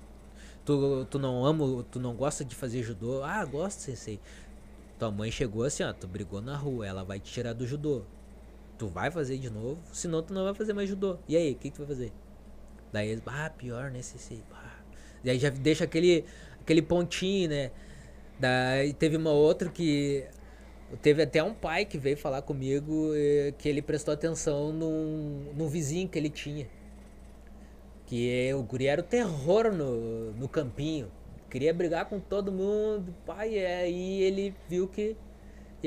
[0.66, 3.22] tu, tu não ama, tu não gosta de fazer judô?
[3.22, 4.20] Ah, gosto, sensei.
[4.98, 8.02] Tua mãe chegou assim, ó, tu brigou na rua, ela vai te tirar do judô.
[8.78, 11.18] Tu vai fazer de novo, senão tu não vai fazer mais judô.
[11.28, 12.12] E aí, o que, que tu vai fazer?
[12.92, 14.42] Daí eles, ah, pior, né, sensei?
[14.52, 14.78] Ah.
[15.24, 16.24] E aí já deixa aquele,
[16.60, 17.70] aquele pontinho, né?
[18.38, 20.24] Daí teve uma outra que.
[21.02, 25.66] Teve até um pai que veio falar comigo eh, que ele prestou atenção num, num
[25.66, 26.68] vizinho que ele tinha.
[28.06, 31.10] Que é, o guri era o terror no, no campinho.
[31.50, 33.54] Queria brigar com todo mundo, pai.
[33.54, 35.16] E aí ele viu que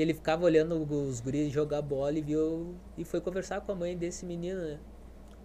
[0.00, 3.96] ele ficava olhando os guris jogar bola e viu e foi conversar com a mãe
[3.96, 4.78] desse menino, né?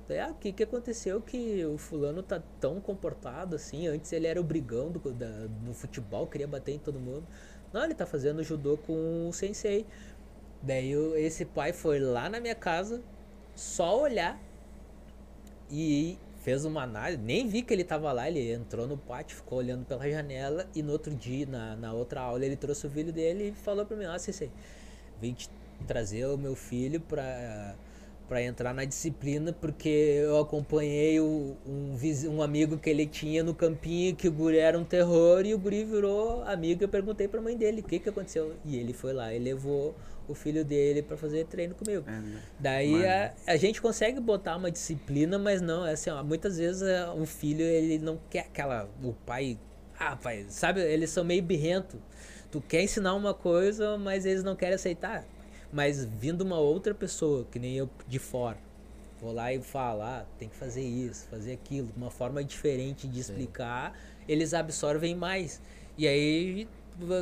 [0.08, 3.88] Daí, ah, o que, que aconteceu que o fulano tá tão comportado assim?
[3.88, 7.26] Antes ele era o brigão do, da- no futebol, queria bater em todo mundo.
[7.72, 9.86] Não, ele tá fazendo judô com o sensei.
[10.62, 13.02] Daí esse pai foi lá na minha casa,
[13.56, 14.40] só olhar
[15.70, 17.22] e fez uma análise.
[17.22, 20.84] Nem vi que ele tava lá, ele entrou no pátio, ficou olhando pela janela e
[20.84, 23.96] no outro dia, na, na outra aula, ele trouxe o filho dele e falou pra
[23.98, 24.52] mim, ah, sensei,
[25.22, 25.50] vim te
[25.88, 27.76] trazer o meu filho pra,
[28.28, 31.98] pra entrar na disciplina porque eu acompanhei o- um,
[32.30, 35.58] um amigo que ele tinha no campinho que o guri era um terror e o
[35.60, 36.84] guri virou amigo.
[36.84, 39.96] Eu perguntei pra mãe dele o que que aconteceu e ele foi lá e levou
[40.28, 42.04] o filho dele pra fazer treino comigo.
[42.08, 42.42] É, né?
[42.60, 46.82] Daí a, a gente consegue botar uma disciplina, mas não, é assim, ó, muitas vezes
[46.82, 48.90] é, o filho ele não quer aquela.
[49.04, 49.60] O pai.
[50.00, 52.02] Ah, pai, sabe, eles são meio birrento.
[52.52, 55.26] Tu quer ensinar uma coisa, mas eles não querem aceitar.
[55.72, 58.58] Mas vindo uma outra pessoa, que nem eu de fora,
[59.20, 63.20] vou lá e falo, ah, tem que fazer isso, fazer aquilo, uma forma diferente de
[63.20, 63.98] explicar,
[64.28, 65.62] eles absorvem mais.
[65.98, 66.68] E aí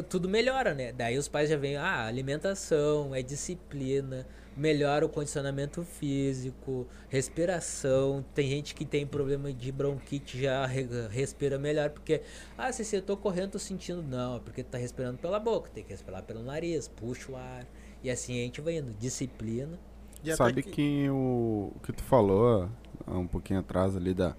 [0.09, 0.91] tudo melhora, né?
[0.91, 4.25] Daí os pais já vêm, ah, alimentação, é disciplina,
[4.55, 8.23] melhora o condicionamento físico, respiração.
[8.33, 12.21] Tem gente que tem problema de bronquite já re- respira melhor, porque,
[12.57, 14.01] ah, se eu tô correndo, tô sentindo.
[14.03, 17.35] Não, é porque tu tá respirando pela boca, tem que respirar pelo nariz, puxa o
[17.35, 17.65] ar.
[18.03, 18.93] E assim a gente vai indo.
[18.93, 19.79] Disciplina.
[20.23, 21.09] E Sabe que...
[21.09, 22.69] o o que tu falou
[23.07, 24.35] há um pouquinho atrás ali da.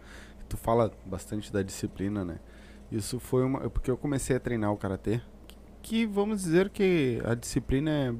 [0.48, 2.38] Tu fala bastante da disciplina, né?
[2.92, 3.68] Isso foi uma.
[3.70, 5.20] Porque eu comecei a treinar o karatê.
[5.80, 8.14] Que, vamos dizer que a disciplina é.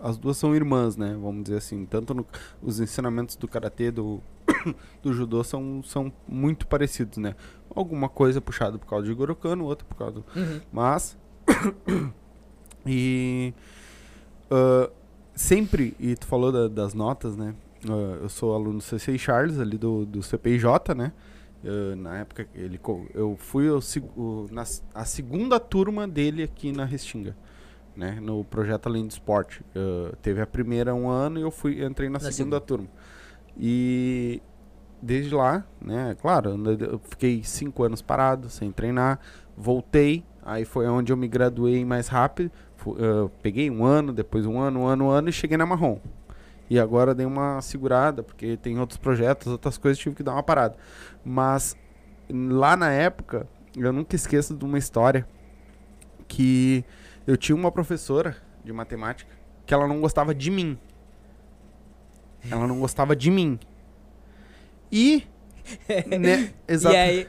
[0.00, 1.16] As duas são irmãs, né?
[1.20, 1.84] Vamos dizer assim.
[1.84, 2.26] Tanto no,
[2.62, 4.20] os ensinamentos do karatê do,
[5.02, 7.34] do judô são, são muito parecidos, né?
[7.74, 10.24] alguma coisa puxada por causa de Igor Cano, outra por causa do...
[10.34, 10.60] Uhum.
[10.72, 11.16] Mas.
[12.86, 13.52] e.
[14.50, 14.90] ah,
[15.34, 17.54] sempre, e tu falou da- das notas, né?
[17.88, 20.64] Ah, eu sou aluno do CCI Charles, ali do, do CPIJ,
[20.96, 21.12] né?
[21.64, 22.80] Ah, na época, ele,
[23.14, 23.80] eu fui o,
[24.16, 24.62] o- na,
[24.94, 27.36] a segunda turma dele aqui na Restinga,
[27.96, 28.18] né?
[28.20, 29.62] No projeto Além do Esporte.
[29.74, 32.60] Ah, teve a primeira um ano e eu fui, entrei na, Na segunda, segunda.
[32.60, 32.88] turma.
[33.56, 34.40] E
[35.02, 36.16] desde lá, né?
[36.20, 39.18] Claro, eu fiquei cinco anos parado, sem treinar.
[39.56, 42.50] Voltei, aí foi onde eu me graduei mais rápido.
[42.76, 45.66] Fu- eu peguei um ano, depois um ano, um ano, um ano e cheguei na
[45.66, 45.98] marrom.
[46.70, 50.42] E agora dei uma segurada, porque tem outros projetos, outras coisas, tive que dar uma
[50.42, 50.76] parada.
[51.24, 51.76] Mas
[52.30, 53.46] lá na época,
[53.76, 55.26] eu nunca esqueço de uma história
[56.26, 56.84] que
[57.26, 59.30] eu tinha uma professora de matemática
[59.64, 60.78] que ela não gostava de mim.
[62.50, 63.58] Ela não gostava de mim.
[64.90, 65.24] E.
[66.18, 66.96] né, exato.
[66.96, 67.28] Aí,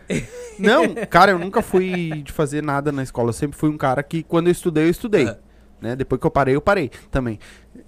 [0.57, 3.30] Não, cara, eu nunca fui de fazer nada na escola.
[3.30, 5.28] Eu sempre fui um cara que, quando eu estudei, eu estudei.
[5.28, 5.38] Ah.
[5.82, 5.95] Né?
[5.95, 7.40] Depois que eu parei, eu parei também.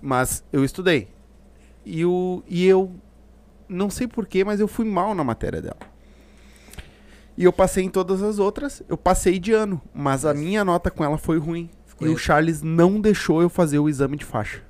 [0.01, 1.09] Mas eu estudei.
[1.85, 2.91] E, o, e eu
[3.67, 5.77] não sei porquê, mas eu fui mal na matéria dela.
[7.37, 9.81] E eu passei em todas as outras, eu passei de ano.
[9.93, 11.69] Mas a minha nota com ela foi ruim.
[11.85, 14.61] Ficou e o eu- Charles não deixou eu fazer o exame de faixa.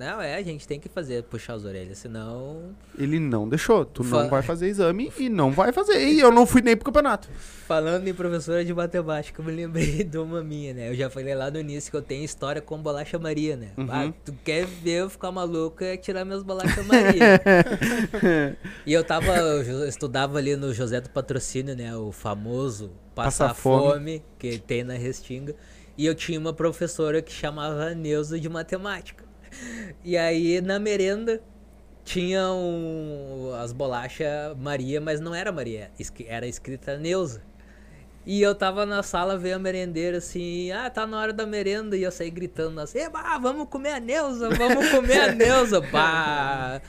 [0.00, 2.74] Não, é, a gente tem que fazer, puxar as orelhas, senão.
[2.98, 3.84] Ele não deixou.
[3.84, 6.02] Tu Fa- não vai fazer exame e não vai fazer.
[6.02, 7.28] E eu não fui nem pro campeonato.
[7.66, 10.88] Falando em professora de matemática, eu me lembrei de uma minha, né?
[10.88, 13.72] Eu já falei lá no início que eu tenho história com bolacha Maria, né?
[13.76, 13.88] Uhum.
[13.90, 17.38] Ah, tu quer ver eu ficar maluco é tirar meus bolachas Maria.
[18.86, 21.94] e eu tava, eu estudava ali no José do Patrocínio, né?
[21.94, 23.92] O famoso Passa Passa Fome.
[23.92, 25.54] Fome, que tem na Restinga.
[25.98, 29.28] E eu tinha uma professora que chamava Neuza de matemática.
[30.04, 31.40] E aí na merenda
[32.04, 35.90] tinham as bolachas Maria, mas não era Maria,
[36.26, 37.42] era escrita Neuza.
[38.26, 41.96] E eu tava na sala vendo a merendeira assim, ah, tá na hora da merenda,
[41.96, 46.82] e eu saí gritando assim, "Eba, vamos comer a Neuza, vamos comer a Neuza, pá!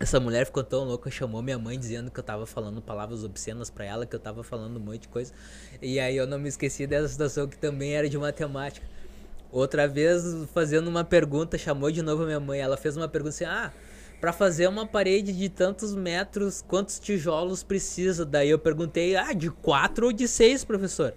[0.00, 3.68] Essa mulher ficou tão louca, chamou minha mãe dizendo que eu tava falando palavras obscenas
[3.68, 5.32] pra ela, que eu tava falando um monte de coisa.
[5.82, 8.86] E aí eu não me esqueci dessa situação que também era de matemática.
[9.50, 10.22] Outra vez,
[10.52, 12.60] fazendo uma pergunta, chamou de novo a minha mãe.
[12.60, 13.72] Ela fez uma pergunta assim: Ah,
[14.20, 18.26] pra fazer uma parede de tantos metros, quantos tijolos precisa?
[18.26, 21.14] Daí eu perguntei: Ah, de quatro ou de seis, professor?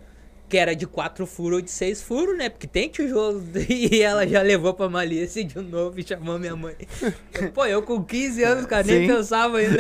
[0.48, 2.49] Que era de quatro furos ou de seis furos, né?
[2.49, 3.44] Porque tem tijolo.
[3.70, 6.76] E ela já levou pra malícia de novo e chamou minha mãe.
[7.53, 9.14] Pô, eu com 15 anos, cara, nem Sim.
[9.14, 9.78] pensava ainda.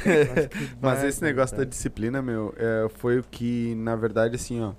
[0.80, 4.72] Mas esse negócio da disciplina, meu, é, foi o que, na verdade, assim, ó.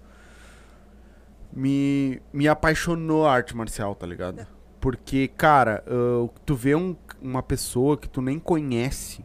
[1.56, 4.46] Me, me apaixonou a arte marcial, tá ligado?
[4.82, 9.24] Porque, cara, ah, tu vê um- uma pessoa que tu nem conhece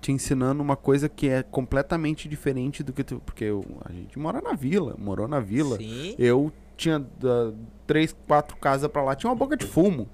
[0.00, 3.20] te ensinando uma coisa que é completamente diferente do que tu.
[3.24, 5.76] Porque eu- a gente mora na vila, morou na vila.
[5.76, 6.14] Sim.
[6.18, 7.52] Eu tinha da,
[7.86, 10.08] três, quatro casas pra lá, tinha uma boca de fumo,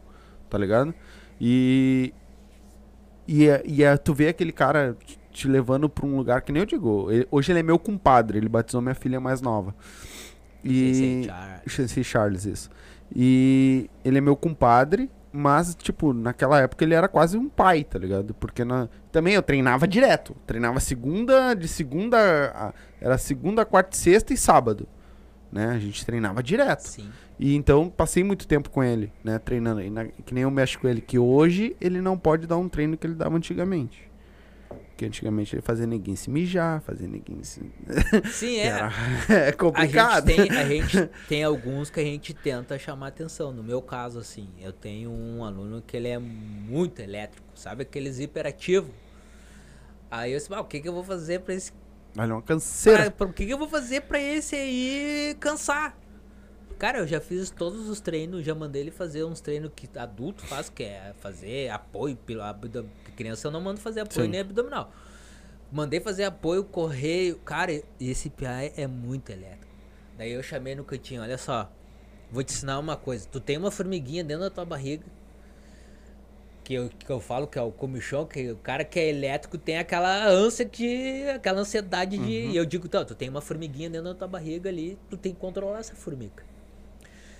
[0.50, 0.92] tá ligado?
[1.40, 2.12] E.
[3.26, 6.52] E, é- e é- tu vê aquele cara te- te levando pra um lugar que
[6.52, 7.10] nem eu digo.
[7.10, 9.74] ele- hoje ele é meu compadre, ele batizou minha filha mais nova.
[10.64, 11.26] E.
[11.66, 12.44] Sensei Charles.
[12.46, 12.70] Isso.
[13.14, 17.98] E ele é meu compadre, mas, tipo, naquela época ele era quase um pai, tá
[17.98, 18.34] ligado?
[18.34, 18.88] Porque na...
[19.12, 20.34] também eu treinava direto.
[20.46, 22.16] Treinava segunda, de segunda.
[22.54, 24.86] a- Era segunda, quarta, sexta e sábado.
[25.52, 25.66] Né?
[25.68, 26.88] A gente treinava direto.
[26.88, 27.08] Sim.
[27.38, 29.38] E então passei muito tempo com ele, né?
[29.38, 29.80] Treinando.
[29.82, 32.68] E na- que nem eu mexo com ele, que hoje ele não pode dar um
[32.68, 34.10] treino que ele dava antigamente.
[34.94, 37.60] Porque antigamente ele fazia ninguém se mijar, fazia ninguém se.
[38.30, 38.66] Sim, é.
[38.66, 38.92] Era-
[39.28, 40.28] é complicado.
[40.28, 43.52] A gente, tem, a gente tem alguns que a gente tenta chamar atenção.
[43.52, 47.82] No meu caso, assim, eu tenho um aluno que ele é muito elétrico, sabe?
[47.82, 48.88] Aqueles hiperativos.
[50.08, 51.72] Aí eu disse, ah, o que, que eu vou fazer pra esse.
[52.16, 53.10] Olha, uma canseira.
[53.10, 55.98] Pra- o que, que eu vou fazer pra esse aí cansar?
[56.78, 60.44] Cara, eu já fiz todos os treinos, já mandei ele fazer uns treinos que adulto
[60.46, 62.90] faz, que é fazer apoio pelo abdômen.
[63.16, 64.30] Criança eu não mando fazer apoio Sim.
[64.30, 64.92] nem abdominal.
[65.70, 67.36] Mandei fazer apoio, correr.
[67.44, 69.66] Cara, esse PI é muito elétrico.
[70.16, 71.70] Daí eu chamei no cantinho, olha só.
[72.30, 73.26] Vou te ensinar uma coisa.
[73.30, 75.04] Tu tem uma formiguinha dentro da tua barriga.
[76.62, 79.58] Que eu, que eu falo que é o comichão, que o cara que é elétrico
[79.58, 81.28] tem aquela ânsia de.
[81.34, 82.30] aquela ansiedade de.
[82.30, 85.34] E eu digo, então, tu tem uma formiguinha dentro da tua barriga ali, tu tem
[85.34, 86.53] que controlar essa formiga.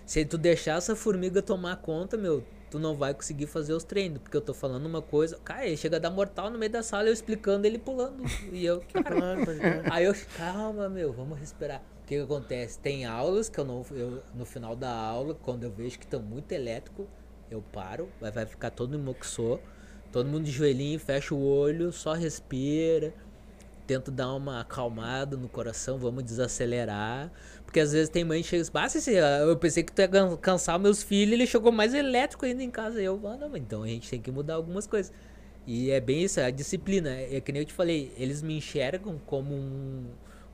[0.06, 4.18] Se tu deixar essa formiga tomar conta, meu, tu não vai conseguir fazer os treinos,
[4.18, 5.39] porque eu tô falando uma coisa.
[5.44, 8.22] Cara, ele chega a dar mortal no meio da sala, eu explicando ele pulando.
[8.52, 9.36] E eu, cara,
[9.90, 11.81] Aí eu, calma, meu, vamos respirar.
[12.02, 12.78] O que, que acontece?
[12.78, 13.85] Tem aulas que eu não.
[13.93, 17.09] Eu, no final da aula, quando eu vejo que estão muito elétrico,
[17.51, 19.59] eu paro, vai, vai ficar todo mundo moxô,
[20.12, 23.14] todo mundo de joelhinho, fecha o olho, só respira.
[23.86, 27.31] tento dar uma acalmada no coração, vamos desacelerar.
[27.74, 30.36] Porque às vezes tem mãe que chega "Ah, Ceci, eu pensei que tu ia can-
[30.36, 33.02] cansar meus filhos, ele chegou mais elétrico ainda em casa.
[33.02, 35.12] E eu, ah, não, então a gente tem que mudar algumas coisas.
[35.66, 37.10] E é bem isso, a disciplina.
[37.10, 40.05] É que nem eu te falei, eles me enxergam como um,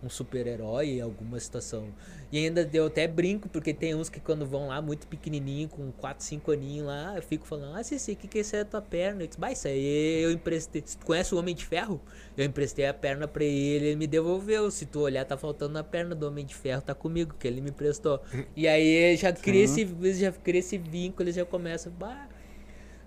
[0.03, 1.89] um super-herói em alguma situação.
[2.33, 5.91] E ainda eu até brinco, porque tem uns que quando vão lá muito pequenininho, com
[5.93, 8.65] 4, 5 aninhos lá, eu fico falando, ah, Cici, o que que é isso aí
[8.65, 9.23] da tua perna?
[9.23, 10.83] Eu disse, bah, isso aí eu emprestei.
[10.87, 12.01] Se tu conhece o Homem de Ferro?
[12.37, 14.71] Eu emprestei a perna pra ele, ele me devolveu.
[14.71, 17.61] Se tu olhar, tá faltando a perna do Homem de Ferro, tá comigo, que ele
[17.61, 18.21] me emprestou.
[18.57, 22.29] e aí já cria, esse, já cria esse vínculo, eles já começam, bah...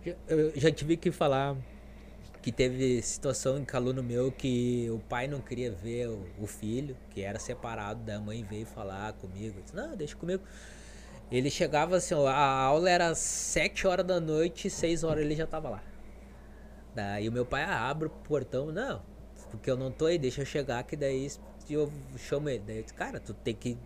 [0.06, 1.56] Já- Eu já tive que falar
[2.44, 6.98] que teve situação em aluno meu que o pai não queria ver o, o filho,
[7.10, 9.62] que era separado da mãe, veio falar comigo.
[9.62, 10.44] Disse, não, deixa comigo.
[11.32, 15.48] Ele chegava assim, a aula era às 7 horas da noite, 6 horas ele já
[15.48, 15.84] tava lá.
[16.94, 19.02] Daí o meu pai ah, abre o portão, não,
[19.50, 21.32] porque eu não tô aí, deixa eu chegar, que daí
[21.70, 22.64] eu chamo ele.
[22.68, 23.78] Daí eu disse, cara, tu tem que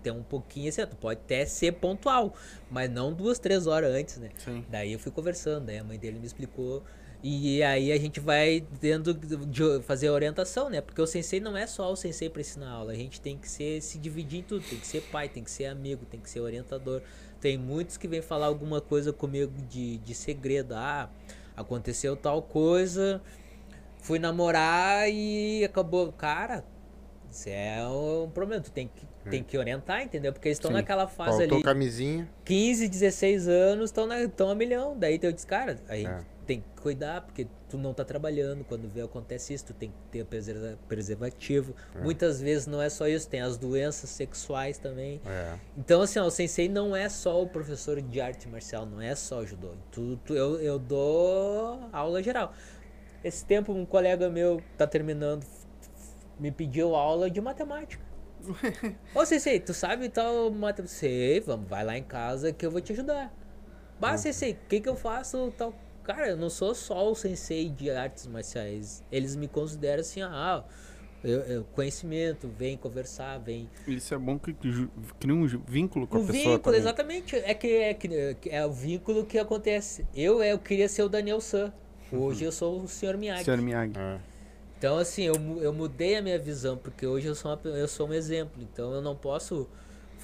[0.00, 2.32] ter um pouquinho assim, tu pode até ser pontual,
[2.70, 4.30] mas não duas, três horas antes, né?
[4.38, 4.64] Sim.
[4.70, 6.84] Daí eu fui conversando, daí a mãe dele me explicou.
[7.28, 10.80] E aí a gente vai tendo de fazer a orientação, né?
[10.80, 13.50] Porque o sensei não é só o sensei para ensinar aula, a gente tem que
[13.50, 16.30] ser, se dividir em tudo, tem que ser pai, tem que ser amigo, tem que
[16.30, 17.02] ser orientador.
[17.40, 20.76] Tem muitos que vêm falar alguma coisa comigo de, de segredo.
[20.76, 21.10] Ah,
[21.56, 23.20] aconteceu tal coisa,
[23.98, 26.12] fui namorar e acabou.
[26.12, 26.64] Cara,
[27.28, 30.32] isso é um problema, tu tem que, tem que orientar, entendeu?
[30.32, 31.64] Porque eles estão naquela fase Faltou ali.
[31.64, 32.30] camisinha.
[32.44, 34.96] 15, 16 anos estão estão a milhão.
[34.96, 36.35] Daí eu disse, cara, a gente É.
[36.46, 38.64] tem que cuidar, porque tu não tá trabalhando.
[38.64, 41.74] Quando vê acontece isso, tu tem que ter preserva- preservativo.
[42.02, 45.20] Muitas vezes não é só isso, tem as doenças sexuais também.
[45.26, 45.58] É.
[45.76, 49.14] Então, assim, ó, o sensei não é só o professor de arte marcial, não é
[49.14, 49.72] só judô.
[49.90, 52.52] Tu, tu- eu, eu dou aula geral.
[53.24, 55.44] Esse tempo, um colega meu tá terminando,
[56.38, 58.04] me pediu aula de matemática.
[59.14, 60.86] Ô, sensei, tu sabe tal matemática?
[60.86, 63.34] Sei, vamos, vai lá em casa que eu vou te ajudar.
[63.98, 65.74] Bah, sensei, o que que eu faço tal?
[66.06, 69.02] Cara, eu não sou só o sensei de artes marciais.
[69.10, 70.62] Eles me consideram assim, ah,
[71.24, 76.22] eu, eu- conhecimento, vem conversar, vem Isso é bom que, cria um vínculo com o
[76.22, 76.78] a pessoa vínculo, também.
[76.80, 77.36] exatamente.
[77.36, 80.06] É que, é que é o vínculo que acontece.
[80.14, 81.72] Eu, eu queria ser o Daniel San.
[82.12, 83.18] Hoje eu sou o Sr.
[83.18, 83.44] Miyagi.
[83.44, 83.92] Senhor Miyagi.
[83.98, 84.20] É.
[84.78, 88.06] Então, assim, eu, eu mudei a minha visão, porque hoje eu sou, uma eu sou
[88.08, 88.62] um exemplo.
[88.62, 89.68] Então, eu não posso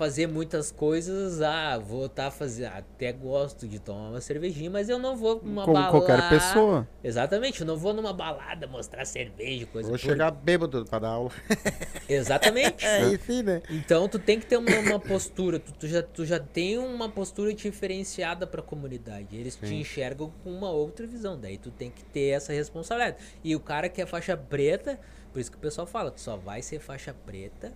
[0.03, 1.41] fazer muitas coisas.
[1.43, 2.73] Ah, vou estar fazendo.
[2.73, 5.91] Até gosto de tomar uma cervejinha, mas eu não vou numa Como balada.
[5.93, 6.89] qualquer pessoa.
[7.05, 11.09] Exatamente, eu não vou numa balada mostrar cerveja, coisa Vou por- chegar bêbado pra dar
[11.11, 11.31] aula.
[12.09, 12.85] Exatamente.
[12.85, 13.63] É isso, né?
[13.71, 17.09] Então tu tem que ter uma, uma postura, tu, tu já, tu já tem uma
[17.09, 19.37] postura diferenciada pra comunidade.
[19.37, 21.39] Eles te enxergam com uma outra visão.
[21.39, 23.19] Daí tu tem que ter essa responsabilidade.
[23.45, 24.99] E o cara que é faixa preta,
[25.33, 27.73] por isso que o pessoal fala, tu só vai ser faixa preta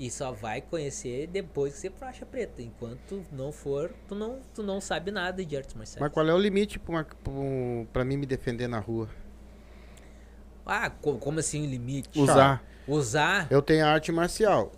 [0.00, 2.62] e só vai conhecer depois que ser faixa preta.
[2.62, 6.00] Enquanto tu não for, tu não, tu não sabe nada de artes marciais.
[6.00, 7.32] Mas qual é o limite pra, uma, pra,
[7.92, 9.10] pra mim me defender na rua?
[10.64, 12.18] Ah, co- como assim limite?
[12.18, 12.64] Usar.
[12.88, 13.46] Usar.
[13.50, 14.72] Eu tenho arte marcial.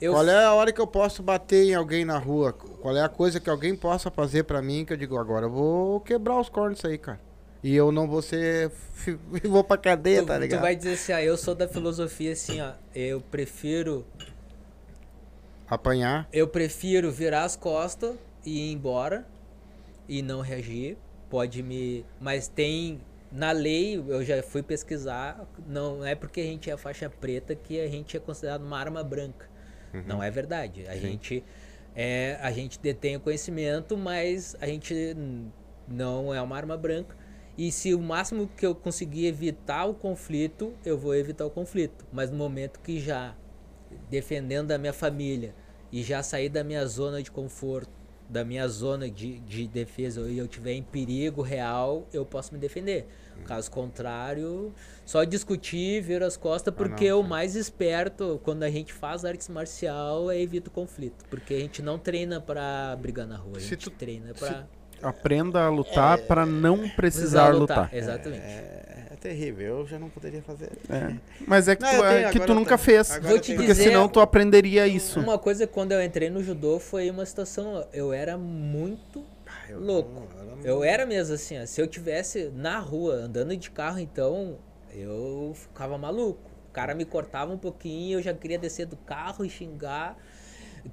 [0.00, 2.52] Eu Qual é a hora que eu posso bater em alguém na rua?
[2.52, 5.46] Qual é a coisa que alguém possa fazer pra mim que eu digo agora?
[5.46, 7.20] Eu vou quebrar os cornos aí, cara.
[7.62, 8.72] E eu não vou ser.
[9.44, 10.60] vou pra cadeia, tu, tá tu ligado?
[10.60, 14.04] vai dizer assim, ah, eu sou da filosofia assim, ó, eu prefiro
[15.68, 16.28] Apanhar.
[16.32, 19.26] Eu prefiro virar as costas e ir embora
[20.08, 20.96] e não reagir.
[21.28, 22.04] Pode me.
[22.20, 23.00] Mas tem.
[23.30, 25.46] Na lei, eu já fui pesquisar.
[25.66, 29.04] Não é porque a gente é faixa preta que a gente é considerado uma arma
[29.04, 29.46] branca.
[30.06, 30.86] Não é verdade.
[30.88, 31.44] A gente.
[31.94, 35.16] É, a gente detém o conhecimento, mas a gente
[35.86, 37.16] não é uma arma branca.
[37.56, 42.06] E se o máximo que eu conseguir evitar o conflito, eu vou evitar o conflito.
[42.12, 43.34] Mas no momento que já
[44.10, 45.54] defendendo a minha família
[45.92, 47.90] e já sair da minha zona de conforto,
[48.28, 52.58] da minha zona de, de defesa e eu tiver em perigo real, eu posso me
[52.60, 53.06] defender.
[53.46, 54.74] Caso contrário,
[55.06, 59.48] só discutir, ver as costas, porque não, o mais esperto quando a gente faz artes
[59.48, 63.60] marcial é evita o conflito, porque a gente não treina pra brigar na rua, a
[63.60, 64.66] gente tu- treina pra
[65.02, 67.88] Aprenda a lutar pra não precisar lutar.
[67.92, 68.42] Exatamente.
[68.42, 70.70] É, é terrível, eu já não poderia fazer.
[70.88, 71.14] É.
[71.46, 72.78] Mas é que, Não, tu, eu é tenho, que tu nunca eu tenho.
[72.78, 73.10] fez.
[73.10, 73.54] Agora Vou eu te.
[73.54, 75.20] Porque dizer- senão tu aprenderia isso.
[75.20, 79.24] Uma coisa quando eu entrei no judô foi uma situação, eu era muito
[79.68, 80.10] eu louco.
[80.10, 80.28] não-
[80.64, 84.56] Eu era mesmo assim, ó, se eu tivesse na rua andando de carro, então
[84.92, 86.40] eu ficava maluco.
[86.68, 90.16] O cara me cortava um pouquinho, eu já queria descer do carro e xingar.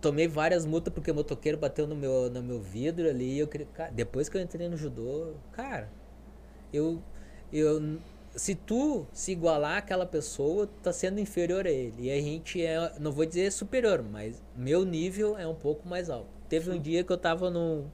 [0.01, 3.39] Tomei várias multas porque o motoqueiro bateu no meu, no meu vidro ali.
[3.39, 5.89] Eu queria, cara, depois que eu entrei no judô, cara,
[6.73, 7.01] eu,
[7.51, 7.99] eu,
[8.35, 12.07] se tu se igualar àquela pessoa, tu tá sendo inferior a ele.
[12.07, 16.09] E a gente é, não vou dizer superior, mas meu nível é um pouco mais
[16.09, 16.29] alto.
[16.49, 17.85] Teve um dia que eu tava no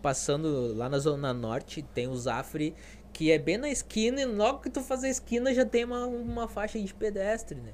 [0.00, 2.72] passando lá na zona norte, tem o Zafre
[3.12, 6.06] que é bem na esquina e logo que tu faz a esquina já tem uma,
[6.06, 7.72] uma faixa de pedestre, né?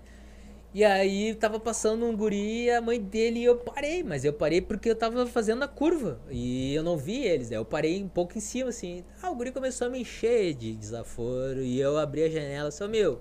[0.74, 4.32] E aí tava passando um guri e a mãe dele e eu parei, mas eu
[4.32, 7.56] parei porque eu tava fazendo a curva e eu não vi eles, né?
[7.56, 9.04] Eu parei um pouco em cima assim.
[9.22, 12.88] Ah, o guri começou a me encher de desaforo e eu abri a janela, só
[12.88, 13.20] meu.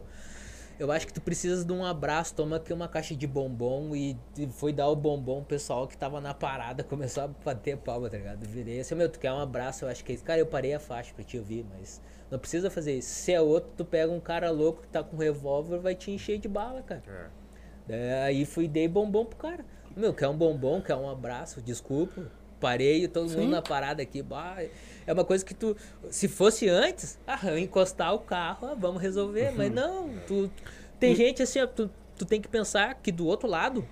[0.79, 4.17] Eu acho que tu precisa de um abraço, toma aqui uma caixa de bombom e
[4.53, 8.17] foi dar o bombom, o pessoal que tava na parada começou a bater palma, tá
[8.17, 8.43] ligado?
[8.47, 9.85] virei assim, meu, tu quer um abraço?
[9.85, 10.23] Eu acho que é isso.
[10.23, 12.01] Cara, eu parei a faixa pra te ouvir, mas
[12.31, 13.09] não precisa fazer isso.
[13.09, 16.09] Se é outro, tu pega um cara louco que tá com um revólver, vai te
[16.09, 17.03] encher de bala, cara.
[17.07, 17.42] É.
[17.87, 19.65] É, aí fui dei bombom pro cara.
[19.95, 22.31] Meu, quer um bombom, quer um abraço, desculpa.
[22.59, 23.41] Parei, todo Sim.
[23.41, 24.21] mundo na parada aqui.
[24.21, 24.57] Bah,
[25.05, 25.75] é uma coisa que tu.
[26.09, 29.49] Se fosse antes, ah, encostar o carro, ah, vamos resolver.
[29.49, 29.57] Uhum.
[29.57, 30.49] Mas não, tu.
[30.99, 33.85] Tem gente assim, tu, tu tem que pensar que do outro lado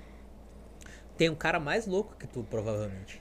[1.18, 3.21] tem um cara mais louco que tu, provavelmente.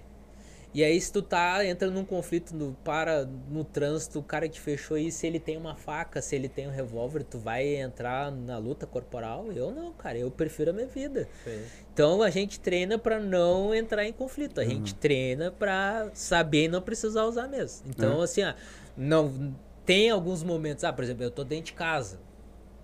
[0.72, 4.60] E aí, se tu tá entrando num conflito, no, para no trânsito, o cara te
[4.60, 8.30] fechou aí, se ele tem uma faca, se ele tem um revólver, tu vai entrar
[8.30, 9.50] na luta corporal?
[9.50, 11.28] Eu não, cara, eu prefiro a minha vida.
[11.42, 11.62] Sim.
[11.92, 14.70] Então a gente treina para não entrar em conflito, a uhum.
[14.70, 17.90] gente treina para saber e não precisar usar mesmo.
[17.90, 18.22] Então, uhum.
[18.22, 18.54] assim, ó,
[18.96, 22.20] não tem alguns momentos, ah, por exemplo, eu tô dentro de casa.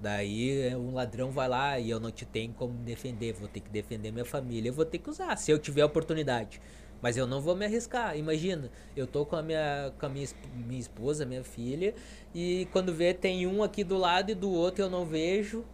[0.01, 3.71] Daí um ladrão vai lá e eu não te tenho como defender, vou ter que
[3.71, 6.61] defender minha família, eu vou ter que usar, se eu tiver oportunidade.
[7.03, 8.17] Mas eu não vou me arriscar.
[8.17, 11.95] Imagina, eu tô com a minha, com a minha, minha esposa, minha filha,
[12.35, 15.65] e quando vê, tem um aqui do lado e do outro eu não vejo.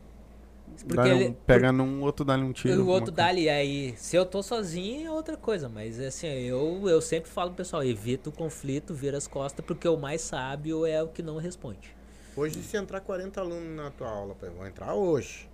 [0.86, 2.82] Porque um, ele, pega por, num outro, dá-lhe um tiro.
[2.82, 7.00] O outro dá-lhe, aí se eu tô sozinho é outra coisa, mas assim, eu, eu
[7.00, 11.02] sempre falo pro pessoal, evita o conflito, vira as costas, porque o mais sábio é
[11.02, 11.94] o que não responde.
[12.34, 15.50] Hoje, se entrar 40 alunos na tua aula, vão entrar hoje.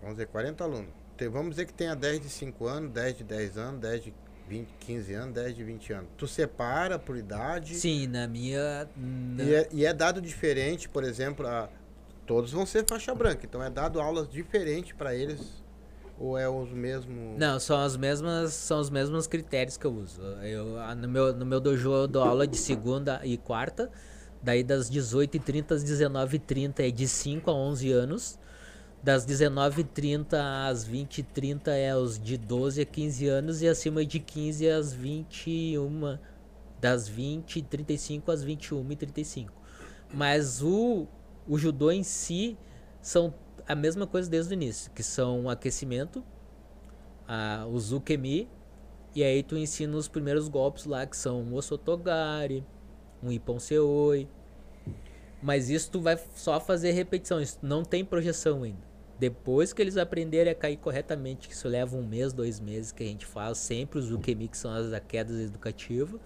[0.00, 0.90] Vamos dizer, 40 alunos.
[1.32, 4.14] Vamos dizer que tenha 10 de 5 anos, 10 de 10 anos, 10 de
[4.48, 6.10] 20, 15 anos, 10 de 20 anos.
[6.16, 7.74] Tu separa por idade?
[7.76, 8.88] Sim, na minha.
[8.96, 9.44] Na...
[9.44, 11.68] E, é, e, é, dado diferente, por exemplo, a,
[12.26, 15.62] todos vão ser faixa branca, então é dado aulas diferentes para eles
[16.18, 17.38] ou é os mesmos?
[17.38, 20.20] Não, são as mesmas, são os mesmos critérios que eu uso.
[20.42, 20.66] Eu,
[20.96, 23.90] no, meu, no meu dojo eu dou aula de segunda e quarta,
[24.42, 28.38] daí das 18h30 às 19h30 é de 5 a 11 anos
[29.08, 30.34] das 19h30
[30.68, 36.18] às 20h30 é os de 12 a 15 anos e acima de 15 às 21
[36.78, 39.50] das 20 35 às 21 e 35.
[40.12, 41.06] Mas o,
[41.48, 42.58] o judô em si
[43.00, 43.32] são
[43.66, 46.22] a mesma coisa desde o início, que são aquecimento,
[47.26, 48.46] a, o zukemi,
[49.14, 52.62] e aí tu ensina os primeiros golpes lá, que são o osotogari,
[53.22, 54.28] um ippon seoi.
[55.42, 58.87] Mas isso tu vai só fazer repetição, isso não tem projeção ainda.
[59.18, 63.02] Depois que eles aprenderem a cair corretamente, que isso leva um mês, dois meses que
[63.02, 66.20] a gente faz, sempre os UQMI, que são as quedas educativas.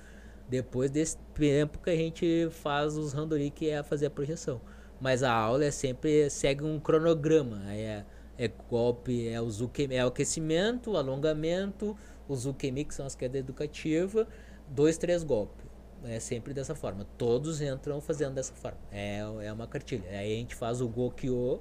[0.47, 4.60] Depois desse tempo que a gente faz os randori, que é fazer a projeção.
[5.01, 7.62] Mas a aula é sempre segue um cronograma.
[7.73, 8.05] É,
[8.36, 11.97] é golpe, é, os UQMI, é o aquecimento, o alongamento,
[12.28, 14.27] os UQMI, que são as quedas educativas,
[14.69, 15.64] dois, três golpes.
[16.05, 17.06] É sempre dessa forma.
[17.16, 18.78] Todos entram fazendo dessa forma.
[18.90, 20.09] É, é uma cartilha.
[20.10, 21.60] Aí a gente faz o Gokyo,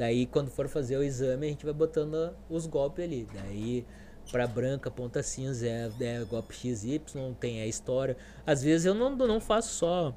[0.00, 3.28] Daí, quando for fazer o exame, a gente vai botando os golpes ali.
[3.34, 3.84] Daí,
[4.32, 7.02] para branca, ponta cinza é, é golpe XY,
[7.38, 8.16] tem a história.
[8.46, 10.14] Às vezes eu não, não faço só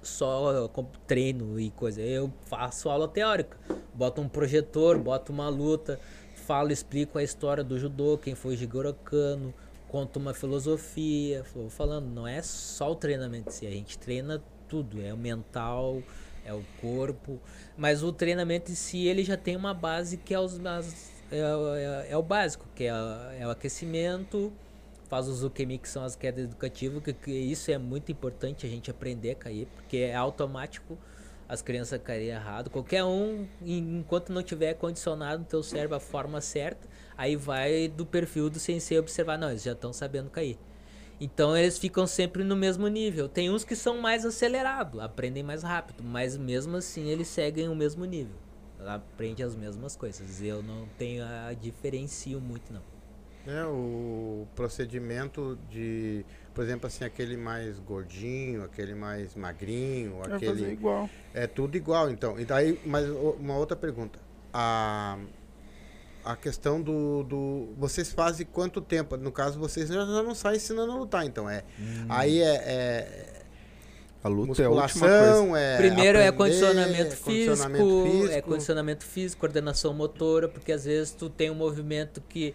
[0.00, 0.70] só
[1.06, 2.00] treino e coisa.
[2.00, 3.58] Eu faço aula teórica.
[3.92, 6.00] Boto um projetor, boto uma luta,
[6.34, 9.52] falo, explico a história do judô, quem foi Jigoro Kano,
[9.88, 11.44] conto uma filosofia.
[11.54, 16.02] Vou falando, não é só o treinamento, a gente treina tudo, é o mental,
[16.46, 17.38] é o corpo.
[17.76, 21.38] Mas o treinamento em si, ele já tem uma base que é, os, as, é,
[21.38, 22.92] é, é o básico, que é,
[23.40, 24.52] é, o aquecimento,
[25.08, 28.68] faz os UQMI, que são as quedas educativas, que, que, isso é muito importante a
[28.68, 30.96] gente aprender a cair, porque é automático
[31.48, 32.70] as crianças caírem errado.
[32.70, 38.04] Qualquer um, enquanto não tiver condicionado no teu cérebro a forma certa, aí vai do
[38.04, 40.58] perfil do sensei observar, não, eles já estão sabendo cair.
[41.20, 43.28] Então eles ficam sempre no mesmo nível.
[43.28, 47.74] Tem uns que são mais acelerados, aprendem mais rápido, mas mesmo assim eles seguem o
[47.74, 48.36] mesmo nível.
[48.86, 50.42] Aprende as mesmas coisas.
[50.42, 52.82] Eu não tenho a diferencio muito não.
[53.46, 60.72] É, o procedimento de, por exemplo, assim, aquele mais gordinho, aquele mais magrinho, é aquele
[60.72, 61.08] igual.
[61.32, 62.38] É tudo igual, então.
[62.40, 64.18] E daí, mas uma outra pergunta.
[64.52, 65.16] A
[66.26, 67.68] a questão do, do.
[67.78, 69.16] Vocês fazem quanto tempo?
[69.16, 71.48] No caso, vocês já não saem ensinando a lutar, então.
[71.48, 72.06] é hum.
[72.08, 73.42] Aí é, é,
[74.24, 75.06] A luta é a última coisa.
[75.06, 78.48] musculação, é Primeiro é aprender, condicionamento, condicionamento físico, é físico.
[78.50, 82.54] condicionamento físico, coordenação motora, porque às vezes tu tem um movimento que,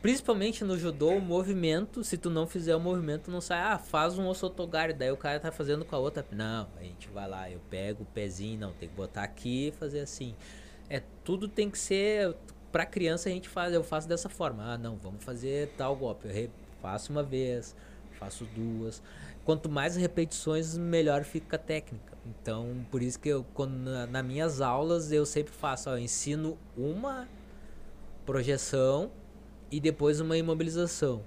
[0.00, 4.16] principalmente no judô, o movimento, se tu não fizer o movimento, não sai, ah, faz
[4.16, 6.24] um osotogari, daí o cara tá fazendo com a outra.
[6.30, 9.72] Não, a gente vai lá, eu pego o pezinho, não, tem que botar aqui e
[9.72, 10.36] fazer assim.
[10.90, 12.34] É, tudo tem que ser,
[12.70, 14.74] pra criança a gente faz, eu faço dessa forma.
[14.74, 16.50] Ah, não, vamos fazer tal golpe, eu
[16.80, 17.74] faço uma vez,
[18.18, 19.02] faço duas.
[19.44, 22.16] Quanto mais repetições, melhor fica a técnica.
[22.26, 25.98] Então, por isso que eu, quando, na, nas minhas aulas, eu sempre faço, ó, eu
[25.98, 27.26] ensino uma
[28.26, 29.10] projeção
[29.70, 31.22] e depois uma imobilização.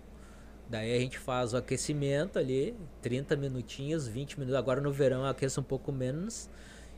[0.69, 4.57] Daí a gente faz o aquecimento ali, 30 minutinhos, 20 minutos.
[4.57, 6.49] Agora no verão eu aqueço um pouco menos.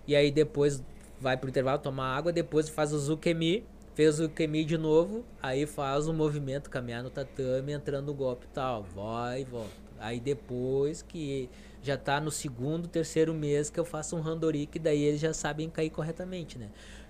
[0.05, 0.83] E aí depois
[1.19, 3.65] vai pro intervalo tomar água, depois faz o Zukemi,
[3.95, 8.45] fez o Zukemi de novo, aí faz o movimento, caminhar no tatame, entrando no golpe
[8.45, 9.71] e tal, vai e volta.
[9.99, 11.49] Aí depois que
[11.81, 15.33] já tá no segundo, terceiro mês que eu faço um randori, que daí eles já
[15.33, 16.69] sabem cair corretamente, né?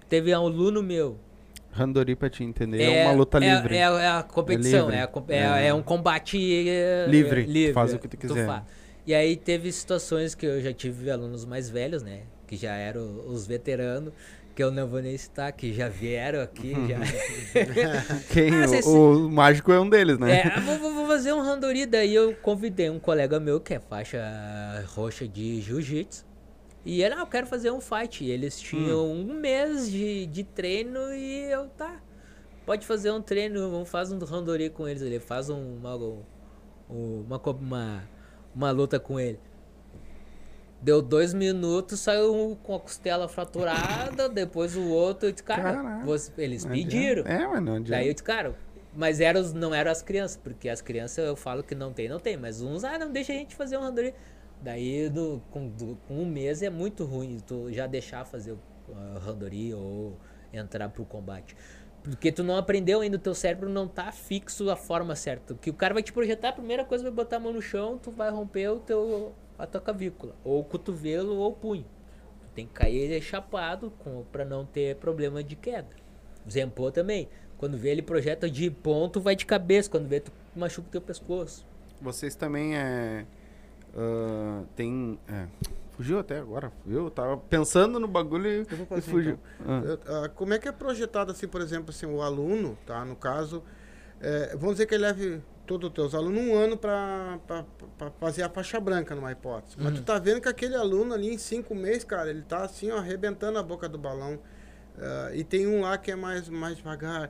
[0.10, 1.18] Teve um aluno meu,
[1.72, 3.76] Randori, pra te entender, é, uma luta é- livre.
[3.76, 4.96] É, é a competição, livre.
[4.96, 5.68] é, a é, É.
[5.70, 6.38] é um combate
[6.70, 8.46] é, Livre, é, faz o que tu quiser.
[8.46, 8.64] faz.
[9.08, 12.22] E aí teve situações que eu já tive alunos mais velhos, né?
[12.48, 14.14] Que já eram os veteranos,
[14.56, 17.00] que eu não vou nem citar, que já vieram aqui, já.
[18.32, 18.50] Quem?
[18.54, 20.42] Ah, o, cê- o mágico é um deles, né?
[20.42, 23.80] É, vou, vou- vou fazer um randori, daí eu convidei um colega meu que é
[23.80, 24.20] faixa
[24.96, 26.26] roxa de jiu-jitsu.
[26.86, 28.24] E ele, ah, eu quero fazer um fight.
[28.26, 32.02] E eles tinham um mês de, de treino e eu, tá.
[32.66, 35.02] Pode fazer um treino, vamos fazer um randori com eles.
[35.02, 36.22] Ele faz um- uma, um-
[36.90, 38.04] uma, uma,
[38.54, 39.40] uma luta com ele.
[40.84, 45.62] Deu dois minutos, saiu um com a costela fraturada, depois o outro, eu disse, cara,
[45.76, 46.06] Caraca.
[46.06, 47.24] você- eles pediram.
[47.26, 47.92] É, mas não adianta.
[47.92, 48.54] Daí eu disse, cara,
[48.94, 52.20] mas eram não eram as crianças, porque as crianças eu falo que não tem, não
[52.20, 54.14] tem, mas uns, ah, não deixa a gente fazer um randori.
[54.62, 58.60] Daí do- com, do- com um mês é muito ruim tu já deixar fazer o
[58.94, 60.18] ah, randori ou
[60.52, 61.56] entrar pro combate.
[62.04, 65.54] Porque tu não aprendeu ainda, o teu cérebro não tá fixo a forma certa.
[65.56, 67.98] Que o cara vai te projetar, a primeira coisa vai botar a mão no chão,
[67.98, 71.86] tu vai romper o teu, a tua clavícula, ou cotovelo ou punho.
[72.42, 73.92] Tu tem que cair ele chapado
[74.32, 75.90] pra não ter problema de queda.
[76.50, 77.30] Zempô também.
[77.58, 79.90] Quando vê ele projeta de ponto, vai de cabeça.
[79.90, 81.66] Quando vê, tu machuca o teu pescoço.
[82.02, 83.26] Vocês também é.
[83.96, 85.18] ah, tem.
[85.30, 85.48] é,
[85.92, 87.10] fugiu até agora, viu?
[87.10, 88.58] Tava pensando no bagulho e,
[88.92, 89.40] Eu e fugiu.
[89.66, 89.82] Ah.
[89.86, 93.06] Eu- ah, como é que é projetado assim, por exemplo, assim, o aluno, tá?
[93.06, 93.64] No caso,
[94.20, 97.40] é, vamos dizer que ele leve todos os teus alunos um ano para
[98.20, 99.76] fazer a faixa branca numa hipótese.
[99.78, 100.04] Mas tu Uhum.
[100.04, 103.58] tá vendo que aquele aluno ali em cinco meses, cara, ele tá assim, ó, arrebentando
[103.58, 104.40] a boca do balão.
[104.96, 107.30] Ah, e tem um lá que é mais, mais devagar.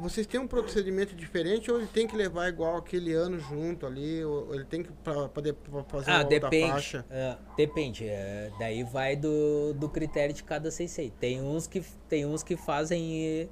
[0.00, 4.22] Vocês têm um procedimento diferente ou ele tem que levar igual aquele ano junto ali?
[4.22, 5.56] Ou ele tem que pra, poder
[5.88, 6.70] fazer Ah, depende.
[6.70, 7.06] faixa?
[7.08, 8.04] É, depende.
[8.06, 11.10] é, daí vai do, do critério de cada sensei.
[11.18, 11.80] Tem uns que,
[12.10, 13.48] tem uns que fazem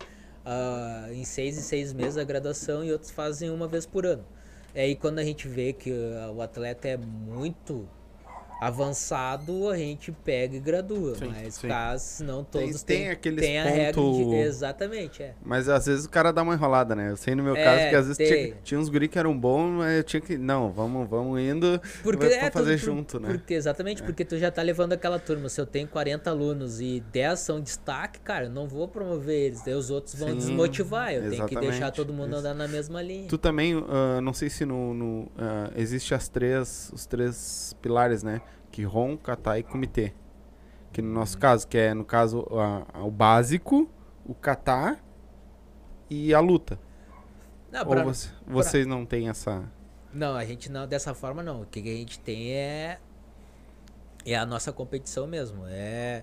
[0.47, 4.25] ah, em seis e seis meses a graduação e outros fazem uma vez por ano.
[4.75, 7.89] E aí quando a gente vê que ah, o atleta é muito
[8.61, 11.15] avançado, a gente pega e gradua.
[11.17, 11.69] Sim, mas sim.
[11.69, 15.35] caso não Tem- todos tem têm, aqueles tem a regra de, ponto- Exatamente, é.
[15.45, 17.11] Mas às vezes o cara dá uma enrolada, né?
[17.11, 18.27] Eu sei no meu É, caso que às vezes tem.
[18.47, 20.37] tinha, tinha uns guri que eram bons, mas eu tinha que.
[20.39, 23.29] Não, vamos, vamos indo Porque pra é fazer tu- junto, né?
[23.33, 25.49] Porque, exatamente, porque tu já tá levando aquela turma.
[25.49, 29.63] Se eu tenho 40 alunos e 10 são destaque, cara, eu não vou promover eles.
[29.63, 31.13] Daí os outros vão Sim, desmotivar.
[31.13, 32.39] Eu tenho que deixar todo mundo isso.
[32.41, 33.29] andar na mesma linha.
[33.29, 38.23] Tu também, ah, não sei se no, no ah, existe as três, os três pilares,
[38.23, 38.41] né?
[38.81, 40.13] Kihon, kata e comitê.
[40.93, 43.89] Que no nosso caso, que é no caso a- a- o básico,
[44.25, 44.99] o kata
[46.11, 46.79] e a luta.
[47.73, 49.65] Não, Ou pra- você- vocês não têm essa.
[50.13, 51.63] não, a gente não, dessa forma não.
[51.63, 52.99] O que a gente tem é.
[54.27, 55.65] É a nossa competição mesmo.
[55.69, 56.23] É.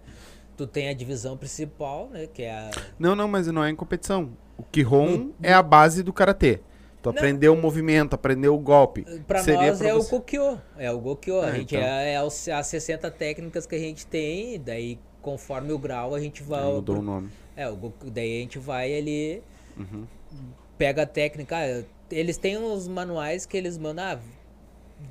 [0.56, 2.28] Tu tem a divisão principal, né?
[2.28, 2.72] Que é a.
[3.00, 4.38] Não, não, mas não é em competição.
[4.58, 6.62] O Kihon é a base do karatê.
[7.04, 7.18] Tu Não.
[7.18, 9.04] aprendeu o movimento, aprendeu o golpe.
[9.28, 10.62] Pra Seria nós pra é o você- Kokyo.
[10.78, 11.42] É o Gokyo.
[11.42, 11.86] a gente então.
[11.88, 14.58] é, é os- as 60 técnicas que a gente tem.
[14.60, 16.64] Daí, conforme o grau, a gente vai.
[16.64, 17.30] Mudou o nome.
[17.58, 19.44] É, o Goku, daí a gente vai ali,
[19.78, 20.06] Uhum.
[20.78, 21.58] pega a técnica.
[21.58, 24.20] ah, Eles têm uns manuais que eles mandam ah,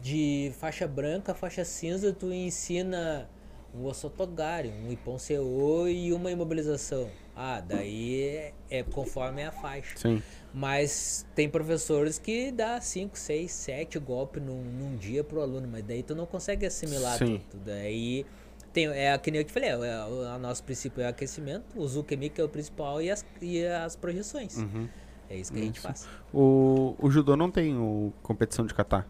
[0.01, 3.29] de faixa branca, faixa cinza, tu ensina
[3.75, 7.09] um osotogari, um ippon seo e uma imobilização.
[7.37, 9.97] Ah, daí é, é conforme a faixa.
[9.97, 10.23] Sim.
[10.55, 15.83] Mas tem professores que dá 5, 6, 7 golpes num, num dia pro aluno, mas
[15.83, 17.41] daí tu não consegue assimilar Sim.
[17.51, 17.63] tudo.
[17.65, 18.27] Daí
[18.73, 21.65] tem, é que nem eu te falei, é, o, o nosso princípio é o aquecimento,
[21.75, 24.59] o Zukemi que é o principal e as, e as projeções.
[24.59, 24.89] Uhum.
[25.31, 25.87] É isso que a gente Isso.
[25.87, 26.07] faz.
[26.35, 29.07] O, o judô não tem o competição de kata.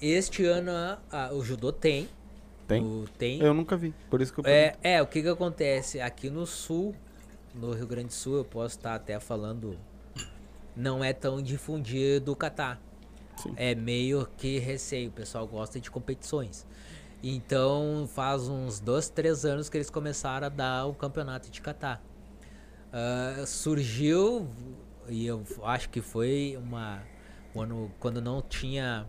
[0.00, 2.08] Este ano a- a- o judô tem,
[2.68, 2.80] Tem?
[2.84, 3.40] O- tem.
[3.40, 6.00] Eu nunca vi, por isso que eu É, é, o que que acontece?
[6.00, 6.94] Aqui no sul,
[7.52, 9.76] no Rio Grande do Sul, eu posso estar até falando,
[10.76, 12.80] não é tão difundido o catar.
[13.36, 13.52] Sim.
[13.56, 16.66] É meio que receio, o pessoal gosta de competições.
[17.22, 22.02] Então faz uns dois, três anos que eles começaram a dar o campeonato de catar.
[22.92, 24.46] Ah, surgiu,
[25.08, 27.02] e eu acho que foi uma.
[27.54, 29.08] um ano, quando não tinha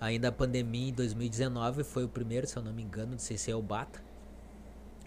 [0.00, 3.54] ainda a pandemia em 2019, foi o primeiro, se eu não me engano, do CC
[3.62, 4.02] Bata.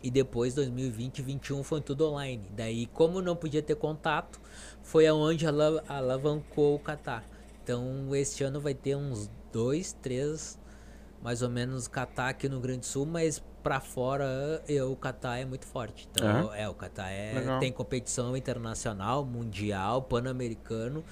[0.01, 2.49] E depois, 2020 e 2021 foi tudo online.
[2.55, 4.39] Daí, como não podia ter contato,
[4.83, 7.23] foi aonde ala- alavancou o Catar.
[7.63, 10.59] Então, este ano vai ter uns dois, três,
[11.21, 15.45] mais ou menos, Catar aqui no Grande Sul, mas pra fora eu, o Catar é
[15.45, 16.07] muito forte.
[16.11, 17.59] Então, é, o Catar é, Legal.
[17.59, 21.03] tem competição internacional, mundial, pan-americano.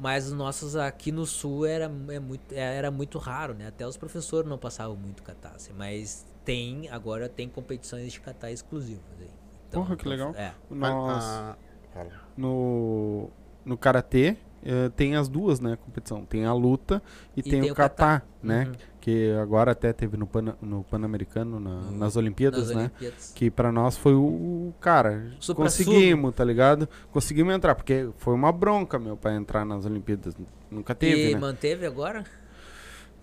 [0.00, 3.68] Mas os nossos aqui no sul era, é muito, era muito raro, né?
[3.68, 5.52] Até os professores não passavam muito catar.
[5.54, 9.04] assim, Mas tem, agora tem competições de catar exclusivas.
[9.20, 9.30] aí.
[9.70, 10.34] Porra, que legal.
[10.34, 10.52] É.
[10.68, 11.56] Nós,
[11.94, 12.08] Fala.
[12.36, 13.28] no,
[13.64, 16.24] no Karatê, eh, tem as duas, né, competição.
[16.24, 17.02] Tem a luta
[17.36, 18.64] e, E tem, tem o kata, né?
[18.68, 18.72] Uhum.
[19.00, 22.82] Que agora até teve no, Pan, no Pan-Americano, na- No- nas Olimpíadas, Nas né?
[22.84, 23.32] Olimpíadas.
[23.34, 26.88] Que pra nós foi o, o- cara, Supra conseguimos, tá ligado?
[27.10, 30.36] Conseguimos entrar, porque foi uma bronca, meu, pra entrar nas Olimpíadas.
[30.70, 31.40] Nunca teve, e né?
[31.40, 32.22] manteve agora?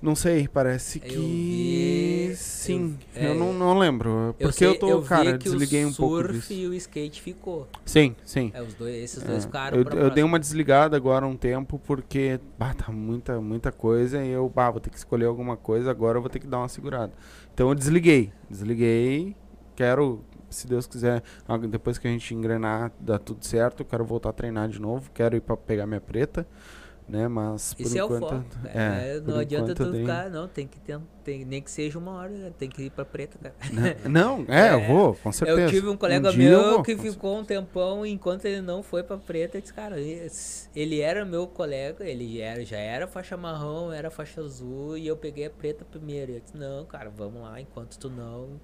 [0.01, 1.17] Não sei, parece Eu que
[2.29, 2.97] vi- sim.
[3.13, 4.33] eu- Eu, é, não, não lembro.
[4.39, 6.53] Porque sei- eu tô, vi cara, desliguei o um pouco surf disso.
[6.53, 7.67] e o skate ficou.
[7.83, 8.49] Sim, sim.
[8.53, 11.77] É, os dois, esses É, dois ficaram eu, eu dei uma desligada agora um tempo
[11.85, 15.91] porque bah, tá muita, muita coisa e eu bah, vou ter que escolher alguma coisa,
[15.91, 17.11] agora eu vou ter que dar uma segurada.
[17.53, 18.31] Então eu desliguei.
[18.49, 19.35] Desliguei.
[19.75, 24.05] Quero, se Deus quiser, ah, depois que a gente engrenar, dar tudo certo, eu quero
[24.05, 26.47] voltar a treinar de novo, quero ir pra pegar minha preta,
[27.09, 27.27] né?
[27.27, 28.21] Mas por Esse é o enquanto.
[28.21, 28.45] foco.
[28.63, 29.01] cara.
[29.01, 31.97] é, É, não adianta tu dei- ficar, não, tem que ter, tem, nem que seja
[31.99, 33.55] uma hora, né, tem que ir pra preta, cara.
[34.09, 35.61] Não, é, eu É, vou, com certeza.
[35.61, 39.03] Eu tive um colega eu meu vou, que ficou um tempão enquanto ele não foi
[39.03, 39.57] pra preta.
[39.57, 39.95] Eu disse, cara,
[40.75, 45.17] ele era meu colega, ele era, já era faixa marrom, era faixa azul e eu
[45.17, 46.31] peguei a preta primeiro.
[46.33, 48.59] Eu disse, não, cara, vamos lá, enquanto tu não.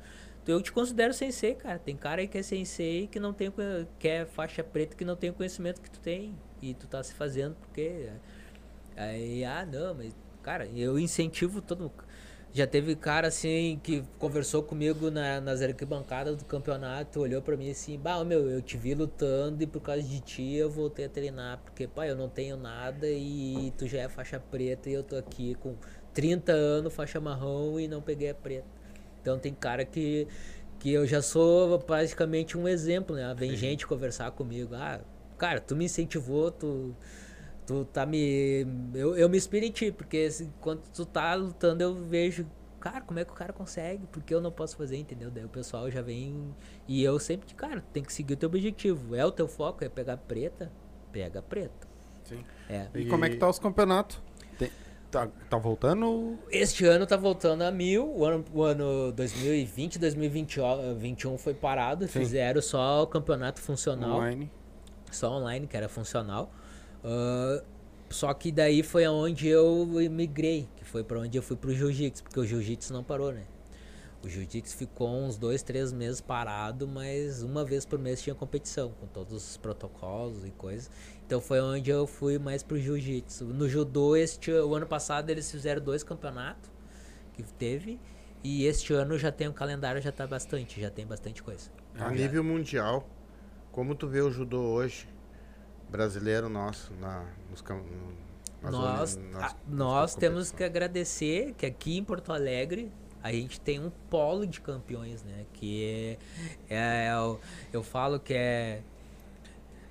[0.48, 1.80] Eu te considero sensei, cara.
[1.80, 3.52] Tem cara aí que é sensei que não tem
[3.98, 6.36] que é faixa preta que não tem o conhecimento que tu tem.
[6.62, 8.10] E tu tá se fazendo porque.
[8.96, 11.92] Aí, ah, não, mas, cara, eu incentivo todo.
[12.54, 17.70] Já teve cara assim que conversou comigo na, nas arquibancadas do campeonato, olhou pra mim
[17.70, 21.10] assim, bah, meu, eu te vi lutando e por causa de ti eu voltei a
[21.10, 25.04] treinar, porque, pá, eu não tenho nada e tu já é faixa preta e eu
[25.04, 25.76] tô aqui com
[26.14, 28.68] 30 anos, faixa marrom e não peguei a preta.
[29.22, 30.26] Então tem cara que,
[30.80, 33.34] que eu já sou praticamente um exemplo, né?
[33.38, 35.02] Vem gente conversar comigo, ah,
[35.38, 36.96] cara, tu me incentivou, tu
[37.66, 38.66] tu tá me.
[38.94, 40.28] Eu, eu me inspiro em ti, porque
[40.62, 42.46] quando tu tá lutando, eu vejo,
[42.80, 44.06] cara, como é que o cara consegue?
[44.08, 45.32] Porque eu não posso fazer, entendeu?
[45.32, 46.54] Daí o pessoal já vem.
[46.88, 49.16] E eu sempre, cara, tem que seguir o teu objetivo.
[49.16, 50.72] É o teu foco, é pegar preta?
[51.12, 51.88] Pega preta.
[52.24, 52.44] Sim.
[52.70, 52.88] É.
[52.94, 54.22] E, como é que tá os campeonatos?
[54.58, 54.72] Tem-
[55.12, 56.38] tá, tá voltando?
[56.52, 58.08] Este ano tá voltando a mil.
[58.16, 62.08] O ano, o ano 2020, 2021 foi parado.
[62.08, 62.20] Sim.
[62.20, 64.18] Fizeram só o campeonato funcional.
[64.18, 64.52] Online.
[65.12, 66.52] só online, que era funcional.
[67.06, 67.64] Ah,
[68.10, 72.24] só que daí foi aonde eu migrei, que foi pra onde eu fui pro jiu-jitsu,
[72.24, 73.44] porque o jiu-jitsu não parou, né?
[74.24, 78.92] O jiu-jitsu ficou uns dois, três meses parado, mas uma vez por mês tinha competição,
[79.00, 80.90] com todos os protocolos e coisas.
[81.26, 83.46] Então foi onde eu fui mais pro jiu-jitsu.
[83.46, 86.72] No judô, este, o ano passado eles fizeram dois campeonatos
[87.34, 88.00] que teve.
[88.44, 91.70] E este ano já tem um calendário, já tá bastante, já tem bastante coisa.
[91.96, 93.08] A nível mundial,
[93.72, 95.08] como tu vê o judô hoje,
[95.96, 97.64] brasileiro nosso, na, nos,
[98.62, 102.92] nas Nós, zona- nas- a- nas nós temos que agradecer que aqui em Porto Alegre
[103.24, 105.46] a gente tem um polo de campeões, né?
[105.54, 106.18] Que
[106.70, 107.40] é, é o-
[107.74, 108.82] eu falo que é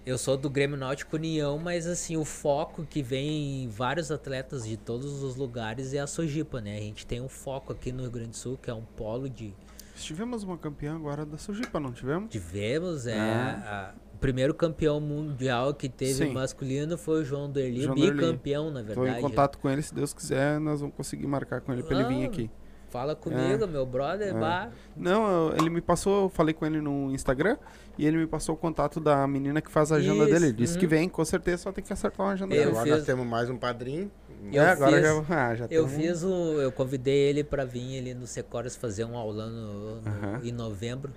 [0.07, 4.77] eu sou do Grêmio Náutico União, mas assim, o foco que vem vários atletas de
[4.77, 6.77] todos os lugares é a Sojipa, né?
[6.77, 9.31] A gente tem um foco aqui no Rio Grande do Sul, que é um polo
[9.31, 9.55] de
[9.97, 12.29] Tivemos uma campeã agora da Sojipa, não tivemos?
[12.31, 13.95] tivemos, é, Ah.
[13.97, 16.33] a- primeiro campeão mundial que teve Sim.
[16.33, 18.13] masculino foi o João Derli, João Derli.
[18.13, 19.19] bicampeão, na Tô verdade.
[19.19, 22.09] em contato com ele, se Deus quiser, nós vamos conseguir marcar com ele pra ele
[22.09, 22.51] vir aqui.
[22.89, 24.29] Fala comigo, meu brother.
[24.29, 24.33] É.
[24.39, 27.59] Bah, Não, ele me passou, eu falei com ele no Instagram
[27.99, 30.45] e ele me passou o contato da menina que faz a agenda Isso, dele.
[30.47, 30.81] Ele disse uhum.
[30.81, 32.71] que vem, com certeza só tem que acertar uma agenda Eu dele.
[32.71, 34.11] Agora fiz- nós temos mais um padrinho.
[34.53, 36.53] Eu é, agora fiz- já, ah, já eu um- fiz um.
[36.61, 41.13] Eu convidei ele pra vir ali no Secores fazer um aulão no- no- em novembro.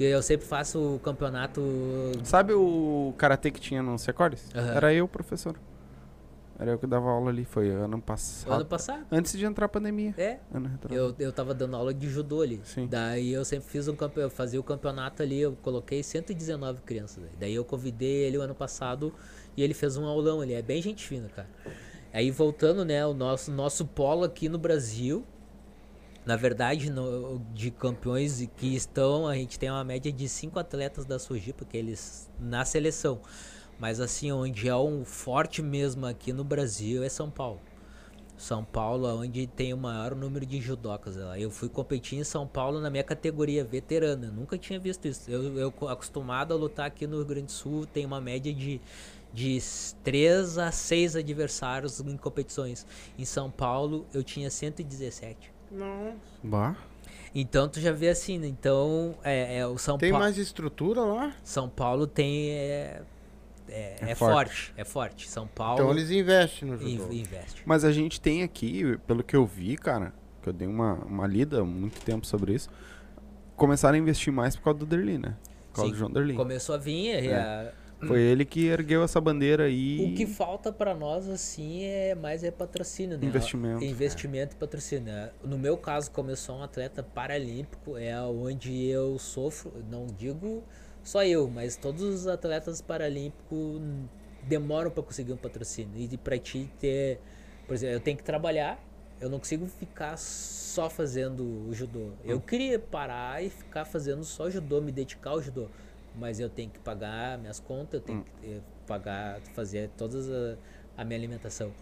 [0.00, 1.60] Que eu sempre faço o campeonato.
[2.24, 4.48] Sabe o karatê que tinha no Secores?
[4.54, 4.74] Aham.
[4.74, 5.54] Era eu, professor.
[6.58, 8.50] Era eu que dava aula ali, foi ano passado.
[8.50, 9.04] Ano passado.
[9.12, 10.14] Antes de entrar a pandemia.
[10.16, 10.38] É.
[10.88, 12.62] Eu, eu tava dando aula de judô ali.
[12.64, 12.86] Sim.
[12.86, 17.22] Daí eu sempre fiz um campeonato, eu fazia o campeonato ali, eu coloquei 119 crianças.
[17.22, 17.32] Daí.
[17.38, 19.12] Daí eu convidei ele o ano passado
[19.54, 20.54] e ele fez um aulão ali.
[20.54, 21.48] É bem gente fina, cara.
[22.10, 25.26] Aí voltando, né, o nosso, nosso polo aqui no Brasil,
[26.24, 31.04] na verdade, no- de campeões que estão, a gente tem uma média de cinco atletas
[31.04, 33.20] da Sojipa, que eles na seleção.
[33.78, 37.60] Mas assim, onde é um forte mesmo aqui no Brasil é São Paulo.
[38.36, 41.16] São Paulo, onde tem o maior número de judocas.
[41.38, 44.28] Eu fui competir em São Paulo na minha categoria veterana.
[44.28, 45.30] Eu nunca tinha visto isso.
[45.30, 48.52] Eu, eu co- acostumado a lutar aqui no Rio Grande do Sul, tem uma média
[48.52, 48.80] de
[49.32, 49.60] de
[50.02, 52.84] 3 a 6 adversários em competições.
[53.16, 55.52] Em São Paulo, eu tinha 117.
[55.70, 56.14] Não.
[56.42, 56.76] Bah.
[57.34, 58.46] Então tu já vê assim, né?
[58.48, 60.24] então é, é o São Tem Paulo.
[60.24, 61.32] mais estrutura lá?
[61.44, 63.02] São Paulo tem é,
[63.68, 64.16] é, É é forte.
[64.16, 64.72] forte.
[64.76, 65.30] é forte.
[65.30, 67.12] São Paulo Então eles investem no judô.
[67.12, 67.62] investe.
[67.64, 71.26] Mas a gente tem aqui, pelo que eu vi, cara, que eu dei uma, uma
[71.26, 72.68] lida há muito tempo sobre isso,
[73.54, 75.36] começaram a investir mais por causa do Derli, né?
[75.68, 76.34] Por causa Sim, do João Derli.
[76.34, 77.72] Começou a vir, é, É.
[78.06, 80.12] Foi ele que ergueu essa bandeira aí.
[80.12, 83.26] O que falta pra nós assim é mais é patrocínio, né?
[83.26, 83.84] Investimento.
[83.84, 85.04] Investimento e patrocínio.
[85.12, 85.30] né?
[85.44, 90.62] No meu caso, como eu sou um atleta paralímpico, é onde eu sofro, não digo
[91.02, 93.80] só eu, mas todos os atletas paralímpicos
[94.42, 95.92] demoram pra conseguir um patrocínio.
[95.96, 97.20] E pra ti ter,
[97.66, 98.82] por exemplo, eu tenho que trabalhar,
[99.20, 102.10] eu não consigo ficar só fazendo o judô.
[102.24, 105.68] Eu queria parar e ficar fazendo só judô, me dedicar ao judô.
[106.14, 110.56] Mas eu tenho que pagar minhas contas, eu tenho que eh, pagar, fazer todas a,
[110.96, 111.72] a minha alimentação.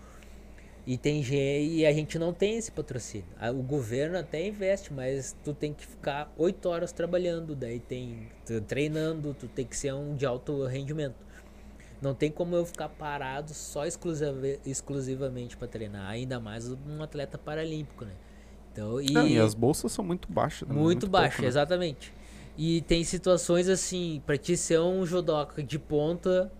[0.86, 3.26] E tem e a gente não tem esse patrocínio.
[3.54, 8.26] O governo até investe, mas tu tem que ficar oito horas trabalhando, daí tem
[8.66, 11.16] treinando, tu tem que ser um de alto rendimento.
[12.00, 17.36] Não tem como eu ficar parado só exclusiva- exclusivamente para treinar, ainda mais um atleta
[17.36, 18.12] paralímpico, né?
[18.72, 20.68] Então, e, Não, e as bolsas são muito baixas.
[20.68, 20.74] né?
[20.74, 21.48] muito, baixo, pouco, né?
[21.48, 22.14] exatamente.
[22.58, 26.50] E tem situações assim, pra te ser um judoca de ponta,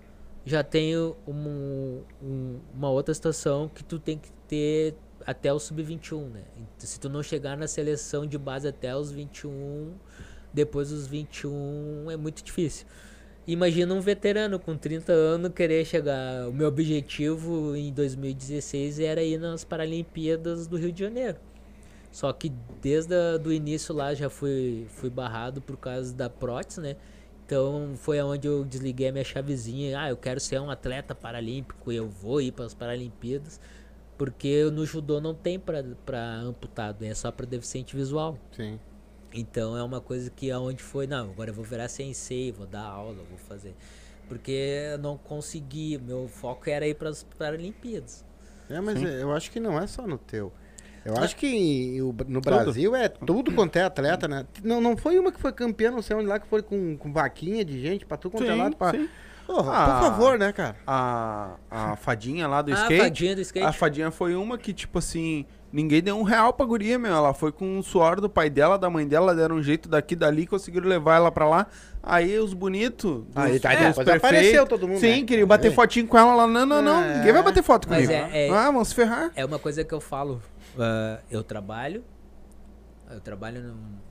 [0.47, 4.95] já tem um- um- uma outra situação que tu tem que ter
[5.27, 6.45] até o sub-21, né?
[6.57, 9.95] Então, Se tu não chegar na seleção de base até os 21,
[10.55, 12.87] depois dos 21 é muito difícil.
[13.45, 16.49] Imagina um veterano com 30 anos querer chegar.
[16.49, 21.39] O meu objetivo em 2016 era ir nas Paralimpíadas do Rio de Janeiro.
[22.11, 23.15] Só que desde
[23.45, 26.97] o início lá já fui, fui barrado por causa da prótese, né?
[27.45, 29.99] Então foi onde eu desliguei a minha chavezinha.
[29.99, 33.59] Ah, eu quero ser um atleta paralímpico e eu vou ir para as Paralimpíadas.
[34.19, 38.37] Porque no judô não tem para amputado, é só para deficiente visual.
[38.53, 38.79] Sim.
[39.33, 42.83] Então é uma coisa que aonde foi, não, agora eu vou virar sensei, vou dar
[42.83, 43.75] aula, vou fazer.
[44.29, 44.53] Porque
[44.93, 48.25] eu não consegui, meu foco era ir para as Paralimpíadas.
[48.69, 49.07] É, mas Sim.
[49.07, 50.53] eu acho que não é só no teu.
[51.05, 51.99] Eu acho que
[52.29, 54.45] no Brasil é tudo quanto é atleta, né?
[54.63, 57.13] Não, não foi uma que foi campeã, não sei onde lá, que foi com, com
[57.13, 58.77] vaquinha de gente pra tu quanto é Sim, lado.
[58.77, 58.91] Pra...
[58.91, 59.09] sim.
[59.51, 60.01] Ah.
[60.03, 60.77] Por favor, né, cara?
[60.87, 63.01] A, a fadinha lá do ah, skate.
[63.03, 63.67] fadinha do skate.
[63.67, 67.15] A fadinha foi uma que, tipo assim, ninguém deu um real pra guria, meu.
[67.15, 70.13] Ela foi com o suor do pai dela, da mãe dela, deram um jeito daqui
[70.13, 71.67] e dali, conseguiram levar ela pra lá.
[72.03, 73.23] Aí os bonitos.
[73.35, 75.27] Aí, os- tá, os prefeitos- apareceu todo mundo, Sim, né?
[75.27, 75.75] queriam bater É.
[75.75, 76.47] fotinho com ela lá.
[76.47, 77.03] Não, não, não.
[77.03, 77.17] É.
[77.17, 78.27] Ninguém vai bater foto Mas comigo.
[78.31, 79.31] é- é- Ah, vamos se ferrar.
[79.35, 80.43] É uma coisa que eu falo.
[80.79, 82.05] Ah, eu trabalho.
[83.11, 84.09] Eu trabalho num.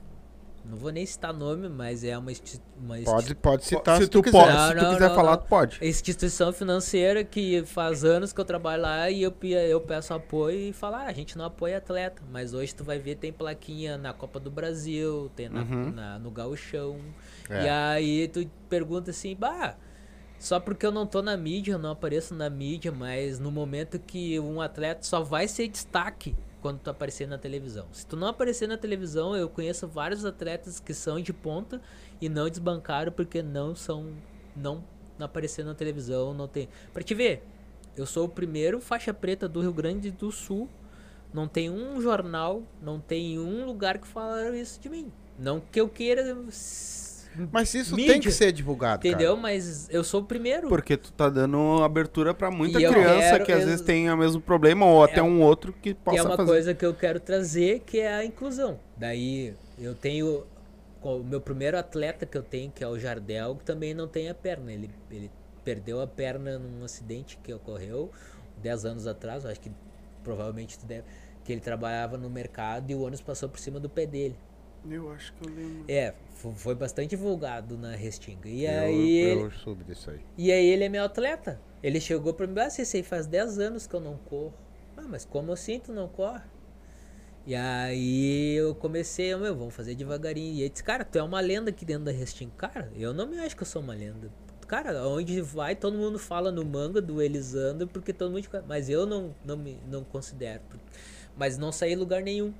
[0.64, 4.02] Não vou nem citar nome, mas é uma, insti- uma insti- Pode, pode citar se,
[4.04, 4.54] se, tu, tu pode, quiser.
[4.58, 5.78] Não, se tu não, quiser não, falar, pode.
[5.80, 10.72] instituição financeira que faz anos que eu trabalho lá e eu, eu peço apoio e
[10.74, 14.12] falo, ah, a gente não apoia atleta, mas hoje tu vai ver tem plaquinha na
[14.12, 15.90] Copa do Brasil, tem na, Uhum.
[15.92, 16.98] na- no gauchão.
[17.48, 17.64] É.
[17.64, 19.74] E aí tu pergunta assim, bah,
[20.38, 23.98] só porque eu não tô na mídia, eu não apareço na mídia, mas no momento
[23.98, 27.86] que um atleta só vai ser destaque quando tu aparecer na televisão.
[27.92, 31.80] Se tu não aparecer na televisão, eu conheço vários atletas que são de ponta
[32.20, 34.12] e não desbancaram porque não são
[34.56, 34.82] não
[35.18, 36.68] apareceram na televisão, não tem.
[36.92, 37.42] Pra te ver,
[37.96, 40.68] eu sou o primeiro faixa preta do Rio Grande do Sul.
[41.32, 45.12] Não tem um jornal, não tem um lugar que falaram isso de mim.
[45.38, 46.36] Não que eu queira
[47.52, 48.20] Mas isso tem Mídia.
[48.20, 49.30] que ser divulgado, Entendeu?
[49.30, 49.42] cara.
[49.42, 50.68] Mas eu sou o primeiro.
[50.68, 53.80] Porque tu tá dando abertura pra muita E eu criança quero que às ex- vezes
[53.84, 56.48] tem o mesmo problema ou até É- um outro que que possa é uma fazer.
[56.50, 58.78] coisa que eu quero trazer, que é a inclusão.
[58.96, 60.44] Daí eu tenho
[61.02, 64.28] o meu primeiro atleta que eu tenho, que é o Jardel, que também não tem
[64.28, 64.72] a perna.
[64.72, 65.30] Ele, ele
[65.64, 68.10] perdeu a perna num acidente que ocorreu
[68.60, 69.70] 10 anos atrás, eu acho que
[70.24, 71.04] provavelmente tu deve,
[71.44, 74.36] que ele trabalhava no mercado e o ônibus passou por cima do pé dele.
[74.90, 75.84] Eu acho que eu lembro.
[75.88, 78.48] É, fo- foi bastante divulgado na Restinga.
[78.48, 80.20] E Eu- aí ele, eu soube disso aí.
[80.36, 81.60] E aí ele é meu atleta.
[81.82, 84.54] Ele chegou pra mim, ah, Ceci, faz 10 anos que eu não corro.
[84.96, 86.42] Ah, mas como assim tu não corre?
[87.46, 90.54] E aí eu comecei, meu, vamos fazer devagarinho.
[90.54, 92.50] E ele disse, cara, tu é uma lenda aqui dentro da Resting.
[92.56, 94.30] Cara, eu não me acho que eu sou uma lenda.
[94.66, 98.46] Cara, onde vai, todo mundo fala no manga do Elisandro, porque todo mundo.
[98.66, 100.60] Mas eu não, não me não considero.
[101.36, 102.52] Mas não saí em lugar nenhum.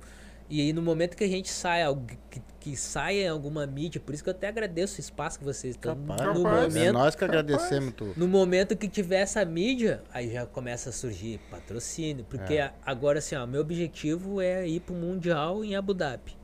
[0.49, 1.83] E aí no momento que a gente sai,
[2.31, 5.45] que, que saia em alguma mídia, por isso que eu até agradeço o espaço que
[5.45, 5.95] vocês estão.
[5.95, 8.13] Capaz, no momento, é nós que agradecemos tu.
[8.17, 12.25] No momento que tiver essa mídia, aí já começa a surgir patrocínio.
[12.27, 12.73] Porque é.
[12.83, 16.35] agora assim, ó, meu objetivo é ir pro Mundial em Abu Dhabi.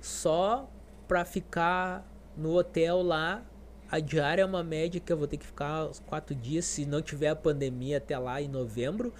[0.00, 0.70] Só
[1.06, 2.06] pra ficar
[2.36, 3.42] no hotel lá.
[3.90, 6.64] A diária é uma média que eu vou ter que ficar uns quatro dias.
[6.66, 9.14] Se não tiver a pandemia até lá em novembro,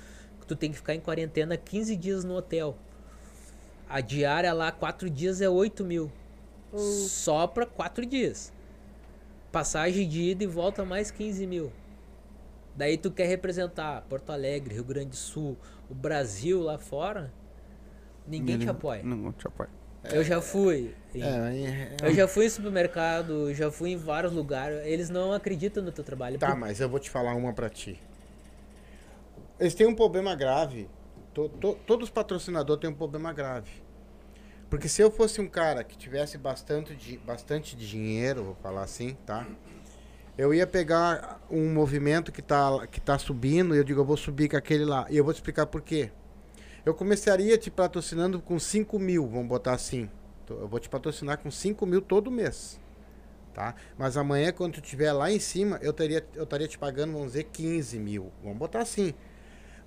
[0.47, 2.77] tu tem que ficar em quarentena 15 dias no hotel.
[3.89, 6.13] A diária lá, quatro dias é 8 mil.
[6.73, 6.79] Uh.
[6.79, 8.53] Só pra quatro dias.
[9.51, 11.73] Passagem de ida e volta mais 15 mil.
[12.77, 15.57] Daí tu quer representar Porto Alegre, Rio Grande do Sul,
[15.91, 17.33] o Brasil lá fora,
[18.27, 19.03] ninguém te apoia.
[19.03, 19.71] Não te apoia.
[20.05, 20.95] Eu já fui.
[21.15, 24.87] Em, é, é, eu já fui em supermercado, já fui em vários lugares.
[24.87, 26.39] Eles não acreditam no teu trabalho.
[26.39, 28.01] Tá, mas eu vou te falar uma pra ti.
[29.59, 30.89] Eles têm um problema grave
[31.39, 33.71] To, to, todos os patrocinadores têm um problema grave.
[34.69, 39.17] Porque se eu fosse um cara que tivesse bastante, de, bastante dinheiro, vou falar assim,
[39.25, 39.47] tá?
[40.37, 44.17] Eu ia pegar um movimento que tá, que tá subindo e eu digo, eu vou
[44.17, 45.07] subir com aquele lá.
[45.09, 46.11] E eu vou te explicar por quê.
[46.85, 50.11] Eu começaria te patrocinando com 5 mil, vamos botar assim.
[50.51, 52.81] Eu vou te patrocinar com 5 mil todo mês.
[53.55, 53.77] Tá?
[53.97, 57.29] Mas amanhã, quando tu estiver lá em cima, eu, teria, eu estaria te pagando, vamos
[57.29, 58.33] dizer, 15 mil.
[58.43, 59.15] Vamos botar assim.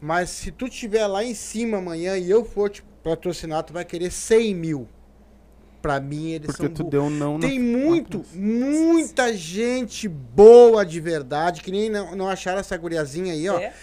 [0.02, 3.86] Mas se tu estiver lá em cima amanhã e eu for te patrocinar, tu vai
[3.86, 4.88] querer 100 mil.
[5.80, 6.74] Pra mim, eles Porque são.
[6.74, 12.60] tu deu não Tem muito, muita gente boa de verdade, que nem não, não acharam
[12.60, 13.60] essa guriazinha aí, ó.
[13.60, 13.74] É.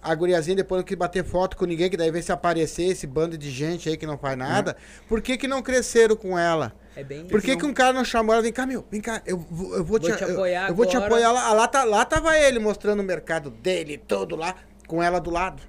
[0.00, 3.06] A guriazinha depois não quis bater foto com ninguém, que daí vem se aparecer esse
[3.06, 4.76] bando de gente aí que não faz nada.
[5.08, 6.72] Por que, que não cresceram com ela?
[6.94, 8.42] É bem Por que, que um cara não chamou ela?
[8.42, 10.66] Vem cá, meu, vem cá, eu, eu vou, vou te, te, apoiar.
[10.66, 11.52] Eu, eu vou te apoiar lá.
[11.52, 14.54] Lá, tá, lá tava ele mostrando o mercado dele todo lá
[14.88, 15.62] com ela do lado.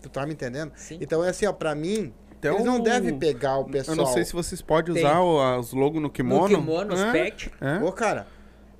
[0.00, 0.72] Tu tá me entendendo?
[0.76, 0.98] Sim.
[1.00, 3.96] Então é assim, ó, pra mim, então, eles não devem pegar o pessoal.
[3.96, 6.48] Eu não sei se vocês podem usar o, os logos no kimono.
[6.48, 7.50] No kimono, os é, pet.
[7.60, 7.82] É.
[7.82, 8.26] Ô, cara,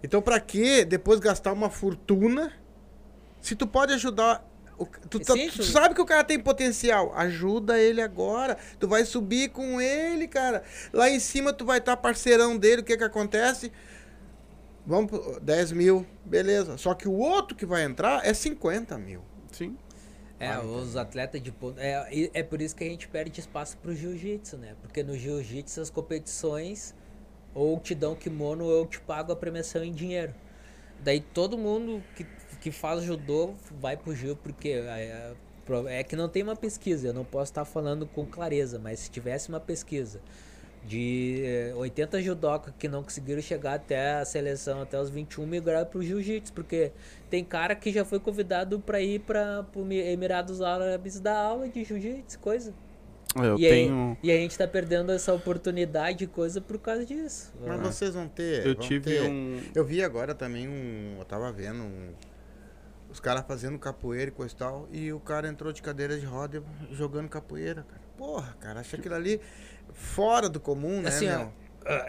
[0.03, 2.53] então pra que depois gastar uma fortuna
[3.41, 4.47] se tu pode ajudar...
[4.77, 7.13] O, tu, tá, Sim, tu, tu sabe que o cara tem potencial.
[7.15, 8.59] Ajuda ele agora.
[8.79, 10.63] Tu vai subir com ele, cara.
[10.93, 12.83] Lá em cima tu vai estar tá parceirão dele.
[12.83, 13.73] O que que acontece?
[14.87, 16.77] Vamos, 10 mil, beleza.
[16.77, 19.23] Só que o outro que vai entrar é 50 mil.
[19.51, 19.77] Sim.
[20.39, 21.81] É, os atletas de ponta.
[21.81, 24.75] É, é por isso que a gente perde espaço pro jiu-jitsu, né?
[24.83, 26.95] Porque no jiu-jitsu as competições
[27.55, 30.35] ou te dão kimono ou eu te pago a premiação em dinheiro.
[31.01, 32.27] Daí todo mundo que,
[32.61, 35.35] que faz judô vai pro jiu, porque é,
[35.69, 39.01] é, é que não tem uma pesquisa, eu não posso estar falando com clareza, mas
[39.01, 40.21] se tivesse uma pesquisa
[40.85, 45.87] de 80 eh, judoca que não conseguiram chegar até a seleção, até os 21 migraram
[45.87, 46.93] pro jiu-jitsu, porque
[47.31, 51.85] tem cara que já foi convidado para ir para o Emirados Árabes dar aula de
[51.85, 52.75] jiu-jitsu, coisa.
[53.37, 54.11] Eu e, tenho...
[54.23, 57.53] aí, e a gente tá perdendo essa oportunidade, coisa por causa disso.
[57.61, 57.83] Mas ah.
[57.83, 58.65] vocês vão ter.
[58.65, 59.23] Eu vão tive ter.
[59.23, 59.61] um.
[59.75, 61.17] Eu vi agora também um.
[61.19, 62.13] Eu tava vendo um,
[63.11, 64.89] os caras fazendo capoeira e coisa e tal.
[64.93, 66.63] E o cara entrou de cadeira de roda
[66.93, 68.05] jogando capoeira, cara.
[68.17, 69.41] Porra, cara, acho aquilo ali
[69.95, 71.53] fora do comum, né, assim, meu?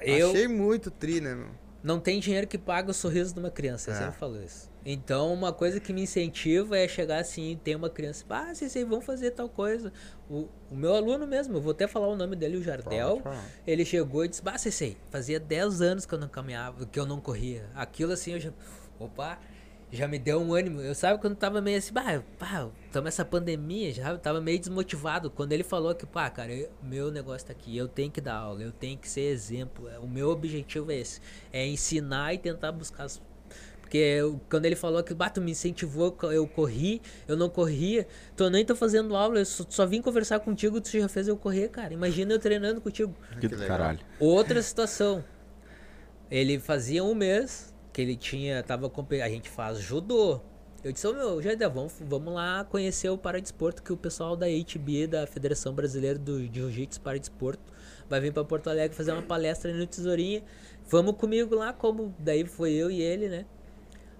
[0.01, 1.49] Eu Achei muito tri, né, meu?
[1.83, 3.97] Não tem dinheiro que paga o sorriso de uma criança, eu é.
[3.99, 4.71] sempre falo isso.
[4.83, 9.01] Então, uma coisa que me incentiva é chegar assim, tem uma criança, ah, vocês vão
[9.01, 9.93] fazer tal coisa.
[10.29, 13.21] O, o, meu aluno mesmo, eu vou até falar o nome dele, o Jardel,
[13.67, 17.05] ele chegou e disse, bah, Cecei, fazia 10 anos que eu não caminhava, que eu
[17.05, 17.69] não corria.
[17.75, 18.51] Aquilo assim, eu já,
[18.99, 19.39] opa,
[19.95, 20.81] já me deu um ânimo.
[20.81, 25.31] Eu sabe quando tava meio assim, bah, pá, tamo essa pandemia, já tava meio desmotivado.
[25.31, 28.35] Quando ele falou que, pá, cara, eu, meu negócio tá aqui, eu tenho que dar
[28.35, 29.89] aula, eu tenho que ser exemplo.
[30.01, 33.21] O meu objetivo é esse, é ensinar e tentar buscar as
[33.85, 38.49] porque eu, quando ele falou que bato me incentivou, eu corri, eu não corria, tu
[38.49, 41.69] nem tô fazendo aula, eu só, só, vim conversar contigo, tu já fez eu correr,
[41.69, 41.93] cara.
[41.93, 43.15] Imagina eu treinando contigo.
[43.39, 43.99] Que do caralho.
[44.19, 45.23] Outra situação.
[46.31, 48.91] Ele fazia um mês, que ele tinha, tava
[49.23, 50.41] a gente faz judô.
[50.83, 54.35] Eu disse, ô oh, meu, Jardel, vamos, vamos lá conhecer o paradesporto que o pessoal
[54.35, 57.63] da HB, da Federação Brasileira do Jiu-Jitsu Paradesporto,
[58.09, 60.43] vai vir para Porto Alegre fazer uma palestra no Tesourinha.
[60.89, 63.45] Vamos comigo lá, como daí foi eu e ele, né?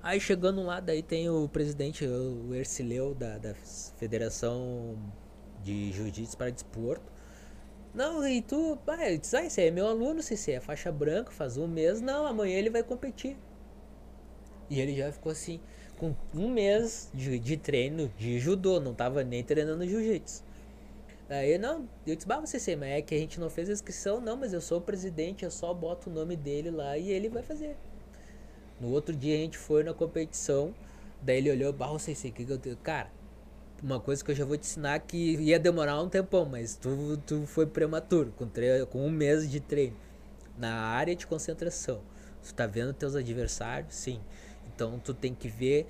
[0.01, 3.53] Aí chegando lá, daí tem o presidente, o Ercileu da, da
[3.97, 4.97] Federação
[5.61, 7.11] de Jiu-Jitsu Paradesporto.
[7.93, 11.29] Não, e tu, ah, eu disse, ah, esse é meu aluno, se é faixa branca,
[11.29, 13.37] faz um mês, não, amanhã ele vai competir.
[14.69, 15.59] E ele já ficou assim.
[15.97, 20.43] com um mês de, de treino de judô, não tava nem treinando jiu-jitsu.
[21.29, 23.73] Aí não, eu disse, bah, você sei, mas é que a gente não fez a
[23.73, 27.11] inscrição, não, mas eu sou o presidente, eu só boto o nome dele lá e
[27.11, 27.75] ele vai fazer.
[28.79, 30.73] No outro dia a gente foi na competição,
[31.21, 32.77] daí ele olhou, bah, você sei, o que, que eu tenho?
[32.77, 33.09] Cara,
[33.81, 37.17] uma coisa que eu já vou te ensinar que ia demorar um tempão, mas tu,
[37.25, 39.95] tu foi prematuro, com, tre com um mês de treino.
[40.57, 42.01] Na área de concentração.
[42.43, 43.93] Tu tá vendo teus adversários?
[43.93, 44.21] Sim.
[44.75, 45.87] Então tu tem que ver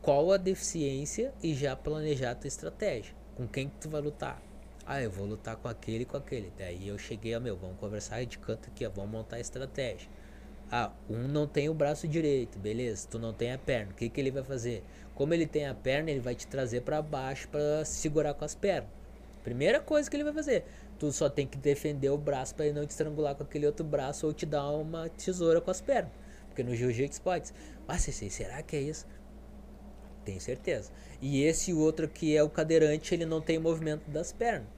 [0.00, 3.12] qual a deficiência e já planejar a tua estratégia.
[3.34, 4.40] Com quem que tu vai lutar?
[4.86, 6.52] Ah, eu vou lutar com aquele e com aquele.
[6.56, 10.08] Daí eu cheguei, a meu, vamos conversar de canto aqui, ó, vamos montar a estratégia.
[10.70, 13.08] Ah, um não tem o braço direito, beleza?
[13.10, 13.90] Tu não tem a perna.
[13.90, 14.84] O que, que ele vai fazer?
[15.14, 18.54] Como ele tem a perna, ele vai te trazer para baixo para segurar com as
[18.54, 18.90] pernas.
[19.42, 20.64] Primeira coisa que ele vai fazer.
[20.98, 23.84] Tu só tem que defender o braço para ele não te estrangular com aquele outro
[23.84, 26.12] braço ou te dar uma tesoura com as pernas.
[26.48, 27.52] Porque no jiu-jitsu pode.
[27.88, 29.06] Ah, será que é isso?
[30.24, 30.92] Tenho certeza.
[31.22, 34.68] E esse outro que é o cadeirante, ele não tem movimento das pernas.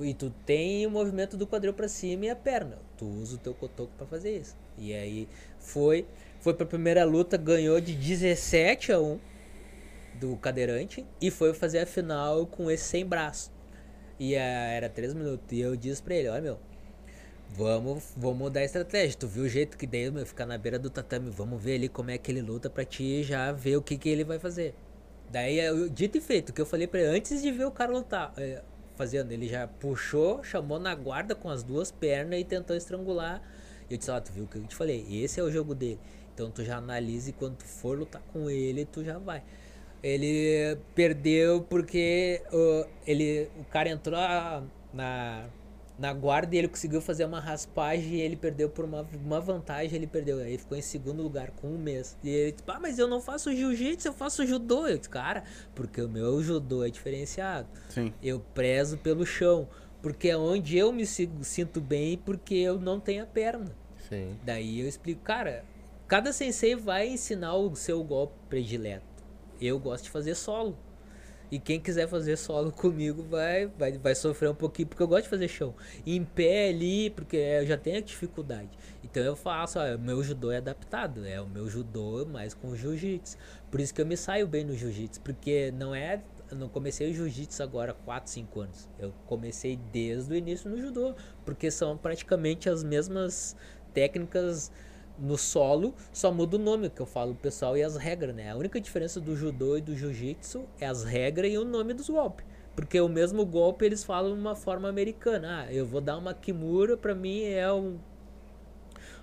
[0.00, 2.78] E tu tem o movimento do quadril para cima e a perna.
[2.96, 4.56] Tu usa o teu cotoco para fazer isso.
[4.76, 5.28] E aí
[5.58, 6.06] foi,
[6.40, 9.18] foi pra primeira luta, ganhou de 17 a 1
[10.14, 13.52] do cadeirante e foi fazer a final com esse sem braço.
[14.18, 15.46] E a, era 3 minutos.
[15.52, 16.58] E eu disse pra ele, olha meu,
[17.50, 19.16] vamos, vamos mudar a estratégia.
[19.18, 21.88] Tu viu o jeito que deu, meu, ficar na beira do tatame, vamos ver ali
[21.88, 24.74] como é que ele luta pra ti já ver o que, que ele vai fazer.
[25.30, 27.70] Daí, eu, dito e feito, o que eu falei pra ele antes de ver o
[27.70, 28.62] cara lutar, é,
[28.96, 33.42] fazendo, ele já puxou, chamou na guarda com as duas pernas e tentou estrangular.
[33.90, 35.06] Eu disse, ó, tu viu o que eu te falei?
[35.22, 35.98] Esse é o jogo dele.
[36.34, 39.42] Então tu já analise quando tu for lutar com ele, tu já vai.
[40.02, 44.18] Ele perdeu porque uh, ele, o cara entrou
[44.92, 45.46] na,
[45.98, 49.96] na guarda e ele conseguiu fazer uma raspagem e ele perdeu por uma, uma vantagem,
[49.96, 50.38] ele perdeu.
[50.38, 52.16] Aí ficou em segundo lugar com um mês.
[52.22, 54.86] E ele disse, ah, mas eu não faço jiu-jitsu, eu faço judô.
[54.86, 55.42] Eu disse, cara,
[55.74, 57.68] porque o meu judô é diferenciado.
[57.88, 58.12] Sim.
[58.22, 59.68] Eu prezo pelo chão.
[60.00, 63.74] Porque é onde eu me sinto bem porque eu não tenho a perna.
[64.08, 64.38] Sim.
[64.44, 65.64] Daí eu explico, cara,
[66.06, 69.04] cada sensei vai ensinar o seu golpe predileto.
[69.60, 70.78] Eu gosto de fazer solo.
[71.50, 75.24] E quem quiser fazer solo comigo vai, vai, vai sofrer um pouquinho, porque eu gosto
[75.24, 75.74] de fazer show.
[76.06, 78.70] Em pé ali, porque eu já tenho dificuldade.
[79.02, 83.36] Então eu faço, ó, meu judô é adaptado, é o meu judô mais com jiu-jitsu.
[83.70, 86.22] Por isso que eu me saio bem no jiu-jitsu, porque não é.
[86.50, 88.88] Eu não comecei jiu-jitsu agora há 4, 5 anos.
[88.98, 91.14] Eu comecei desde o início no judô,
[91.44, 93.54] porque são praticamente as mesmas
[93.92, 94.70] técnicas
[95.18, 98.50] no solo, só muda o nome que eu falo pro pessoal e as regras, né?
[98.50, 102.08] A única diferença do judô e do jiu-jitsu é as regras e o nome dos
[102.08, 102.46] golpes.
[102.76, 105.64] Porque o mesmo golpe eles falam de uma forma americana.
[105.64, 107.98] Ah, eu vou dar uma Kimura, pra mim é um.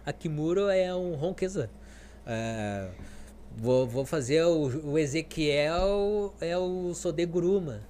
[0.05, 1.69] A Kimura é um Ronqueza.
[2.25, 2.89] É,
[3.55, 7.81] vou, vou fazer o, o Ezequiel, é o Sodeguruma.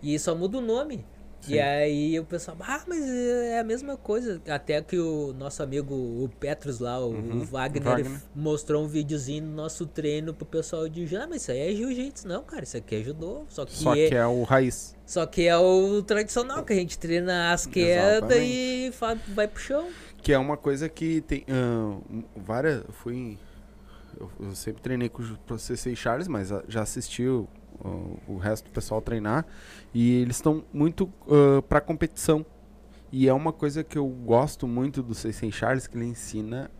[0.00, 1.04] E só muda o nome.
[1.40, 1.54] Sim.
[1.54, 4.40] E aí o pessoal, ah, mas é a mesma coisa.
[4.48, 9.44] Até que o nosso amigo, o Petros lá, o, uhum, Wagner, Wagner, mostrou um videozinho
[9.44, 12.28] do nosso treino pro pessoal de ah, mas isso aí é jiu-jitsu.
[12.28, 13.44] Não, cara, isso aqui é judô.
[13.48, 14.96] Só que, só é, que é o raiz.
[15.06, 18.92] Só que é o tradicional, que a gente treina as quedas e
[19.28, 19.88] vai pro chão.
[20.20, 22.82] Que é uma coisa que tem uh, várias.
[22.90, 23.38] Fui.
[24.18, 27.48] Eu, eu, sempre treinei com o CC Charles, mas já assistiu
[27.80, 29.46] o, o resto do pessoal treinar.
[29.94, 32.44] E eles estão muito uh, para competição.
[33.10, 36.70] E é uma coisa que eu gosto muito do Sensei Charles, que ele ensina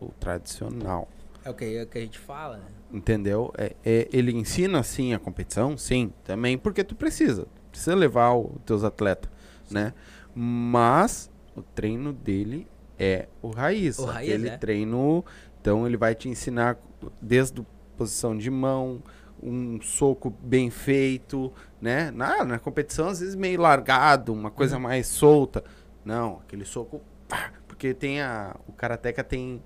[0.00, 1.08] o tradicional.
[1.44, 2.64] É o que, é o que a gente fala, né?
[2.92, 3.52] Entendeu?
[3.56, 7.46] É, é, ele ensina, sim, a competição, sim, também, porque tu precisa.
[7.70, 9.30] Precisa levar os teus atletas,
[9.70, 9.92] né?
[10.34, 12.66] Mas o treino dele
[12.98, 13.98] é o raiz.
[13.98, 14.56] O raiz, é.
[14.56, 15.24] treino,
[15.60, 16.78] então ele vai te ensinar
[17.20, 17.64] desde a
[17.96, 19.02] posição de mão,
[19.42, 22.10] um soco bem feito, né?
[22.10, 24.82] Na, na competição, às vezes meio largado, uma coisa uhum.
[24.82, 25.62] mais solta.
[26.04, 27.02] Não, aquele soco.
[27.28, 28.56] Pá, porque tem a.
[28.66, 29.62] O Karateka tem.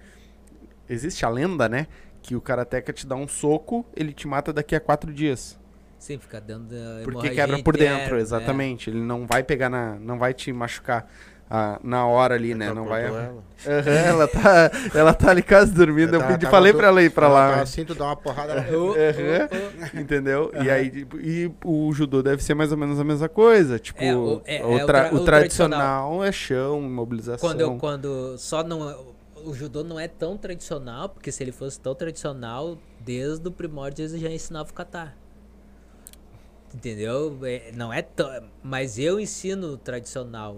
[0.89, 1.87] Existe a lenda, né?
[2.23, 5.59] Que o Karateka te dá um soco, ele te mata daqui a quatro dias.
[5.99, 6.75] Sim, fica dando.
[7.05, 8.23] Porque quebra por dentro, né?
[8.23, 8.89] exatamente.
[8.89, 9.97] Ele não vai pegar na.
[9.97, 11.11] não vai te machucar
[11.53, 12.73] ah, na hora ali, né?
[12.73, 13.05] Não vai.
[13.05, 13.51] Ela.
[13.61, 16.15] Uhum, ela tá, ela tá ali quase dormindo.
[16.15, 17.57] Eu, eu pedi, falei pra ela ir pra lá.
[17.57, 18.55] Tá assim, tu dá uma porrada.
[18.55, 20.01] uhum.
[20.01, 20.51] Entendeu?
[20.65, 23.79] E aí, tipo, e o judô deve ser mais ou menos a mesma coisa.
[23.79, 27.51] Tipo, é, o, é, o, tra é o, o, tradicional é chão, mobilização.
[27.51, 29.15] Quando, eu, quando só não.
[29.45, 34.07] O judô não é tão tradicional, porque se ele fosse tão tradicional, desde o primórdio
[34.07, 35.15] eles já ensinavam o kata.
[36.75, 37.39] Entendeu?
[37.43, 38.27] É, não é tão.
[38.63, 40.57] Mas eu ensino tradicional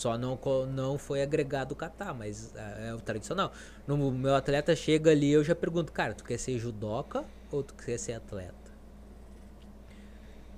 [0.00, 0.38] só não,
[0.72, 3.52] não foi agregado o kata, mas é, é, o tradicional.
[3.86, 7.22] No meu atleta chega ali, eu já pergunto, cara, tu quer ser judoca
[7.52, 8.54] ou tu quer ser atleta?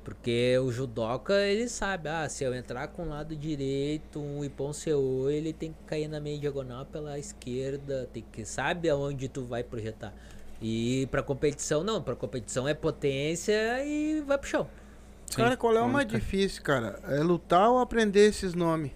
[0.04, 4.72] Porque o judoca, ele sabe, ah, se eu entrar com o lado direito, um ipon
[4.72, 9.44] seu, ele tem que cair na meia diagonal pela esquerda, tem que sabe aonde tu
[9.44, 10.12] vai projetar.
[10.60, 14.68] E pra competição não, pra competição é potência e vai pro chão.
[15.34, 17.00] Cara, qual é o mais difícil, cara?
[17.08, 18.92] É lutar ou aprender esses nomes?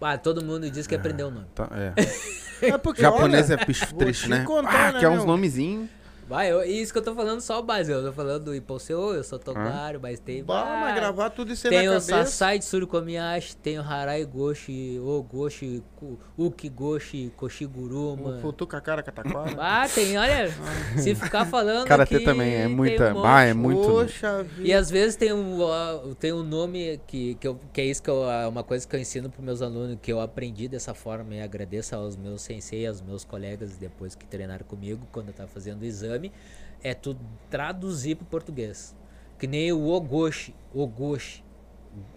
[0.00, 1.46] Ah, todo mundo diz que aprendeu o nome.
[1.54, 1.94] Tá, é.
[2.62, 4.44] É porque, Japonês olha, é bicho triste, te né?
[4.44, 5.28] contar, ah, né, que é uns meu?
[5.28, 5.88] nomezinhos.
[6.30, 7.90] Vai, eu, isso que eu tô falando só o básico.
[7.90, 10.44] Eu tô falando do Iponseo, eu sou Togário, mas tem.
[10.44, 12.24] Bah, ah, mas gravar tudo isso aí Tem na o cabeça.
[12.24, 15.82] Sasai de Surikomiyashi, tem o Harai Goshi, o Goshi,
[16.38, 18.36] Uki Goshi, Koshiguruma.
[18.36, 19.56] O Futuca cara cataquara.
[19.58, 20.48] Ah, tem, olha,
[20.96, 23.12] se ficar falando Karatê aqui, também é muita.
[23.12, 23.82] um bah, é muito.
[23.82, 24.78] Poxa E vida.
[24.78, 28.08] às vezes tem um, ó, tem um nome que, que, eu, que é isso que
[28.08, 31.34] eu, é uma coisa que eu ensino para meus alunos, que eu aprendi dessa forma
[31.34, 35.48] e agradeço aos meus sensei, aos meus colegas depois que treinaram comigo quando eu tava
[35.48, 36.19] fazendo o exame,
[36.82, 37.16] é tu
[37.48, 38.96] traduzir pro português.
[39.38, 41.44] Que nem o ogoshi, ogoshi.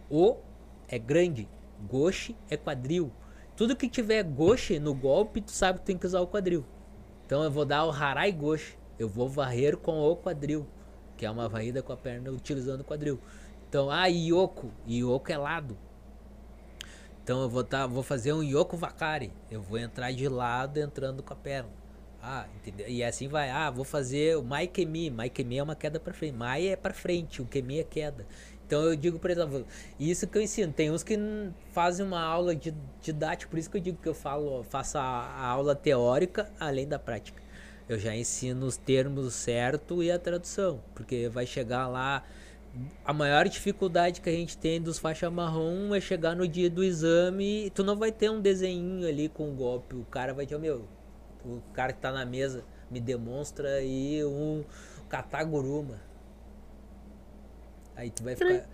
[0.09, 0.37] O
[0.87, 1.47] é grande,
[1.89, 3.11] goshi é quadril.
[3.55, 6.65] Tudo que tiver goshi no golpe, tu sabe que tem que usar o quadril.
[7.25, 10.67] Então eu vou dar o harai goshi, eu vou varrer com o quadril
[11.23, 13.19] que é uma varrida com a perna utilizando o quadril.
[13.69, 15.77] Então, ah, Yoko, Yoko é lado.
[17.23, 19.31] Então eu vou, tá, vou fazer um Yoko Vakari.
[19.49, 21.69] Eu vou entrar de lado entrando com a perna.
[22.25, 22.87] Ah, entendeu?
[22.87, 23.49] E assim vai.
[23.49, 25.09] Ah, vou fazer o Mai Kemi.
[25.09, 26.33] Mai Kemi é uma queda pra frente.
[26.33, 28.25] Mai é pra frente, o Kemi é queda.
[28.65, 29.67] Então eu digo, por exemplo,
[29.99, 30.71] isso que eu ensino.
[30.71, 31.19] Tem uns que
[31.73, 35.45] fazem uma aula de didática, por isso que eu digo que eu falo, faço a,
[35.45, 37.43] aula teórica além da prática.
[37.89, 42.23] Eu já ensino os termos certo e a tradução, porque vai chegar lá.
[43.03, 46.83] A maior dificuldade que a gente tem dos faixa marrom é chegar no dia do
[46.83, 49.95] exame e tu não vai ter um desenhinho ali com o golpe.
[49.95, 50.87] O cara vai dizer, meu,
[51.45, 54.63] o cara que tá na mesa me demonstra aí um
[55.09, 55.99] kataguruma.
[57.95, 58.67] Aí tu vai ficar.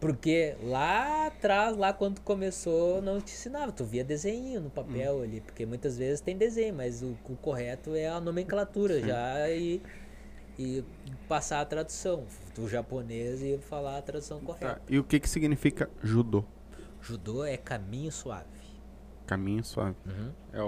[0.00, 3.70] Porque lá atrás, lá quando começou, não te ensinava.
[3.70, 5.40] Tu via desenho no papel ali.
[5.40, 9.80] Porque muitas vezes tem desenho, mas o, o correto é a nomenclatura já e,
[10.58, 10.82] e
[11.28, 12.24] passar a tradução.
[12.54, 14.46] Do japonês e falar a tradução Tá.
[14.46, 14.82] correta.
[14.88, 16.42] E o que que significa judô?
[17.00, 18.57] Judô é caminho suave.
[19.28, 19.94] Caminho suave.
[20.06, 20.30] Uhum.
[20.54, 20.66] É o,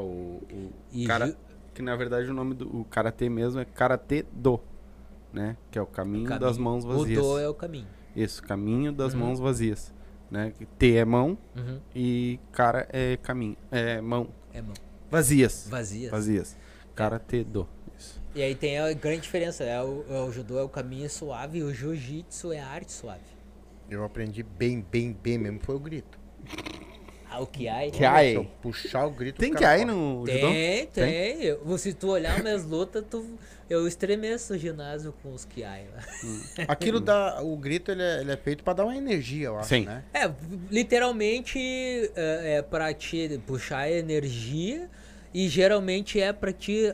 [0.52, 1.36] o E cara ju-
[1.72, 4.60] que na verdade o nome do o karatê mesmo é karatê do,
[5.32, 5.56] né?
[5.70, 7.18] Que é o caminho, das caminho- mãos vazias.
[7.18, 7.86] O do é o caminho.
[8.14, 9.20] Isso, caminho das Uhum.
[9.20, 9.94] mãos vazias,
[10.30, 10.52] né?
[10.58, 11.80] Que T é mão Uhum.
[11.94, 14.74] e cara é caminho, é mão É bom.
[15.10, 15.66] vazias.
[15.70, 16.10] Vazias.
[16.10, 16.56] Vazias.
[16.94, 17.66] Karatê do.
[17.98, 18.20] Isso.
[18.34, 19.64] E aí tem a grande diferença.
[19.64, 22.92] É o, é o judô é o caminho suave e o jiu-jitsu é a arte
[22.92, 23.22] suave.
[23.88, 25.60] Eu aprendi bem, bem, bem mesmo.
[25.60, 26.18] Foi o grito.
[27.32, 27.90] Ah, o Kiai.
[27.92, 28.30] Kiai.
[28.30, 29.38] Se eu puxar o grito.
[29.38, 30.48] Tem que aí no judô?
[30.48, 31.42] Tem, tem.
[31.44, 33.24] Eu- se tu olhar minhas lutas, tu,
[33.68, 36.02] eu estremeço o ginásio com os Kiai lá.
[36.66, 37.40] Aquilo dá.
[37.40, 39.84] O grito ele é, ele é feito pra dar uma energia, eu acho, Sim.
[39.84, 40.02] né?
[40.12, 40.28] É,
[40.70, 41.58] literalmente
[42.16, 44.88] é, é pra te puxar energia
[45.32, 46.92] e geralmente é pra te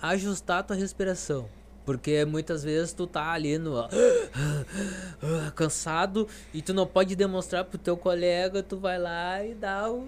[0.00, 1.48] ajustar a tua respiração.
[1.86, 3.72] Porque muitas vezes tu tá ali no
[5.54, 10.04] cansado e tu não pode demonstrar pro teu colega, tu vai lá e dá o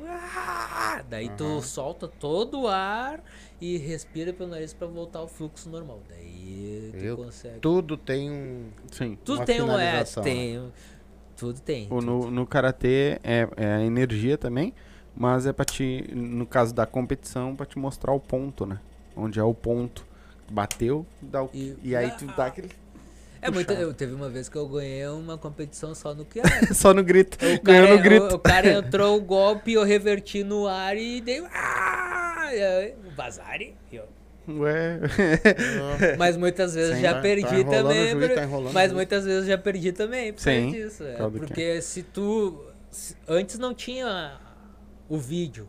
[1.09, 3.23] daí tu solta todo o ar
[3.61, 6.01] e respira pelo nariz pra voltar ao fluxo normal.
[6.09, 7.61] Daí tu Eu- consegue.
[7.61, 8.71] Tudo tem um.
[8.91, 9.17] Sim.
[9.25, 10.05] Tudo uma tem um é, né?
[10.23, 10.73] tem.
[11.37, 11.87] Tudo tem.
[11.87, 12.03] O tudo.
[12.07, 14.75] no, no karatê é, é a energia também,
[15.15, 18.81] mas é pra te, no caso da competição, pra te mostrar o ponto, né?
[19.17, 20.08] Onde é o ponto.
[20.51, 22.71] Bateu, dá o, E- e, aí tu dá aquele.
[23.41, 26.41] É muito, eu, teve uma vez que eu ganhei uma competição só no que
[26.75, 27.37] Só no grito.
[27.37, 28.33] o Ganhou cara, no grito.
[28.33, 31.45] O, o cara entrou o golpe, eu reverti no ar e dei.
[31.53, 32.49] Ah!
[33.07, 33.77] O Vazari.
[33.93, 34.09] eu-
[34.49, 34.99] Ué.
[36.19, 38.11] Mas muitas vezes Sim, já tá- perdi tá também.
[38.13, 41.05] juiz, tá mas muitas vezes já perdi também por causa Sim, disso.
[41.05, 41.17] é.
[41.19, 42.65] do Porque se tu.
[42.91, 44.39] se- antes não tinha
[45.07, 45.69] o vídeo.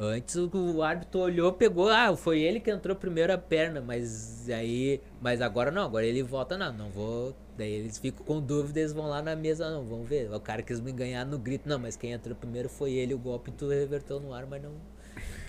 [0.00, 5.00] Antes o- árbitro olhou, pegou, ah, foi ele que entrou primeiro a perna, mas aí.
[5.20, 7.34] Mas agora não, agora ele volta, não, não vou.
[7.56, 10.32] Daí eles ficam com dúvida, eles vão lá na mesa, não, vamos ver.
[10.32, 13.18] O cara quis me ganhar no grito, não, mas quem entrou primeiro foi ele, o
[13.18, 14.70] golpe tu reverteu no ar, mas não.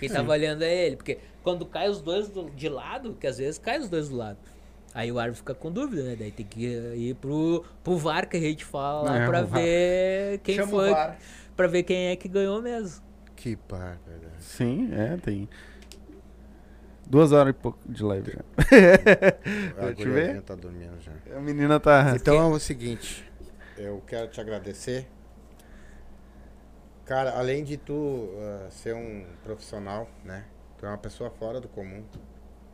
[0.00, 0.96] Quem tá valendo é ele.
[0.96, 4.16] Porque quando cai os dois do- de lado, que às vezes cai os dois do
[4.16, 4.38] lado.
[4.92, 6.16] Aí o árbitro fica com dúvida, né?
[6.18, 10.38] Daí tem que ir pro, pro VAR que a gente fala lá É, pra ver
[10.40, 10.90] quem Chama foi.
[10.90, 11.18] VAR.
[11.56, 13.00] Pra ver quem é que ganhou mesmo.
[13.36, 14.29] Que par, velho.
[14.40, 15.48] Sim, é, tem.
[17.06, 18.40] Duas horas e pouco de live já.
[19.86, 20.42] A ver.
[20.42, 21.12] tá dormindo já.
[21.36, 22.14] A menina tá.
[22.14, 23.28] Então é o seguinte,
[23.76, 25.06] eu quero te agradecer.
[27.04, 30.44] Cara, além de tu ah, ser um profissional, né?
[30.78, 32.04] Tu é uma pessoa fora do comum.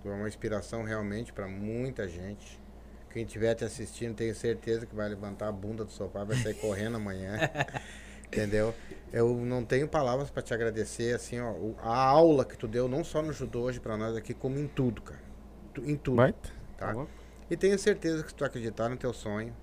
[0.02, 2.60] Tu é uma inspiração realmente para muita gente.
[3.10, 6.54] Quem estiver te assistindo, tenho certeza que vai levantar a bunda do sofá, vai sair
[6.54, 7.38] correndo amanhã.
[8.26, 8.74] Entendeu?
[9.12, 13.04] Eu não tenho palavras para te agradecer, assim, ó, a aula que tu deu, não
[13.04, 15.20] só no judô hoje para nós aqui, como em tudo, cara.
[15.82, 16.16] Em tudo.
[16.16, 16.50] Baita.
[16.76, 16.92] Tá?
[16.92, 17.06] Tá?
[17.50, 19.56] E tenho certeza que se tu acreditar no teu sonho,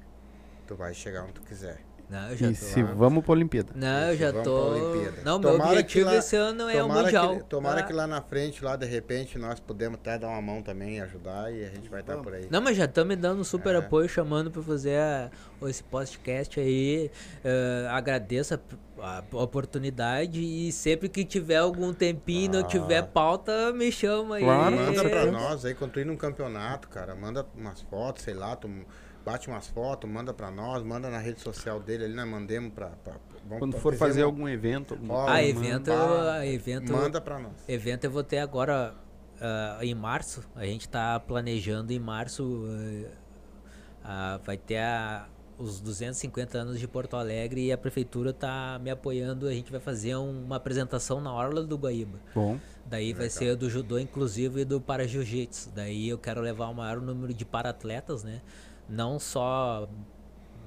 [0.66, 1.82] tu vai chegar onde tu quiser.
[2.10, 2.56] Não, eu já E tô.
[2.66, 3.72] se vamos pra Olimpíada.
[3.76, 4.70] Não, eu já Vamos tô.
[5.24, 7.38] Não, meu Tomara que objetivo lá- esse ano é o Mundial.
[7.38, 7.84] Que, tomara Ah.
[7.84, 11.52] que lá na frente, lá de repente, nós podemos até dar uma mão também, ajudar
[11.52, 12.48] e a gente vai estar por aí.
[12.52, 13.78] Não, mas já estão me dando super É.
[13.80, 15.32] apoio, chamando pra fazer a-
[15.68, 17.10] esse podcast aí.
[17.44, 18.54] Eh, agradeço
[19.00, 22.64] a, a oportunidade e sempre que tiver algum tempinho e não Ah.
[22.64, 24.44] tiver pauta, me chama aí.
[24.44, 25.32] Claro, Manda pra certeza.
[25.32, 28.70] nós aí, quando tu ir num campeonato, cara, manda umas fotos, sei lá, tu
[29.26, 33.60] bate umas fotos, manda pra nós, manda na rede social dele ali, nós mandemos vamos
[33.60, 34.94] Quando pra- for fazer algum evento.
[34.94, 37.54] alguma Ó, Ah, coisa, evento, manda- ah, evento, Manda pra nós.
[37.68, 38.96] evento eu vou ter agora
[39.42, 40.42] ah, em março.
[40.56, 42.64] A gente tá planejando em março.
[42.70, 43.12] eh,
[44.04, 45.28] ah, vai ter a-
[45.58, 49.48] os 250 anos de Porto Alegre e a prefeitura tá me apoiando.
[49.48, 52.20] A gente vai fazer um- uma apresentação na Orla do Guaíba.
[52.34, 52.58] Bom.
[52.86, 55.72] Daí vai ser do judô inclusive e do para jiu-jitsu.
[55.76, 58.42] Daí eu quero levar o maior número de para-atletas, né?
[58.94, 59.88] Não só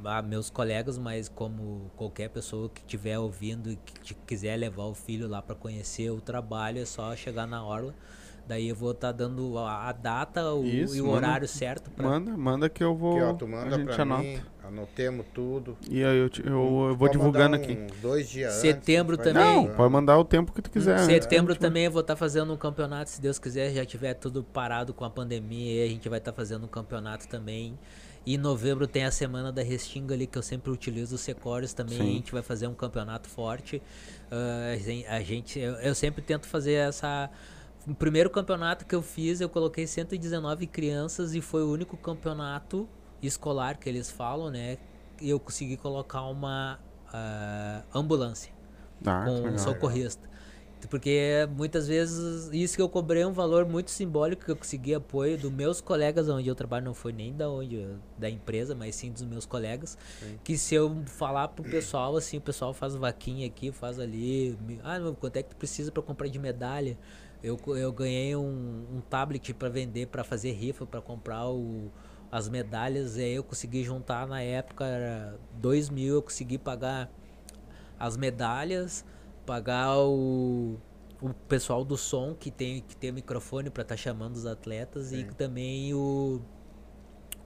[0.04, 4.94] a meus colegas, mas como qualquer pessoa que estiver ouvindo e que quiser levar o
[4.94, 7.94] filho lá para conhecer o trabalho, é só chegar na orla.
[8.48, 11.90] Daí eu vou estar dando a, a data o, Isso, e o manda- horário certo
[11.90, 13.14] para Manda, manda que eu vou.
[13.16, 14.22] Aqui, ó, tu a manda gente pra anota.
[14.22, 15.76] mim, anotemos tudo.
[15.90, 17.76] E aí eu, te- eu, eu vou divulgando mandar aqui.
[18.00, 19.66] dois dias Setembro antes, a gente também.
[19.68, 20.96] Não, pode mandar o tempo que tu quiser.
[21.00, 24.14] Em setembro Antes, também eu vou estar fazendo um campeonato, se Deus quiser, já tiver
[24.14, 27.76] tudo parado com a pandemia, aí a gente vai estar fazendo um campeonato também.
[28.26, 31.72] E em novembro tem a semana da Restinga ali, que eu sempre utilizo os Secores
[31.72, 32.02] também, Sim.
[32.02, 33.80] a gente vai fazer um campeonato forte.
[34.30, 37.30] Ah, a gen- a gente, eu, eu sempre tento fazer essa.
[37.86, 42.88] O primeiro campeonato que eu fiz, eu coloquei 119 crianças e foi o único campeonato
[43.22, 44.76] escolar que eles falam, né?
[45.20, 46.80] E eu consegui colocar uma
[47.12, 48.52] ah, ambulância
[49.04, 50.28] Ah, com um socorrista.
[50.90, 54.94] Porque muitas vezes isso que eu cobrei é um valor muito simbólico que eu consegui
[54.94, 58.74] apoio dos meus colegas onde eu trabalho, não foi nem da onde eu- da empresa,
[58.74, 59.96] mas sim dos meus colegas.
[60.44, 64.80] Que se eu falar pro pessoal assim, o pessoal faz vaquinha aqui, faz ali, me-
[64.82, 66.96] ah, meu, quanto é que tu precisa para comprar de medalha?
[67.42, 71.90] Eu, eu ganhei um, um tablet para vender, para fazer rifa, para comprar o,
[72.32, 73.16] as medalhas.
[73.16, 77.10] E aí eu consegui juntar na época era dois mil, eu consegui pagar
[77.98, 79.04] as medalhas,
[79.46, 80.76] pagar o,
[81.22, 85.24] o pessoal do som que tem que tem microfone para estar chamando os atletas e
[85.24, 86.40] também o,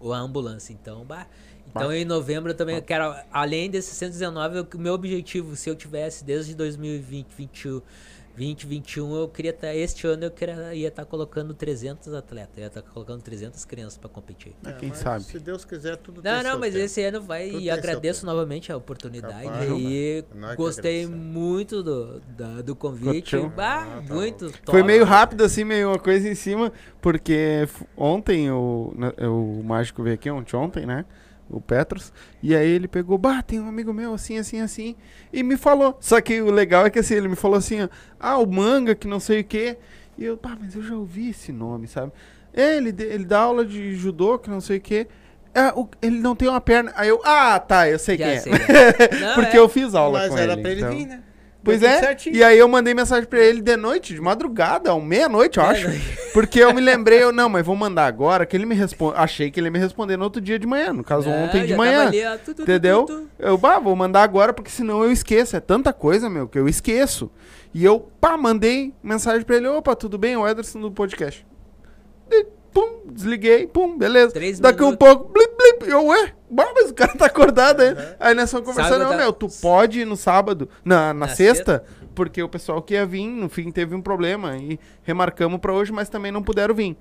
[0.00, 0.72] o a ambulância.
[0.72, 1.26] Então, bah,
[1.68, 1.96] então Bah.
[1.96, 6.24] em novembro eu também quero além desses 119, eu- o meu objetivo, se eu tivesse
[6.24, 7.82] desde 2020, 21,
[8.36, 12.66] 20, 21, eu queria estar este ano eu queria ia estar colocando 300 atletas, ia
[12.68, 14.54] estar colocando 300 crianças para competir.
[14.64, 15.24] É, É, quem sabe.
[15.24, 16.84] Se Deus quiser, tudo Não, tem não, seu mas tempo.
[16.86, 22.20] esse ano vai Tudo e agradeço novamente a oportunidade Capaz, e que gostei muito do,
[22.20, 23.36] da- do convite.
[23.54, 28.50] Bah, Ah, tá muito Foi meio rápido, assim, meio uma coisa em cima, porque ontem
[28.50, 31.04] o, na- o Mágico veio aqui, ontem, ontem, né?
[31.50, 32.12] O Petros.
[32.42, 34.94] E aí ele pegou, bah, tem um amigo meu assim, assim, assim.
[35.32, 35.96] E me falou.
[36.00, 37.88] Só que o legal é que assim, ele me falou assim, ó,
[38.20, 39.76] ah, o manga, que não sei o quê.
[40.16, 42.12] E eu, pá, mas eu já ouvi esse nome, sabe?
[42.54, 45.06] É, ele, ele dá aula de judô, que não sei o quê.
[45.52, 46.92] É, o- ele não tem uma perna.
[46.94, 49.16] Aí eu, ah, tá, eu sei Já quem sei, é.
[49.20, 49.60] Não, Porque é.
[49.60, 50.62] eu fiz aula Mas com era ele.
[50.62, 50.92] pra ele então.
[50.96, 51.22] vir, né?
[51.62, 52.36] Pois tudo é, certinho.
[52.36, 55.68] e aí eu mandei mensagem pra ele de noite, de madrugada, ou meia-noite, eu É,
[55.68, 55.86] acho.
[56.32, 59.14] Porque eu me lembrei, eu, não, mas vou mandar agora, que ele me responde.
[59.18, 61.66] Achei que ele ia me responder no outro dia de manhã, no caso Não, ontem
[61.66, 62.06] de manhã.
[62.06, 63.04] ali, ó, tu, tu, Entendeu?
[63.04, 63.28] tu, tu.
[63.38, 65.56] Eu, bah, vou mandar agora, porque senão eu esqueço.
[65.56, 67.30] É tanta coisa, meu, que eu esqueço.
[67.74, 70.36] E eu, pá, mandei mensagem pra ele, opa, tudo bem?
[70.36, 71.44] O Ederson do podcast.
[72.30, 74.32] E, pum, desliguei, pum, beleza.
[74.32, 75.06] Três Daqui um minutos.
[75.08, 75.88] pouco, blip, blip.
[75.90, 77.94] Eu, ué, mas o cara tá acordado aí.
[78.18, 81.28] Aí nós fomos conversando, não, tá- meu, tu pode ir no sábado, na, na, Na
[81.28, 81.84] sexta,
[82.14, 84.56] porque o pessoal que ia vir, no fim, teve um problema.
[84.56, 86.96] E remarcamos pra hoje, mas também não puderam vir.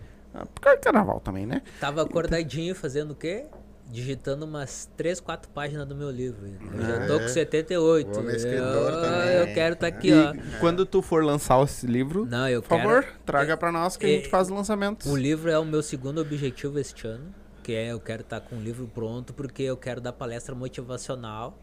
[0.53, 1.61] Por causa do carnaval também, né?
[1.79, 3.45] Tava acordadinho fazendo o quê?
[3.91, 6.45] Digitando umas 3, 4 páginas do meu livro.
[6.45, 7.19] Eu já tô É.
[7.23, 8.07] com 78.
[8.07, 9.29] O homem é eu, escritor também.
[9.35, 10.33] eu quero estar aqui, e ó.
[10.59, 12.83] quando tu for lançar esse livro, Não, eu por quero.
[12.87, 15.07] favor, traga pra nós que a é- gente faz lançamentos.
[15.11, 17.33] O livro é o meu segundo objetivo este ano,
[17.63, 21.57] que é eu quero estar com o livro pronto porque eu quero dar palestra motivacional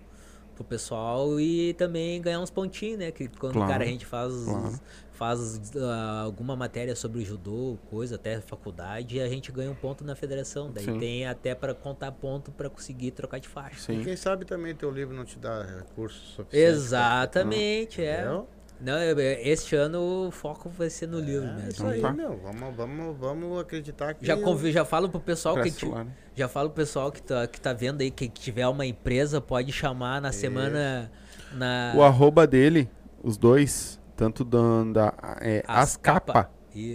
[0.56, 3.10] pro pessoal e também ganhar uns pontinhos, né?
[3.12, 4.80] Que quando Claro, cara a gente faz claro.
[5.16, 10.14] Faz ah, alguma matéria sobre judô, coisa até faculdade, a gente ganha um ponto na
[10.14, 10.70] federação.
[10.70, 10.98] Daí Sim.
[10.98, 13.92] tem até para contar ponto para conseguir trocar de faixa.
[13.92, 14.04] E Sim.
[14.04, 16.76] quem sabe também teu livro não te dá recursos suficientes.
[16.76, 18.20] Exatamente, é.
[18.20, 18.48] Entendeu?
[18.78, 18.98] Não,
[19.42, 21.70] este ano o foco vai ser no livro É mesmo.
[21.70, 22.12] isso aí, tá.
[22.12, 22.36] meu.
[22.36, 24.26] Vamos, vamos, vamos acreditar que.
[24.26, 26.12] Já, convi, já falo pro pessoal que lá, né?
[26.34, 29.72] já falo pro pessoal que tá, que tá vendo aí que tiver uma empresa pode
[29.72, 31.10] chamar na semana
[31.52, 32.88] na O arroba dele,
[33.22, 36.50] os dois, tanto da, da é, as capa,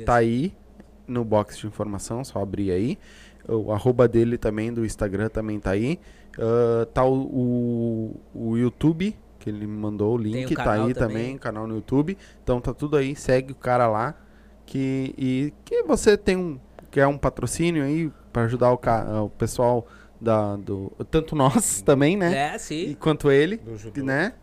[0.05, 0.53] tá aí
[1.07, 2.97] no box de informação, só abrir aí.
[3.47, 5.99] O arroba dele também, do Instagram, também tá aí.
[6.37, 7.21] Ah, tá o,
[8.33, 11.17] o, o YouTube, que ele me mandou o link, o tá aí também.
[11.17, 12.17] também, canal no YouTube.
[12.43, 14.15] Então tá tudo aí, segue o cara lá.
[14.65, 16.57] Que, e que você tem um,
[16.89, 19.85] quer um patrocínio aí para ajudar o, ca- o pessoal
[20.19, 20.91] da, do.
[21.09, 22.53] Tanto nós também, né?
[22.53, 22.91] É, sim.
[22.91, 23.57] E quanto ele
[24.03, 24.33] né?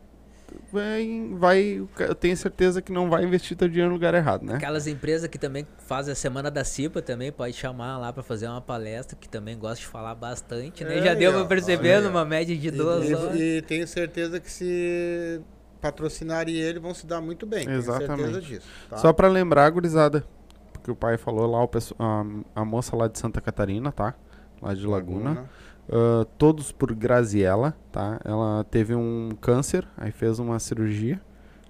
[0.72, 4.56] Vai, vai, eu tenho certeza que não vai investir teu dinheiro no lugar errado, né?
[4.56, 8.46] Aquelas empresas que também fazem a semana da CIPA também pode chamar lá pra fazer
[8.48, 10.98] uma palestra que também gosta de falar bastante, né?
[10.98, 13.36] É, Já deu ó, pra perceber numa média de E- duas e, horas.
[13.40, 15.40] E tenho certeza que se
[15.80, 17.64] patrocinarem ele, vão se dar muito bem.
[17.66, 18.40] Tenho certeza Exatamente.
[18.46, 18.66] disso.
[18.90, 18.96] Tá?
[18.98, 20.24] Só pra lembrar, gurizada,
[20.72, 24.14] porque o pai falou lá, o a, a moça lá de Santa Catarina, tá?
[24.60, 25.48] Lá de Laguna.
[25.90, 28.20] Ah, todos por Graziella, tá?
[28.24, 31.20] Ela teve um câncer, aí fez uma cirurgia,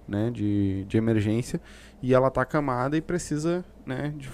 [0.07, 1.61] né, de, de emergência,
[2.03, 4.29] e ela tá acamada e precisa, né, de,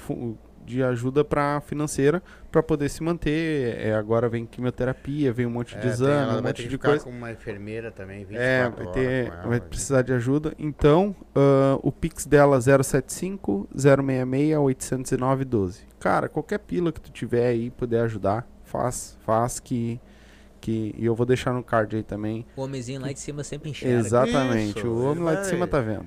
[0.65, 3.77] de ajuda para financeira para poder se manter.
[3.79, 6.63] É, agora vem quimioterapia, vem um monte É, de tem- exame, ela um vai monte
[6.63, 7.05] de ficar coisa.
[7.05, 9.69] com uma enfermeira também, 24 É, vai, horas ter, ela, vai gente.
[9.69, 10.55] precisar de ajuda.
[10.59, 15.83] Então, ah, o Pix dela 075 066 809 12.
[15.99, 18.47] Cara, qualquer pila que tu tiver aí puder ajudar,
[18.79, 20.01] faz, faz que
[20.61, 22.45] que e eu vou deixar no card aí também.
[22.57, 23.99] O homenzinho lá de cima sempre enxerga.
[23.99, 24.79] Exatamente.
[24.79, 26.07] Isso, o homem lá de cima tá vendo,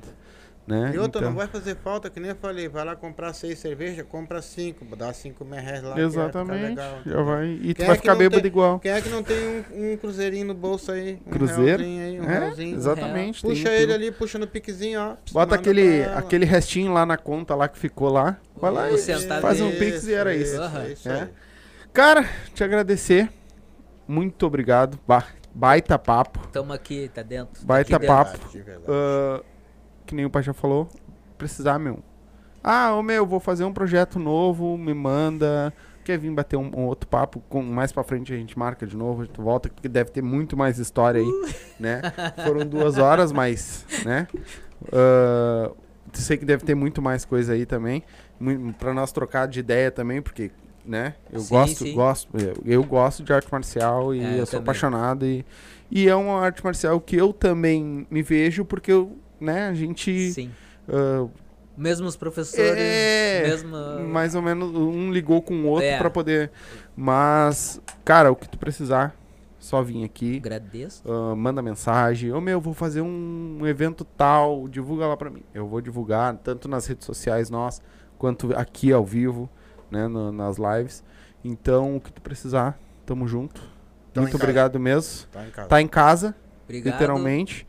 [0.66, 0.94] né?
[0.96, 3.60] E outra, Então- não vai fazer falta, que nem eu falei, vai lá comprar seis
[3.60, 5.94] cervejas, compra cinco, dá cinco mil reais lá.
[5.94, 6.60] que Exatamente.
[6.60, 8.80] vai legal, já vai e tu é vai ficar bêbado tem- igual.
[8.80, 9.38] Quem é que não tem
[9.76, 11.20] um, um cruzeirinho no bolso aí?
[11.28, 11.84] Um Cruzeiro?
[11.84, 12.76] aí, um É, realzinho.
[12.76, 13.42] exatamente.
[13.44, 15.16] tem Puxa um ele ali, puxa no piquezinho, ó.
[15.32, 18.38] Bota aquele, aquele restinho lá na conta lá que ficou lá.
[18.60, 18.98] Vai lá e
[19.40, 20.60] faz um pix e era isso.
[20.60, 20.88] Aham.
[20.88, 21.22] isso É.
[21.22, 21.28] aí.
[21.98, 23.27] Cara, te agradecer.
[24.08, 25.00] Muito obrigado.
[25.08, 26.48] Ba- baita papo.
[26.50, 27.59] Tamo aqui, tá dentro.
[27.59, 28.34] tá Baita papo.
[28.34, 28.85] Verdade, de verdade.
[28.88, 29.42] Ah,
[30.06, 30.88] que nem o pai já falou.
[31.40, 32.03] Precisar, meu.
[32.64, 35.74] Ah, ô meu, vou fazer um projeto novo, me manda.
[36.03, 37.42] Quer vir bater um, um outro papo?
[37.50, 40.22] Com, mais pra frente a gente marca de novo, a gente volta, porque deve ter
[40.22, 41.32] muito mais história aí,
[41.80, 42.00] né?
[42.45, 44.27] Foram duas horas, mas, né?
[44.93, 45.72] Ah,
[46.14, 48.03] sei que deve ter muito mais coisa aí também.
[48.77, 50.51] Pra nós trocar de ideia também, porque,
[50.88, 51.16] né?
[51.32, 51.93] Eu Sim, gosto, sim.
[51.93, 54.64] gosto, eu, eu gosto de arte marcial e É, eu, eu sou também.
[54.64, 55.45] apaixonado e,
[55.91, 60.32] e é uma arte marcial que eu também me vejo porque eu, né, a gente
[60.32, 60.49] Sim.
[61.75, 63.99] Mesmos professores, É, mesma...
[63.99, 65.98] mais ou menos um ligou com o outro É.
[65.99, 66.49] pra poder.
[66.95, 69.16] Mas, cara, o que tu precisar,
[69.59, 70.38] só vim aqui.
[70.38, 71.03] Agradeço.
[71.06, 72.32] ah, manda mensagem.
[72.33, 75.43] Ô meu, vou fazer um evento tal, divulga lá pra mim.
[75.53, 77.80] Eu vou divulgar, tanto nas redes sociais nós,
[78.17, 79.48] quanto aqui ao vivo,
[79.91, 81.03] né, no- nas lives.
[81.43, 83.61] Então, o que tu precisar, tamo junto.
[84.14, 84.43] Tamo Muito em casa.
[84.43, 85.27] obrigado mesmo.
[85.32, 85.67] Tá em casa.
[85.69, 86.35] Tá em casa,
[86.66, 86.93] Obrigado.
[86.93, 87.67] literalmente.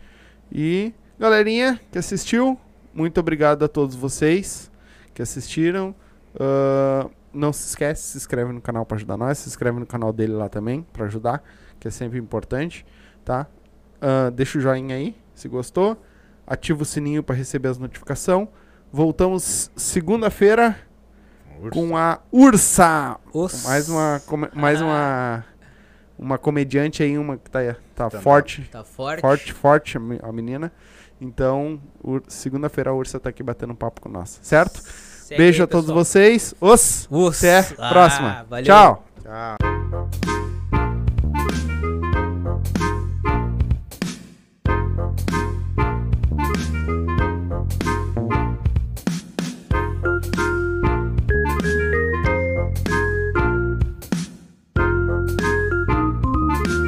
[0.51, 2.59] E, galerinha que assistiu,
[2.95, 4.71] muito obrigado a todos vocês
[5.15, 5.95] que assistiram.
[6.39, 10.13] Ah, não se esquece, se inscreve no canal para ajudar nós, se inscreve no canal
[10.13, 11.43] dele lá também para ajudar,
[11.79, 12.85] que é sempre importante,
[13.25, 13.47] tá?
[14.01, 16.03] Ah, deixa o joinha aí, se gostou.
[16.47, 18.49] Ativa o sininho para receber as notificações.
[18.91, 20.75] Voltamos segunda-feira
[21.73, 23.17] com a Ursa.
[23.65, 24.23] Mais uma,
[24.55, 25.45] mais uma,
[26.19, 28.23] uma comediante aí, uma que tá, tá Stand-up.
[28.23, 29.21] forte, Tá forte.
[29.21, 30.73] forte, forte a me- a menina.
[31.21, 31.81] Então,
[32.29, 34.81] segunda-feira a Ursa tá aqui batendo um papo com nós, certo?
[34.83, 36.05] Segue Beijo aí, a todos pessoal.
[36.05, 36.55] vocês.
[36.61, 37.09] Os.
[37.11, 37.39] Os.
[37.45, 38.47] Até a Ah, próxima.
[38.49, 38.65] valeu.
[38.65, 39.05] Tchau.
[39.23, 40.38] Tchau.